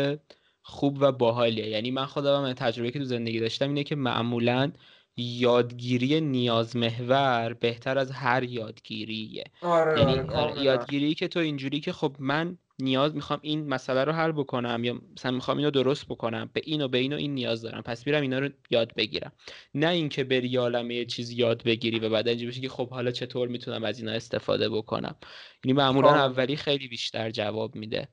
خوب 0.61 0.97
و 1.01 1.11
باحالیه. 1.11 1.67
یعنی 1.67 1.91
من 1.91 2.05
خودم 2.05 2.53
تجربه 2.53 2.91
که 2.91 2.99
تو 2.99 3.05
زندگی 3.05 3.39
داشتم 3.39 3.67
اینه 3.67 3.83
که 3.83 3.95
معمولا 3.95 4.71
یادگیری 5.17 6.21
نیازمحور 6.21 7.53
بهتر 7.53 7.97
از 7.97 8.11
هر 8.11 8.43
یادگیریه. 8.43 9.43
آره 9.61 9.99
یعنی 9.99 10.19
آره, 10.19 10.33
آره، 10.33 10.63
یادگیری 10.63 11.13
که 11.13 11.27
تو 11.27 11.39
اینجوری 11.39 11.79
که 11.79 11.93
خب 11.93 12.15
من 12.19 12.57
نیاز 12.83 13.15
می‌خوام 13.15 13.39
این 13.41 13.67
مسئله 13.67 14.03
رو 14.03 14.11
حل 14.11 14.31
بکنم 14.31 14.83
یا 14.83 15.01
مثلا 15.13 15.31
می‌خوام 15.31 15.57
اینو 15.57 15.71
درست 15.71 16.05
بکنم 16.05 16.49
به 16.53 16.61
این 16.63 16.81
و 16.81 16.87
به 16.87 16.97
این 16.97 17.13
و 17.13 17.15
این 17.15 17.33
نیاز 17.33 17.61
دارم. 17.61 17.81
پس 17.81 18.07
میرم 18.07 18.21
اینا 18.21 18.39
رو 18.39 18.49
یاد 18.69 18.93
بگیرم. 18.95 19.31
نه 19.75 19.87
اینکه 19.87 20.23
بری 20.23 20.47
یه 20.47 21.05
چیز 21.05 21.31
یاد 21.31 21.63
بگیری 21.63 21.99
و 21.99 22.09
بعد 22.09 22.27
اینجوری 22.27 22.61
که 22.61 22.69
خب 22.69 22.89
حالا 22.89 23.11
چطور 23.11 23.47
می‌تونم 23.47 23.83
از 23.83 23.99
اینا 23.99 24.11
استفاده 24.11 24.69
بکنم. 24.69 25.15
یعنی 25.63 25.77
معمولا 25.77 26.09
اولی 26.09 26.55
خیلی 26.55 26.87
بیشتر 26.87 27.31
جواب 27.31 27.75
میده. 27.75 28.07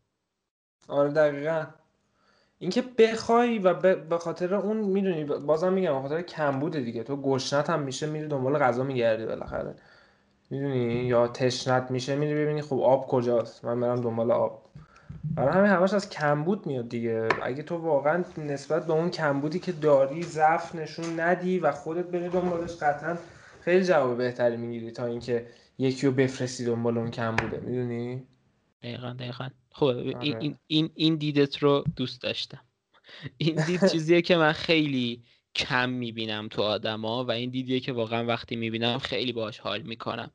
آره 0.88 1.12
دقیقا. 1.12 1.66
اینکه 2.58 2.82
بخوای 2.98 3.58
و 3.58 3.74
به 3.94 4.18
خاطر 4.18 4.54
اون 4.54 4.76
می‌دونی 4.76 5.24
بازم 5.24 5.72
میگم 5.72 6.02
به 6.02 6.08
خاطر 6.08 6.22
کمبود 6.22 6.76
دیگه. 6.76 7.02
تو 7.02 7.16
گشنت 7.16 7.70
هم 7.70 7.82
میشه 7.82 8.06
میری 8.06 8.28
دنبال 8.28 8.58
غذا 8.58 8.84
میگردی 8.84 9.26
بالاخره. 9.26 9.74
می‌دونی؟ 10.50 10.94
یا 10.94 11.28
تشنت 11.28 11.90
میشه 11.90 12.16
میری 12.16 12.34
ببینی 12.34 12.62
خب 12.62 12.80
آب 12.80 13.08
کجاست. 13.08 13.64
من 13.64 13.80
برم 13.80 14.00
دنبال 14.00 14.30
آب. 14.30 14.70
برای 15.34 15.54
همین 15.54 15.70
همش 15.70 15.94
از 15.94 16.10
کمبود 16.10 16.66
میاد 16.66 16.88
دیگه. 16.88 17.28
اگه 17.42 17.62
تو 17.62 17.76
واقعا 17.76 18.24
نسبت 18.38 18.86
به 18.86 18.92
اون 18.92 19.10
کمبودی 19.10 19.58
که 19.58 19.72
داری 19.72 20.22
ضعف 20.22 20.74
نشون 20.74 21.20
ندی 21.20 21.58
و 21.58 21.72
خودت 21.72 22.04
بری 22.04 22.28
دنبالش 22.28 22.70
قطعا 22.70 23.16
خیلی 23.60 23.84
جواب 23.84 24.18
بهتری 24.18 24.56
می‌گیری 24.56 24.90
تا 24.90 25.06
اینکه 25.06 25.46
یکی 25.78 26.06
رو 26.06 26.12
بفرستی 26.12 26.64
دنبال 26.64 26.98
اون 26.98 27.10
کمبوده. 27.10 27.60
می‌دونی؟ 27.60 28.26
دقیقا 28.82 29.12
دقیقا. 29.18 29.48
خب 29.72 29.84
این, 29.84 30.16
آره. 30.16 30.26
این, 30.40 30.56
این, 30.66 30.90
این 30.94 31.16
دیدت 31.16 31.58
رو 31.58 31.84
دوست 31.96 32.22
داشتم. 32.22 32.60
این 33.36 33.64
دید 33.66 33.86
چیزیه 33.86 34.22
که 34.22 34.36
من 34.36 34.52
خیلی 34.52 35.22
کم 35.54 35.90
می‌بینم 35.90 36.48
تو 36.48 36.62
آدما 36.62 37.24
و 37.24 37.30
این 37.30 37.50
دیدیه 37.50 37.80
که 37.80 37.92
واقعا 37.92 38.26
وقتی 38.26 38.56
می‌بینم 38.56 38.98
خیلی 38.98 39.32
باش 39.32 39.58
حال 39.58 39.82
می‌کنم. 39.82 40.30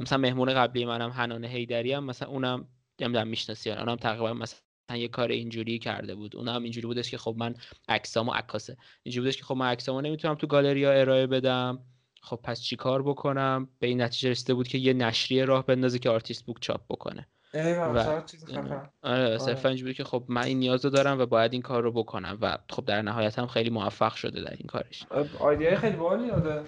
مثلا 0.00 0.18
مهمون 0.18 0.54
قبلی 0.54 0.84
منم 0.84 1.10
حنان 1.10 1.44
هیدری 1.44 1.92
هم 1.92 2.04
مثلا 2.04 2.28
اونم 2.28 2.68
نمی‌دونم 3.00 3.28
می‌شناسی 3.28 3.70
اونم 3.70 3.96
تقریبا 3.96 4.32
مثلا 4.32 4.60
یه 4.96 5.08
کار 5.08 5.28
اینجوری 5.28 5.78
کرده 5.78 6.14
بود. 6.14 6.36
اونم 6.36 6.62
اینجوری 6.62 6.86
بودش 6.86 7.10
که 7.10 7.18
خب 7.18 7.34
من 7.38 7.54
عکسامو 7.88 8.32
عکاسه. 8.32 8.76
اینجوری 9.02 9.26
بودش 9.26 9.36
که 9.36 9.44
خب 9.44 9.56
من 9.56 9.70
عکسامو 9.70 10.00
نمی‌تونم 10.00 10.34
تو 10.34 10.46
گالریا 10.46 10.92
ارائه 10.92 11.26
بدم. 11.26 11.84
خب 12.22 12.40
پس 12.44 12.62
چیکار 12.62 13.02
بکنم؟ 13.02 13.68
به 13.78 13.86
این 13.86 14.00
نتیجه 14.00 14.30
رسیده 14.30 14.54
بود 14.54 14.68
که 14.68 14.78
یه 14.78 14.92
نشریه 14.92 15.44
راه 15.44 15.66
بندازه 15.66 15.98
که 15.98 16.10
artist 16.10 16.46
book 16.46 16.56
چاپ 16.60 16.80
بکنه. 16.90 17.28
و 17.54 18.80
آره 19.02 19.38
صرفا 19.38 19.68
اینجوری 19.68 19.94
که 19.94 20.04
خب 20.04 20.24
من 20.28 20.42
این 20.42 20.58
نیاز 20.58 20.84
رو 20.84 20.90
دارم 20.90 21.18
و 21.18 21.26
باید 21.26 21.52
این 21.52 21.62
کار 21.62 21.82
رو 21.82 21.92
بکنم 21.92 22.38
و 22.40 22.58
خب 22.70 22.84
در 22.84 23.02
نهایت 23.02 23.38
هم 23.38 23.46
خیلی 23.46 23.70
موفق 23.70 24.14
شده 24.14 24.40
در 24.40 24.50
این 24.50 24.66
کارش. 24.66 25.06
idea 25.38 25.68
ی 25.68 25.76
خیلی 25.76 25.96
باحالی 25.96 26.28
داده. 26.28 26.64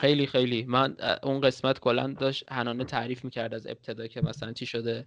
خیلی 0.00 0.26
خیلی. 0.26 0.64
من 0.64 0.96
اون 1.22 1.40
قسمت 1.40 1.78
کلا 1.78 2.14
داشت 2.18 2.52
هنانه 2.52 2.84
تعریف 2.84 3.24
می‌کرد 3.24 3.54
از 3.54 3.66
ابتدا 3.66 4.06
که 4.06 4.20
مثلا 4.20 4.52
چی 4.52 4.66
شده 4.66 5.06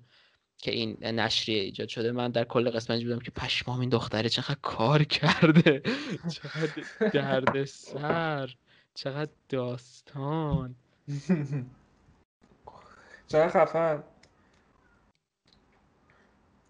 که 0.58 0.72
این 0.72 0.98
نشریه 1.02 1.62
ایجاد 1.62 1.88
شده. 1.88 2.12
من 2.12 2.32
در 2.32 2.44
کل 2.44 2.70
قسمت 2.70 3.04
بودم 3.04 3.20
که 3.20 3.32
پشمام 3.32 3.80
این 3.80 3.90
دختره 3.90 4.30
چقدر 4.30 4.58
کار 4.62 5.04
کرده. 5.04 5.82
چقدر 6.34 6.84
درد 7.14 7.66
سر 7.66 8.56
چقدر 8.94 9.32
داستان. 9.50 10.76
چقدر 13.28 13.50
خفن 13.50 14.04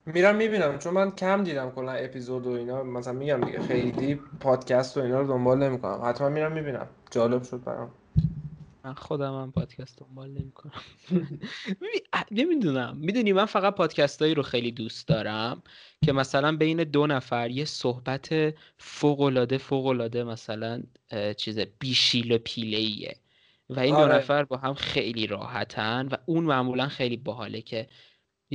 میرم 0.05 0.35
می‌بینم. 0.35 0.79
چون 0.79 0.93
من 0.93 1.11
کم 1.11 1.43
دیدم 1.43 1.71
کلا 1.71 1.91
اپیزود 1.91 2.47
و 2.47 2.49
اینا. 2.49 2.83
مثلا 2.83 3.13
میگم 3.13 3.41
دیگه 3.41 3.61
خیلی 3.61 4.15
پادکست 4.39 4.97
و 4.97 5.01
اینا 5.01 5.21
رو 5.21 5.27
دنبال 5.27 5.63
نمی‌کنم. 5.63 6.01
حتما 6.03 6.29
میرم 6.29 6.51
می‌بینم. 6.51 6.87
جالب 7.11 7.43
شد 7.43 7.63
برام. 7.63 7.91
من 8.83 8.93
خودم 8.93 9.41
هم 9.41 9.51
پادکست 9.51 9.99
دنبال 9.99 10.29
نمی‌کنم. 10.29 10.71
نمی‌دونم. 12.31 12.97
می‌دونی 12.97 13.33
من 13.33 13.45
فقط 13.45 13.75
پادکست 13.75 14.21
هایی 14.21 14.33
رو 14.33 14.43
خیلی 14.43 14.71
دوست 14.71 15.07
دارم 15.07 15.61
که 16.05 16.13
مثلا 16.13 16.57
بین 16.57 16.83
دو 16.83 17.07
نفر 17.07 17.49
یه 17.49 17.65
صحبت 17.65 18.29
فوق 18.77 19.21
العاده 19.21 19.57
فوق 19.57 19.85
العاده 19.85 20.23
مثلا 20.23 20.83
چیز 21.37 21.59
بیشیل 21.79 22.31
و 22.31 22.37
پیله 22.37 23.15
و 23.69 23.79
این 23.79 23.95
دو 23.95 24.01
آره. 24.01 24.15
نفر 24.15 24.43
با 24.43 24.57
هم 24.57 24.73
خیلی 24.73 25.27
راحتن 25.27 26.07
و 26.11 26.15
اون 26.25 26.43
معمولا 26.43 26.87
خیلی 26.87 27.17
باحاله 27.17 27.61
که 27.61 27.87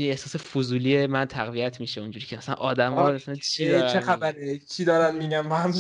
یه 0.01 0.11
احساس 0.11 0.37
فضولی 0.37 1.07
من 1.07 1.25
تقویت 1.25 1.81
میشه 1.81 2.01
اونجوری 2.01 2.27
که 2.27 2.37
مثلا 2.37 2.55
آدم 2.55 2.95
ها 2.95 3.13
مثلا 3.13 3.35
چی 3.35 3.69
دارن 3.69 3.93
چه 3.93 4.01
خبره؟ 4.01 4.59
چی 4.59 4.85
دارن 4.85 5.17
میگن؟ 5.17 5.49
با 5.49 5.57
هم 5.57 5.73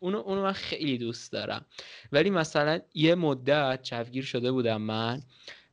اونو 0.00 0.18
اونو 0.18 0.42
من 0.42 0.52
خیلی 0.52 0.98
دوست 0.98 1.32
دارم. 1.32 1.66
ولی 2.12 2.30
مثلا 2.30 2.80
یه 2.94 3.14
مدت 3.14 3.82
چفگیر 3.82 4.24
شده 4.24 4.52
بودم 4.52 4.82
من. 4.82 5.22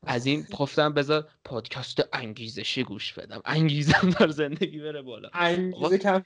از 0.08 0.26
این 0.26 0.46
گفتم 0.58 0.94
بذار 0.94 1.28
پادکست 1.46 2.02
انگیزشی 2.14 2.84
گوش 2.84 3.14
بدم. 3.14 3.42
انگیزم 3.46 4.10
در 4.20 4.28
زندگی 4.28 4.80
بره 4.80 5.02
بالا. 5.02 5.30
انگیزه 5.34 5.98
کم 5.98 6.24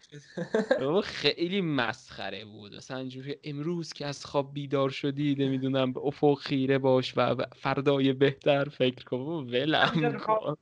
خیلی 1.03 1.61
مسخره 1.61 2.45
بود. 2.45 2.75
مثلا 2.75 2.97
اینجوری 2.97 3.35
امروز 3.43 3.93
که 3.93 4.05
از 4.05 4.25
خواب 4.25 4.53
بیدار 4.53 4.89
شدی 4.89 5.35
نمی‌دونم 5.39 5.93
به 5.93 5.99
افق 5.99 6.39
خیره 6.39 6.77
باش 6.77 7.13
و 7.17 7.35
فردای 7.55 8.13
بهتر 8.13 8.69
فکر 8.69 9.03
کن. 9.03 9.17
ولم 9.17 10.17
کن. 10.19 10.57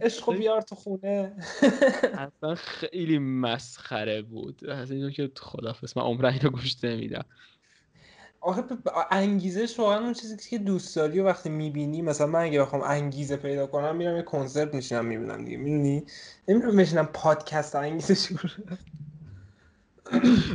عشقو 0.00 0.32
بیار 0.32 0.62
تو 0.62 0.74
خونه. 0.74 1.36
اصلا 2.18 2.54
خیلی 2.54 3.18
مسخره 3.18 4.22
بود. 4.22 4.64
از 4.64 4.90
اینو 4.90 5.10
که 5.10 5.30
خدافظ 5.38 5.96
من 5.96 6.02
عمره 6.02 6.32
اینو 6.32 6.50
گوش 6.50 6.84
نمیدم. 6.84 7.24
آخه 8.44 8.62
انگیزش 9.10 9.78
واقعا 9.78 9.98
اون 9.98 10.12
چیزی 10.12 10.36
که 10.50 10.58
دوست 10.58 10.96
داری 10.96 11.20
و 11.20 11.24
وقتی 11.24 11.48
می‌بینی 11.50 12.02
مثلا 12.02 12.26
من 12.26 12.40
اگه 12.40 12.60
بخوام 12.60 12.82
انگیزه 12.82 13.36
پیدا 13.36 13.66
کنم 13.66 13.96
میرم 13.96 14.16
یه 14.16 14.22
کنسرت 14.22 14.74
میشینم 14.74 15.04
می‌بینم 15.04 15.44
دیگه 15.44 15.56
می‌دونی؟ 15.56 16.04
نمیرم 16.48 16.76
بشینم 16.76 17.06
پادکست 17.06 17.76
انگیزش 17.76 18.28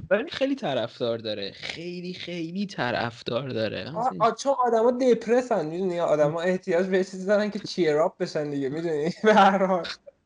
ولی 0.10 0.30
خیلی 0.30 0.56
طرفدار 0.56 1.18
داره. 1.18 1.52
خیلی 1.52 2.14
خیلی 2.14 2.66
طرفدار 2.66 3.50
داره. 3.50 3.92
آ 4.20 4.32
چون 4.32 4.54
آدما 4.68 4.92
دپرسن 4.92 5.66
می‌دونی؟ 5.66 6.00
آدما 6.00 6.42
احتیاج 6.42 6.86
به 6.88 7.04
چیزی 7.04 7.26
دارن 7.26 7.50
که 7.50 7.60
چیر 7.60 7.98
اپ 7.98 8.18
بشن 8.18 8.50
دیگه 8.50 8.70
می‌دونی؟ 8.70 9.10
به 9.24 9.34
هر 9.34 9.66
حال. 9.66 9.86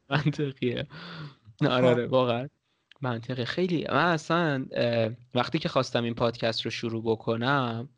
منطقیه. 0.10 0.88
آره 1.62 1.88
آره 1.88 2.08
واقعا. 2.08 2.48
منطقه 3.04 3.46
خیلی 3.46 3.86
من 3.90 4.06
اصلا 4.06 4.66
وقتی 5.36 5.60
که 5.60 5.70
خواستم 5.70 6.04
این 6.04 6.14
پادکست 6.14 6.62
رو 6.62 6.72
شروع 6.72 7.04
بکنم 7.04 7.90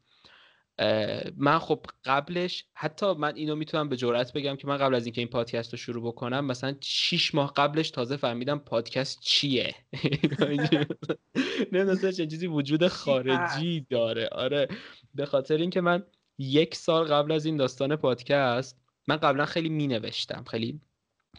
من 1.38 1.60
خب 1.60 1.86
قبلش 2.06 2.66
حتی 2.74 3.14
من 3.14 3.36
اینو 3.36 3.56
می‌تونم 3.56 3.90
به 3.90 3.98
جرات 3.98 4.34
بگم 4.34 4.56
که 4.56 4.68
من 4.68 4.78
قبل 4.78 4.96
از 4.96 5.06
اینکه 5.06 5.22
این 5.22 5.28
پادکست 5.28 5.72
رو 5.74 5.78
شروع 5.78 6.08
بکنم 6.08 6.46
مثلا 6.46 6.76
6 6.82 7.36
ماه 7.36 7.54
قبلش 7.54 7.90
تازه 7.90 8.18
فهمیدم 8.18 8.60
پادکست 8.60 9.20
چیه. 9.22 9.76
نه 11.72 12.12
چه 12.12 12.28
چیزی 12.28 12.48
وجود 12.48 12.88
خارجی 12.88 13.86
داره. 13.90 14.28
آره. 14.32 14.68
به 15.14 15.26
خاطر 15.26 15.58
اینکه 15.58 15.82
من 15.82 16.04
یک 16.38 16.76
سال 16.76 17.06
قبل 17.06 17.32
از 17.32 17.46
این 17.46 17.58
داستان 17.58 17.96
پادکست 17.96 18.82
من 19.08 19.18
قبلا 19.18 19.46
خیلی 19.46 19.70
می 19.70 19.88
نوشتم 19.88 20.44
خیلی 20.52 20.82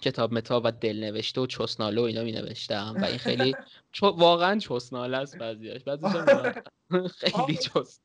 کتاب 0.00 0.32
متا 0.32 0.60
و 0.64 0.72
دل 0.72 1.00
نوشته 1.04 1.40
و 1.40 1.46
چسناله 1.46 2.00
و 2.00 2.04
اینا 2.04 2.22
می 2.22 2.32
نوشتم 2.32 2.94
و 3.02 3.04
این 3.04 3.18
خیلی 3.18 3.54
واقعا 4.02 4.58
چسناله 4.58 5.16
است 5.16 5.38
بعضیاش. 5.38 5.82
بعضیش 5.84 6.06
خیلی 7.20 7.56
چس 7.56 8.00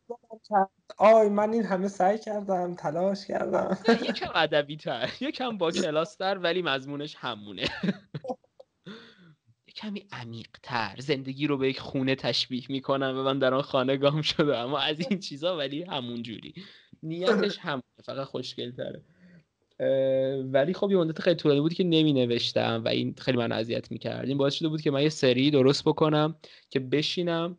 آی 0.97 1.29
من 1.29 1.53
این 1.53 1.63
همه 1.63 1.87
سعی 1.87 2.19
کردم 2.19 2.75
تلاش 2.75 3.25
کردم. 3.25 3.77
یکم 3.89 4.31
ادبی 4.35 4.77
تر 4.77 5.09
یکم 5.21 5.57
با 5.57 5.71
کلاس 5.71 6.15
تر 6.15 6.37
ولی 6.37 6.61
مضمونش 6.61 7.15
همونه. 7.19 7.67
کمی 9.75 10.07
عمیق 10.11 10.47
تر 10.63 10.95
زندگی 10.99 11.47
رو 11.47 11.57
به 11.57 11.69
یک 11.69 11.79
خونه 11.79 12.15
تشبیه 12.15 12.65
می‌کنم 12.69 13.17
و 13.17 13.23
من 13.23 13.39
در 13.39 13.53
آن 13.53 13.61
خانه 13.61 13.97
گام 13.97 14.21
شده 14.21 14.57
اما 14.57 14.79
از 14.79 14.99
این 14.99 15.19
چیزا 15.19 15.57
ولی 15.57 15.83
همون 15.83 16.23
جوری. 16.23 16.53
نیتش 17.03 17.57
همونه 17.57 17.83
فقط 18.05 18.27
خوشگل 18.27 18.71
تره 18.71 19.03
ولی 20.53 20.73
خب 20.73 20.91
یه 20.91 20.97
مدت 20.97 21.21
خیلی 21.21 21.35
طولانی 21.35 21.61
بود 21.61 21.73
که 21.73 21.83
نمی 21.83 22.13
نوشتم 22.13 22.81
و 22.85 22.87
این 22.87 23.15
خیلی 23.17 23.37
من 23.37 23.51
اذیت 23.51 23.91
می‌کرد 23.91 24.27
این 24.27 24.37
باعث 24.37 24.53
شده 24.53 24.67
بود 24.67 24.81
که 24.81 24.91
من 24.91 25.03
یه 25.03 25.09
سری 25.09 25.51
درست 25.51 25.83
بکنم 25.83 26.35
که 26.69 26.79
بشینم 26.79 27.57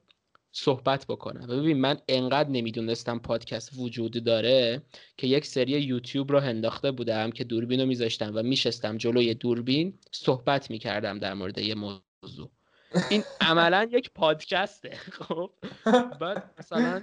صحبت 0.53 1.07
بکنم. 1.07 1.45
و 1.49 1.62
ببین 1.62 1.81
من 1.81 1.99
انقدر 2.09 2.49
نمی‌دونستم 2.49 3.18
پادکست 3.18 3.70
وجود 3.79 4.25
داره 4.25 4.83
که 5.16 5.27
یک 5.27 5.47
سری 5.47 5.73
یوتیوب 5.73 6.33
رو 6.33 6.39
انداخته 6.39 6.91
بودم 6.91 7.31
که 7.31 7.45
دوربین 7.45 7.81
رو 7.81 7.87
میذاشتم 7.87 8.33
و 8.35 8.43
میشستم 8.43 8.97
جلوی 8.97 9.35
دوربین 9.35 9.99
صحبت 10.11 10.70
می‌کردم 10.70 11.18
در 11.18 11.35
مورد 11.35 11.59
یه 11.59 11.75
موضوع. 11.75 12.51
این 13.11 13.23
عملا 13.41 13.89
یک 13.93 14.11
پادکسته 14.14 14.91
خب؟ 14.91 15.51
بعد 16.20 16.51
مثلا 16.59 17.03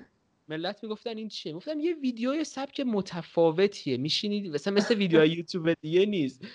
ملت 0.50 0.84
می‌گفتن 0.84 1.18
این 1.18 1.28
چیه؟ 1.28 1.54
گفتم 1.54 1.80
یه 1.80 1.96
ویدیوی 1.96 2.44
سبک 2.44 2.80
متفاوتیه. 2.80 3.98
میشینید 3.98 4.54
مثلا 4.54 4.74
مثل 4.74 4.96
ویدیو 4.96 5.26
یوتیوب 5.36 5.74
دیگه 5.74 6.06
نیست. 6.06 6.48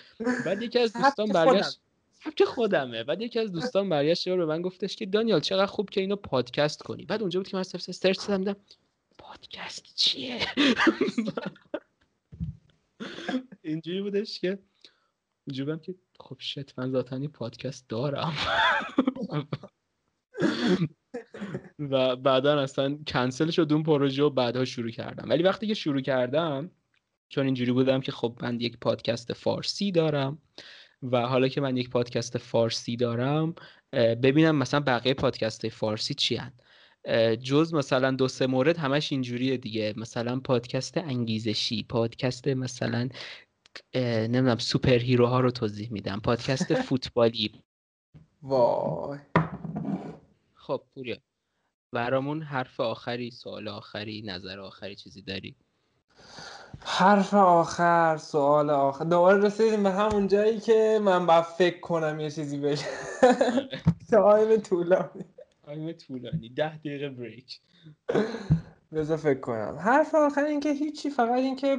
بعد 0.45 0.61
یکی 0.61 0.79
از 0.79 0.93
دوستان 0.93 1.27
برگشت 1.27 1.79
سبک 2.11 2.43
خودمه. 2.43 3.03
بعد 3.03 3.21
یکی 3.21 3.39
از 3.39 3.51
دوستان 3.51 3.89
برگشت 3.89 4.29
به 4.29 4.45
من 4.45 4.61
گفتش 4.61 4.95
که 4.95 5.05
دانیال 5.05 5.39
چقدر 5.39 5.65
خوب 5.65 5.89
که 5.89 6.01
اینو 6.01 6.15
پادکست 6.15 6.83
کنی. 6.83 7.05
بعد 7.05 7.21
اونجا 7.21 7.39
بود 7.39 7.47
که 7.47 7.57
من 7.57 7.63
سرچ 7.63 8.19
زدم 8.19 8.55
پادکست 9.17 9.95
چیه؟ 9.95 10.39
اینجوری 13.63 14.01
بودش 14.01 14.39
که 14.39 14.59
اینجوری 15.47 15.79
که 15.79 15.95
خب 16.19 16.35
شت 16.39 16.79
من 16.79 16.91
ذاتنی 16.91 17.27
پادکست 17.27 17.89
دارم. 17.89 18.33
و 21.79 22.15
بعدا 22.15 22.61
اصلا 22.61 22.97
کنسل 23.07 23.49
شد 23.49 23.73
اون 23.73 23.83
پروژه 23.83 24.23
و 24.23 24.29
بعدها 24.29 24.65
شروع 24.65 24.89
کردم. 24.89 25.29
ولی 25.29 25.43
وقتی 25.43 25.67
که 25.67 25.73
شروع 25.73 26.01
کردم 26.01 26.71
چون 27.29 27.45
اینجوری 27.45 27.71
بودم 27.71 28.01
که 28.01 28.11
خب 28.11 28.39
من 28.41 28.59
یک 28.59 28.77
پادکست 28.81 29.33
فارسی 29.33 29.91
دارم 29.91 30.37
و 31.03 31.21
حالا 31.21 31.47
که 31.47 31.61
من 31.61 31.77
یک 31.77 31.89
پادکست 31.89 32.37
فارسی 32.37 32.95
دارم 32.95 33.55
ببینم 33.93 34.55
مثلا 34.55 34.79
بقیه 34.79 35.13
پادکست 35.13 35.67
فارسی 35.67 36.13
چی 36.13 36.35
هن. 36.35 36.53
جز 37.35 37.73
مثلا 37.73 38.11
دو 38.11 38.27
سه 38.27 38.47
مورد 38.47 38.77
همش 38.77 39.11
اینجوریه 39.11 39.57
دیگه. 39.57 39.93
مثلا 39.97 40.39
پادکست 40.39 40.97
انگیزشی 40.97 41.83
پادکست 41.83 42.47
مثلا 42.47 43.09
نمی‌دونم 43.95 44.57
superhero 44.57 45.27
ها 45.27 45.39
رو 45.39 45.51
توضیح 45.51 45.91
میدم. 45.91 46.19
پادکست 46.19 46.73
فوتبالی. 46.85 47.51
وای. 48.41 49.19
خب 50.65 50.81
پوریا. 50.93 51.17
برامون 51.91 52.41
حرف 52.41 52.79
آخری 52.79 53.31
سوال 53.31 53.67
آخری 53.67 54.21
نظر 54.21 54.59
آخری 54.59 54.95
چیزی 54.95 55.21
داری؟ 55.21 55.55
حرف 56.79 57.33
آخر 57.33 58.17
سوال 58.17 58.69
آخر. 58.69 59.05
دوباره 59.05 59.41
رسیدیم 59.41 59.83
به 59.83 59.91
همون 59.91 60.27
جایی 60.27 60.59
که 60.59 60.99
من 61.03 61.25
باید 61.25 61.43
فکر 61.43 61.79
کنم 61.79 62.19
یه 62.19 62.31
چیزی 62.31 62.57
بگم. 62.57 62.81
time 64.11 64.61
طولانی. 64.61 65.25
time 65.65 65.91
طولانی. 65.91 66.49
ده 66.49 66.77
دقیقه 66.77 67.09
break 67.09 67.59
بذار 68.91 69.17
فکر 69.17 69.39
کنم. 69.39 69.77
حرف 69.79 70.15
آخر 70.15 70.43
این 70.43 70.59
که 70.59 70.71
هیچی 70.71 71.09
فقط 71.09 71.39
این 71.39 71.55
که 71.55 71.77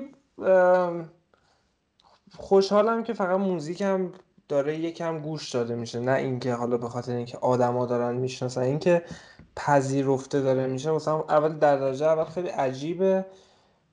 خوشحالم 2.34 3.05
که 3.05 3.12
فقط 3.12 3.39
موزیکم 3.39 4.12
داره 4.49 4.76
یکم 4.78 5.20
گوش 5.20 5.51
داده 5.51 5.74
میشه 5.74 6.01
نه 6.01 6.12
اینکه 6.12 6.55
حالا 6.55 6.76
به 6.76 6.88
خاطر 6.88 7.12
اینکه 7.12 7.38
آدما 7.38 7.86
دارن 7.86 8.16
می‌شناسن 8.16 8.61
اینکه 8.61 9.03
پذیرفته 9.57 10.40
داره 10.40 10.66
میشه. 10.66 10.90
مثلا 10.90 11.20
اول 11.28 11.59
در 11.59 11.76
درجه 11.76 12.07
اول 12.07 12.24
خیلی 12.24 12.49
عجیبه. 12.49 13.24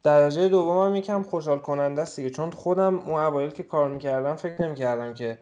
درجه 0.03 0.49
دوم 0.49 0.87
هم 0.87 0.95
یکم 0.95 1.23
خوشحال 1.23 1.59
کننده 1.59 2.01
است 2.01 2.15
دیگه. 2.15 2.29
چون 2.29 2.51
خودم 2.51 2.99
اون 2.99 3.19
اوایل 3.19 3.49
که 3.49 3.63
کار 3.63 3.89
می‌کردم 3.89 4.35
فکر 4.35 4.61
نمی‌کردم 4.61 5.13
که 5.13 5.37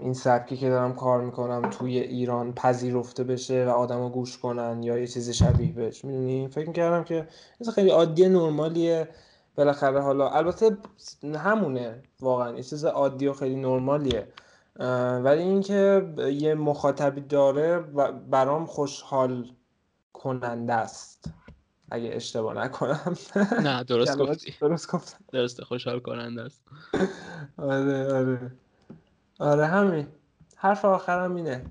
این 0.00 0.14
سبکی 0.14 0.56
که 0.56 0.68
دارم 0.68 0.94
کار 0.94 1.20
می‌کنم 1.20 1.70
توی 1.70 1.98
ایران 1.98 2.52
پذیرفته 2.52 3.24
بشه 3.24 3.66
و 3.66 3.68
آدما 3.68 4.08
گوش 4.08 4.38
کنن 4.38 4.82
یا 4.82 4.98
یه 4.98 5.06
چیز 5.06 5.30
شبیه 5.30 5.72
بهش. 5.72 6.04
می‌دونی؟ 6.04 6.48
فکر 6.48 6.66
می‌کردم 6.66 7.04
که 7.04 7.26
خیلی 7.74 7.90
عادی 7.90 8.28
نرمالیه. 8.28 9.08
بالاخره 9.60 10.00
حالا. 10.00 10.28
البته 10.28 10.76
همونه 11.36 12.02
واقعا. 12.20 12.56
یه 12.56 12.62
چیز 12.62 12.84
عادی 12.84 13.26
و 13.26 13.32
خیلی 13.32 13.56
نرمالیه. 13.56 14.28
ولی 15.24 15.42
اینکه 15.42 16.08
یه 16.32 16.54
مخاطبی 16.54 17.20
داره 17.20 17.78
برام 18.30 18.66
خوشحال 18.66 19.50
کننده 20.12 20.72
است. 20.72 21.30
اگه 21.90 22.10
اشتباه 22.12 22.54
نکنم. 22.54 23.16
نه 23.66 23.84
درست 23.84 24.18
گفتی. 24.18 24.54
درست 24.60 24.92
گفتم. 24.92 25.18
درسته 25.32 25.64
خوشحال 25.64 26.00
کننده 26.00 26.42
است. 26.42 26.62
آره 27.56 28.14
آره. 28.14 28.52
آره 29.38 29.66
همین. 29.66 30.06
حرف 30.56 30.84
آخرم 30.84 31.34
اینه. 31.34 31.64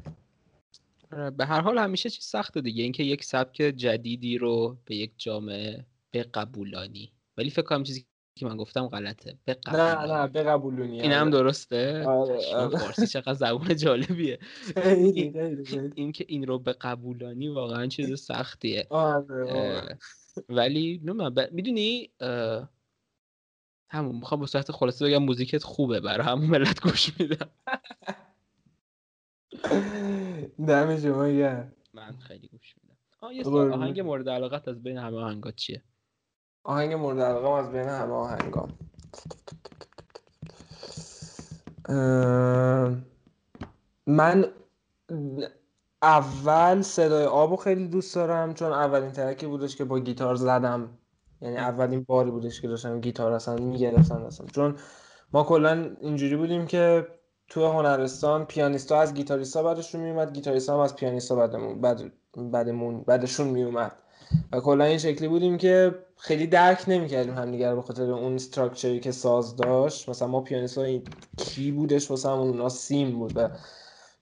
آره، 1.13 1.29
به 1.29 1.45
هر 1.45 1.61
حال 1.61 1.77
همیشه 1.77 2.09
چیز 2.09 2.25
سخته 2.25 2.61
دیگه. 2.61 2.83
اینکه 2.83 3.03
یک 3.03 3.23
سبک 3.23 3.55
جدیدی 3.55 4.37
رو 4.37 4.77
به 4.85 4.95
یک 4.95 5.11
جامعه 5.17 5.85
بقبولانی 6.13 7.11
ولی 7.39 7.49
فکر 7.49 7.61
کنم 7.61 7.83
چیزی 7.83 8.05
که 8.35 8.45
من 8.45 8.57
گفتم 8.57 8.87
غلطه. 8.87 9.37
نه 9.47 10.05
نه 10.05 10.27
بقبولونی 10.27 11.01
این 11.01 11.11
هم 11.11 11.21
آره. 11.27 11.31
درسته؟ 11.31 12.05
آره, 12.07 12.55
آره. 12.55 12.77
فارسی 12.77 13.07
چقدر 13.07 13.33
زبون 13.33 13.75
جالبیه. 13.75 14.39
این 15.95 16.11
که 16.11 16.25
این 16.27 16.47
رو 16.47 16.59
به 16.59 16.73
قبولانی 16.73 17.47
واقعا 17.47 17.87
چیز 17.87 18.21
سختیه. 18.21 18.87
آره 18.89 19.97
ولی 20.49 21.01
می‌دونی 21.51 22.11
همون 23.89 24.15
می‌خوام 24.15 24.39
به 24.39 24.47
صورت 24.47 24.71
خلاصه 24.71 25.05
بگم 25.05 25.23
موزیکت 25.23 25.63
خوبه 25.63 25.99
برای 25.99 26.27
همون 26.27 26.45
ملت 26.45 26.81
گوش 26.81 27.19
میدم. 27.19 27.49
دم 30.67 30.99
شما 30.99 31.23
من 31.93 32.17
خیلی 32.19 32.47
گوش 32.47 32.75
میدم. 32.83 32.97
آه 33.19 33.35
یه 33.35 33.45
آهنگ 33.45 33.99
مورد 33.99 34.29
علاقت 34.29 34.67
از 34.67 34.83
بین 34.83 34.97
همه 34.97 35.17
آهنگات 35.17 35.55
چیه؟ 35.55 35.83
آهنگ 36.64 36.93
مورد 36.93 37.20
علاقه 37.20 37.49
از 37.49 37.72
بین 37.72 37.88
همه 37.89 38.14
آهنگام 38.14 38.70
من 44.07 44.45
اول 46.01 46.82
صدای 46.82 47.26
آبو 47.26 47.55
خیلی 47.55 47.88
دوست 47.88 48.16
دارم 48.16 48.53
چون 48.53 48.72
اولین 48.72 49.12
ترکی 49.12 49.47
بودش 49.47 49.76
که 49.76 49.86
با 49.86 49.99
گیتار 49.99 50.36
زدم. 50.36 50.89
یعنی 51.41 51.57
اولین 51.57 52.03
باری 52.03 52.32
بودش 52.32 52.62
که 52.62 52.68
داشتم 52.68 53.01
گیتار 53.01 53.32
اصلا 53.32 53.55
می‌گرفتم 53.55 54.22
اصلا. 54.24 54.47
چون 54.47 54.76
ما 55.34 55.43
کلا 55.43 55.95
اینجوری 56.01 56.36
بودیم 56.36 56.68
که 56.68 57.07
تو 57.47 57.68
هنرستان 57.68 58.45
پیانیستا 58.45 59.01
از 59.01 59.14
گیتاریستا 59.14 59.64
بعدشون 59.64 60.01
میومد 60.01 60.34
گیتاریستا 60.34 60.74
هم 60.74 60.80
از 60.80 60.95
پیانیستا 60.95 61.36
بعدمون 61.36 61.82
بعد 61.82 62.12
بعدمون 62.38 63.03
بعدشون 63.03 63.47
میومد 63.47 63.91
و 64.51 64.60
کلا 64.60 64.84
این 64.84 64.97
شکلی 64.97 65.28
بودیم 65.28 65.57
که 65.57 65.95
خیلی 66.22 66.47
درک 66.47 66.84
نمی‌کردیم 66.88 67.34
همدیگه 67.34 67.76
به 67.76 67.82
خاطر 67.82 68.11
اون 68.11 68.36
استراکچری 68.36 68.99
که 68.99 69.11
ساز 69.11 69.55
داشت. 69.55 70.09
مثلا 70.09 70.28
ما 70.28 70.41
پیانیست 70.41 70.80
کی 71.38 71.72
بودش 71.72 72.11
همون 72.11 72.47
اونا؟ 72.49 72.70
سیم 72.70 73.20
بود 73.20 73.38
و 73.38 73.49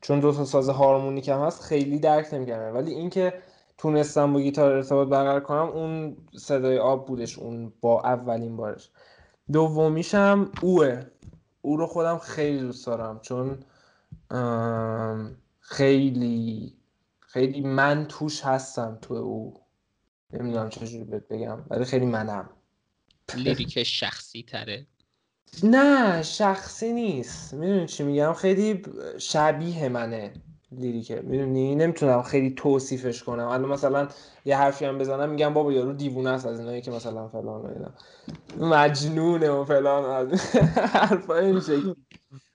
چون 0.02 0.20
دو 0.20 0.34
تا 0.34 0.46
ساز 0.46 0.70
هارمونیک 0.70 1.30
هم 1.30 1.40
هست 1.40 1.62
خیلی 1.62 2.00
درک 2.00 2.34
نمی‌کردم 2.34 2.76
ولی 2.76 2.94
اینکه 2.94 3.34
تونستم 3.78 4.34
با 4.34 4.40
گیتار 4.40 4.72
ارتباط 4.72 5.08
برقرار 5.08 5.40
کنم 5.40 5.70
اون 5.70 6.18
صدای 6.38 6.80
آب 6.80 7.08
بودش 7.08 7.40
اون 7.40 7.74
با 7.82 8.02
اولین 8.02 8.58
بارش. 8.58 8.90
دومیشم 9.52 10.52
اوه. 10.62 11.04
او 11.62 11.78
رو 11.78 11.88
خودم 11.88 12.18
خیلی 12.18 12.60
دوست 12.60 12.86
دارم 12.86 13.20
چون 13.20 13.60
خیلی 15.60 16.74
خیلی 17.20 17.62
من 17.62 18.06
توش 18.10 18.42
هستم 18.42 18.98
تو 19.02 19.14
او. 19.14 19.67
نمی‌دونم 20.34 20.70
چجوری 20.70 21.04
بهت 21.04 21.28
بگم 21.28 21.66
ولی 21.70 21.86
خیلی 21.86 22.06
منم. 22.06 22.50
لیریک 23.36 23.84
شخصی 23.84 24.44
تره. 24.44 24.88
نه 25.64 26.24
شخصی 26.24 26.94
نیست. 26.94 27.54
می‌دونی 27.54 27.86
چی 27.86 28.04
میگم؟ 28.04 28.34
خیلی 28.34 28.82
شبیه 29.18 29.90
منه 29.90 30.34
لیریکه. 30.72 31.22
می‌دونی؟ 31.22 31.76
نمی‌تونم 31.76 32.22
خیلی 32.22 32.52
توصیفش 32.52 33.24
کنم. 33.24 33.48
الان 33.48 33.70
مثلا 33.70 34.08
یه 34.46 34.58
حرفی 34.58 34.86
هم 34.86 34.98
بزنم 34.98 35.30
میگم 35.30 35.54
بابا 35.54 35.74
یارو 35.74 35.94
دیوونه 35.94 36.30
است 36.30 36.46
از 36.46 36.60
اینایی 36.60 36.82
که 36.82 36.92
مثلا 36.92 37.28
فلان 37.28 37.62
و 37.62 37.68
اینا. 37.68 37.94
مجنونه 38.70 39.50
و 39.50 39.66
فلان 39.66 40.32
حرفا 40.94 41.38
این 41.38 41.60
شکلی. 41.60 41.96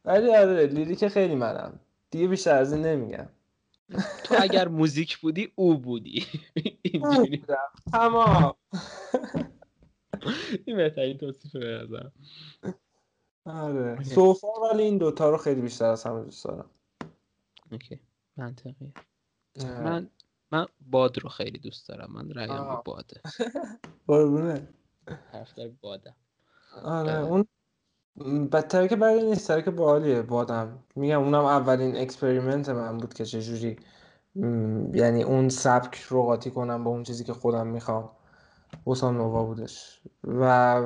ولی 0.05 0.35
آره 0.37 0.67
لیریک 0.67 1.09
خیلی 1.09 1.35
منم. 1.35 1.81
دیگه 2.11 2.29
بیشتر 2.29 2.55
از 2.55 2.73
این 2.73 2.83
نمیگم. 2.87 3.29
تو 4.25 4.35
اگر 4.39 4.69
موزیک 4.69 5.19
بودی 5.19 5.53
او 5.55 5.79
بودی. 5.79 6.27
تمام. 7.93 8.55
این 10.67 10.77
بهترین 10.77 11.19
توصیفه 11.19 11.87
به 11.87 12.13
آره. 13.45 14.05
سوفا 14.05 14.49
ولی 14.49 14.83
این 14.83 14.99
دوتا 14.99 15.31
رو 15.31 15.37
خیلی 15.37 15.61
بیشتر 15.61 15.85
از 15.85 16.05
همه 16.05 16.25
دوست 16.25 16.45
دارم. 16.45 16.71
اوکی. 17.73 18.01
منطقیه. 18.37 18.93
من 19.65 20.11
من 20.51 20.67
باد 20.81 21.19
رو 21.19 21.29
خیلی 21.29 21.59
دوست 21.59 21.89
دارم. 21.89 22.13
من 22.13 22.31
رأیم 22.31 22.69
به 22.69 22.83
باده 22.85 23.21
قربونه 24.07 24.69
حرف 25.33 25.55
در 25.55 25.69
باده 25.69 26.15
آره 26.83 27.19
اون 27.19 27.47
بدتر 28.53 28.87
که 28.87 28.97
بعد 28.97 29.21
نیست 29.21 29.65
که 29.65 29.71
باحالیه. 29.71 30.23
بادم. 30.23 30.79
میگم 30.97 31.23
اونم 31.23 31.45
اولین 31.45 31.97
اکسپریمنت 31.97 32.69
من 32.69 32.99
بود 32.99 33.15
که 33.15 33.25
چجوری 33.25 33.77
یعنی 34.95 35.23
اون 35.23 35.49
سبک 35.49 36.01
رو 36.01 36.23
قاطی 36.23 36.51
کنم 36.51 36.85
با 36.85 36.91
اون 36.91 37.03
چیزی 37.03 37.25
که 37.25 37.33
خودم 37.33 37.67
می‌خوام. 37.67 38.11
بوسان 38.85 39.17
نووا 39.17 39.45
بودش. 39.45 40.01
و 40.25 40.83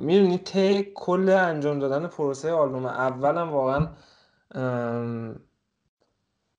می‌دونی 0.00 0.38
ته 0.38 0.82
کل 0.82 1.28
انجام 1.28 1.78
دادن 1.78 2.06
پروسه 2.06 2.52
آلبوم 2.52 2.86
اولم 2.86 3.50
واقعا 3.50 3.88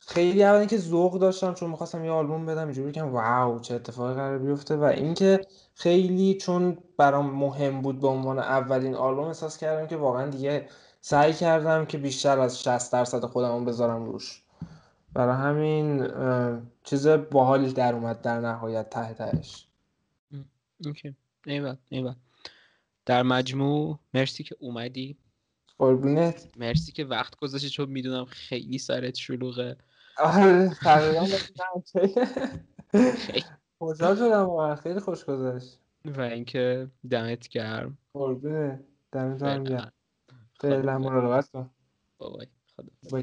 خیلی 0.07 0.43
اول 0.43 0.65
که 0.65 0.77
ذوق 0.77 1.19
داشتم 1.19 1.53
چون 1.53 1.69
می‌خواستم 1.69 2.05
یه 2.05 2.11
آلبوم 2.11 2.45
بدم 2.45 2.63
اینجوری 2.63 2.91
که 2.91 3.03
واو 3.03 3.59
چه 3.59 3.75
اتفاقی 3.75 4.13
قرار 4.13 4.37
بیفته. 4.37 4.75
و 4.75 4.83
اینکه 4.83 5.47
خیلی 5.73 6.37
چون 6.37 6.77
برام 6.97 7.31
مهم 7.31 7.81
بود 7.81 7.99
به 7.99 8.07
عنوان 8.07 8.39
اولین 8.39 8.95
آلبوم 8.95 9.27
احساس 9.27 9.57
کردم 9.57 9.87
که 9.87 9.97
واقعا 9.97 10.29
دیگه 10.29 10.69
سعی 11.01 11.33
کردم 11.33 11.85
که 11.85 11.97
بیشتر 11.97 12.39
از 12.39 12.61
60 12.61 12.93
درصد 12.93 13.25
خودم 13.25 13.65
بذارم 13.65 14.05
روش. 14.05 14.41
برای 15.13 15.35
همین 15.35 16.07
چیز 16.83 17.07
باحالی 17.07 17.73
در 17.73 17.93
اومد 17.93 18.21
در 18.21 18.39
نهایت 18.39 18.89
ته 18.89 19.13
تهش. 19.13 19.67
اوکی. 20.85 21.15
ایوان 21.45 21.77
ایوان 21.89 22.15
در 23.05 23.23
مجموع 23.23 23.99
مرسی 24.13 24.43
که 24.43 24.55
اومدی. 24.59 25.17
قربونت. 25.77 26.47
مرسی 26.57 26.91
که 26.91 27.05
وقت 27.05 27.35
گذاشتی 27.35 27.69
چون 27.69 27.89
می‌دونم 27.89 28.25
خیلی 28.25 28.77
سرت 28.77 29.15
شلوغه. 29.15 29.77
آره 30.17 30.69
خوشحال 33.77 34.15
شدم 34.15 34.75
خیلی 34.75 34.99
خوش 34.99 35.25
گذاشت 35.25 35.79
و 36.05 36.21
اینکه 36.21 36.91
دمت 37.09 37.47
گرم. 37.47 37.97
قربونه. 38.13 38.83
دمت 39.11 39.69
گرم. 39.69 39.91
فعلا 40.59 40.97
مراقبت 40.97 41.49
کن. 41.49 41.69
بابای 42.17 42.47
خدا 42.75 43.21